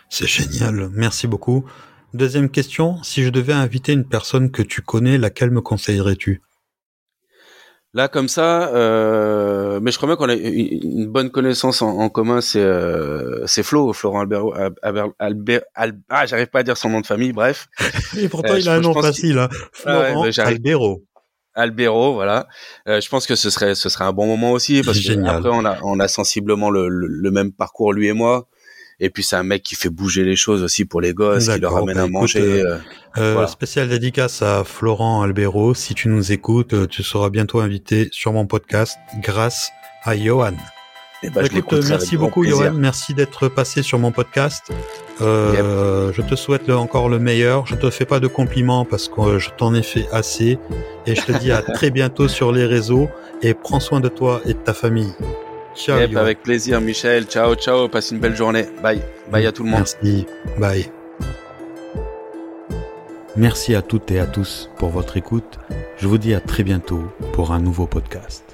C'est 0.08 0.26
génial, 0.26 0.90
merci 0.92 1.26
beaucoup. 1.26 1.64
Deuxième 2.14 2.50
question, 2.50 3.02
si 3.02 3.22
je 3.22 3.30
devais 3.30 3.54
inviter 3.54 3.94
une 3.94 4.06
personne 4.06 4.50
que 4.50 4.60
tu 4.60 4.82
connais, 4.82 5.16
laquelle 5.16 5.50
me 5.50 5.62
conseillerais-tu? 5.62 6.42
Là, 7.94 8.08
comme 8.08 8.28
ça, 8.28 8.68
euh, 8.74 9.78
mais 9.82 9.90
je 9.90 9.98
crois 9.98 10.06
bien 10.06 10.16
qu'on 10.16 10.30
a 10.30 10.34
une 10.34 11.08
bonne 11.08 11.30
connaissance 11.30 11.82
en, 11.82 12.08
commun, 12.08 12.40
c'est 12.40 12.60
euh, 12.60 13.46
c'est 13.46 13.62
Flo, 13.62 13.92
Florent 13.92 14.20
Albero, 14.20 14.54
Albert, 15.18 15.62
ah, 16.08 16.24
j'arrive 16.24 16.46
pas 16.46 16.60
à 16.60 16.62
dire 16.62 16.78
son 16.78 16.88
nom 16.88 17.02
de 17.02 17.06
famille, 17.06 17.32
bref. 17.32 17.68
Et 18.18 18.30
pourtant, 18.30 18.54
euh, 18.54 18.60
il 18.60 18.68
a 18.70 18.74
un 18.74 18.80
nom 18.80 18.94
facile, 18.94 19.38
hein. 19.38 19.48
Florent 19.72 20.24
Albero. 20.38 21.02
Albero, 21.54 22.14
voilà. 22.14 22.48
Euh, 22.88 23.00
je 23.00 23.08
pense 23.08 23.26
que 23.26 23.34
ce 23.34 23.50
serait 23.50 23.74
ce 23.74 23.88
serait 23.88 24.04
un 24.04 24.12
bon 24.12 24.26
moment 24.26 24.52
aussi 24.52 24.82
parce 24.82 24.98
que 24.98 25.26
après 25.26 25.50
on 25.52 25.64
a 25.64 25.78
on 25.82 26.00
a 26.00 26.08
sensiblement 26.08 26.70
le, 26.70 26.88
le, 26.88 27.30
même 27.30 27.52
parcours 27.52 27.92
lui 27.92 28.08
et 28.08 28.12
moi. 28.12 28.48
Et 29.00 29.10
puis 29.10 29.22
c'est 29.22 29.36
un 29.36 29.42
mec 29.42 29.62
qui 29.62 29.74
fait 29.74 29.88
bouger 29.88 30.24
les 30.24 30.36
choses 30.36 30.62
aussi 30.62 30.84
pour 30.84 31.00
les 31.00 31.12
gosses, 31.12 31.48
qui 31.48 31.58
leur 31.58 31.76
amène 31.76 31.96
bah, 31.96 32.02
à 32.04 32.08
manger. 32.08 32.62
Euh, 32.62 32.78
euh, 33.18 33.36
euh 33.36 33.46
Spécial 33.46 33.88
dédicace 33.88 34.42
à 34.42 34.64
Florent 34.64 35.22
Albero. 35.22 35.74
Si 35.74 35.94
tu 35.94 36.08
nous 36.08 36.30
écoutes, 36.32 36.88
tu 36.88 37.02
seras 37.02 37.28
bientôt 37.28 37.60
invité 37.60 38.08
sur 38.12 38.32
mon 38.32 38.46
podcast 38.46 38.96
grâce 39.20 39.70
à 40.04 40.16
Johan. 40.16 40.54
Eh 41.24 41.30
ben, 41.30 41.44
Écoute, 41.44 41.84
merci 41.88 42.16
beaucoup 42.16 42.44
Johan, 42.44 42.72
merci 42.72 43.14
d'être 43.14 43.48
passé 43.48 43.82
sur 43.82 43.98
mon 43.98 44.12
podcast. 44.12 44.72
Euh, 45.20 46.12
Je 46.12 46.22
te 46.22 46.34
souhaite 46.34 46.68
encore 46.70 47.08
le 47.08 47.18
meilleur. 47.18 47.66
Je 47.66 47.74
te 47.74 47.90
fais 47.90 48.04
pas 48.04 48.20
de 48.20 48.26
compliments 48.26 48.84
parce 48.84 49.08
que 49.08 49.38
je 49.38 49.50
t'en 49.56 49.74
ai 49.74 49.82
fait 49.82 50.06
assez. 50.12 50.58
Et 51.06 51.14
je 51.14 51.22
te 51.22 51.32
dis 51.32 51.52
à 51.52 51.62
très 51.74 51.90
bientôt 51.90 52.28
sur 52.28 52.52
les 52.52 52.66
réseaux 52.66 53.08
et 53.42 53.54
prends 53.54 53.80
soin 53.80 54.00
de 54.00 54.08
toi 54.08 54.40
et 54.46 54.54
de 54.54 54.58
ta 54.58 54.72
famille. 54.74 55.12
Ciao. 55.74 55.98
Yep, 55.98 56.16
avec 56.16 56.42
plaisir 56.42 56.80
Michel. 56.80 57.24
Ciao, 57.24 57.54
ciao. 57.54 57.88
Passe 57.88 58.10
une 58.10 58.18
belle 58.18 58.36
journée. 58.36 58.66
Bye. 58.82 59.00
Bye 59.30 59.46
à 59.46 59.52
tout 59.52 59.64
le 59.64 59.70
monde. 59.70 59.80
Merci. 59.80 60.26
Bye. 60.58 60.90
Merci 63.36 63.74
à 63.74 63.80
toutes 63.80 64.10
et 64.10 64.18
à 64.18 64.26
tous 64.26 64.68
pour 64.76 64.90
votre 64.90 65.16
écoute. 65.16 65.58
Je 65.96 66.06
vous 66.06 66.18
dis 66.18 66.34
à 66.34 66.40
très 66.40 66.64
bientôt 66.64 67.02
pour 67.32 67.52
un 67.52 67.60
nouveau 67.60 67.86
podcast. 67.86 68.44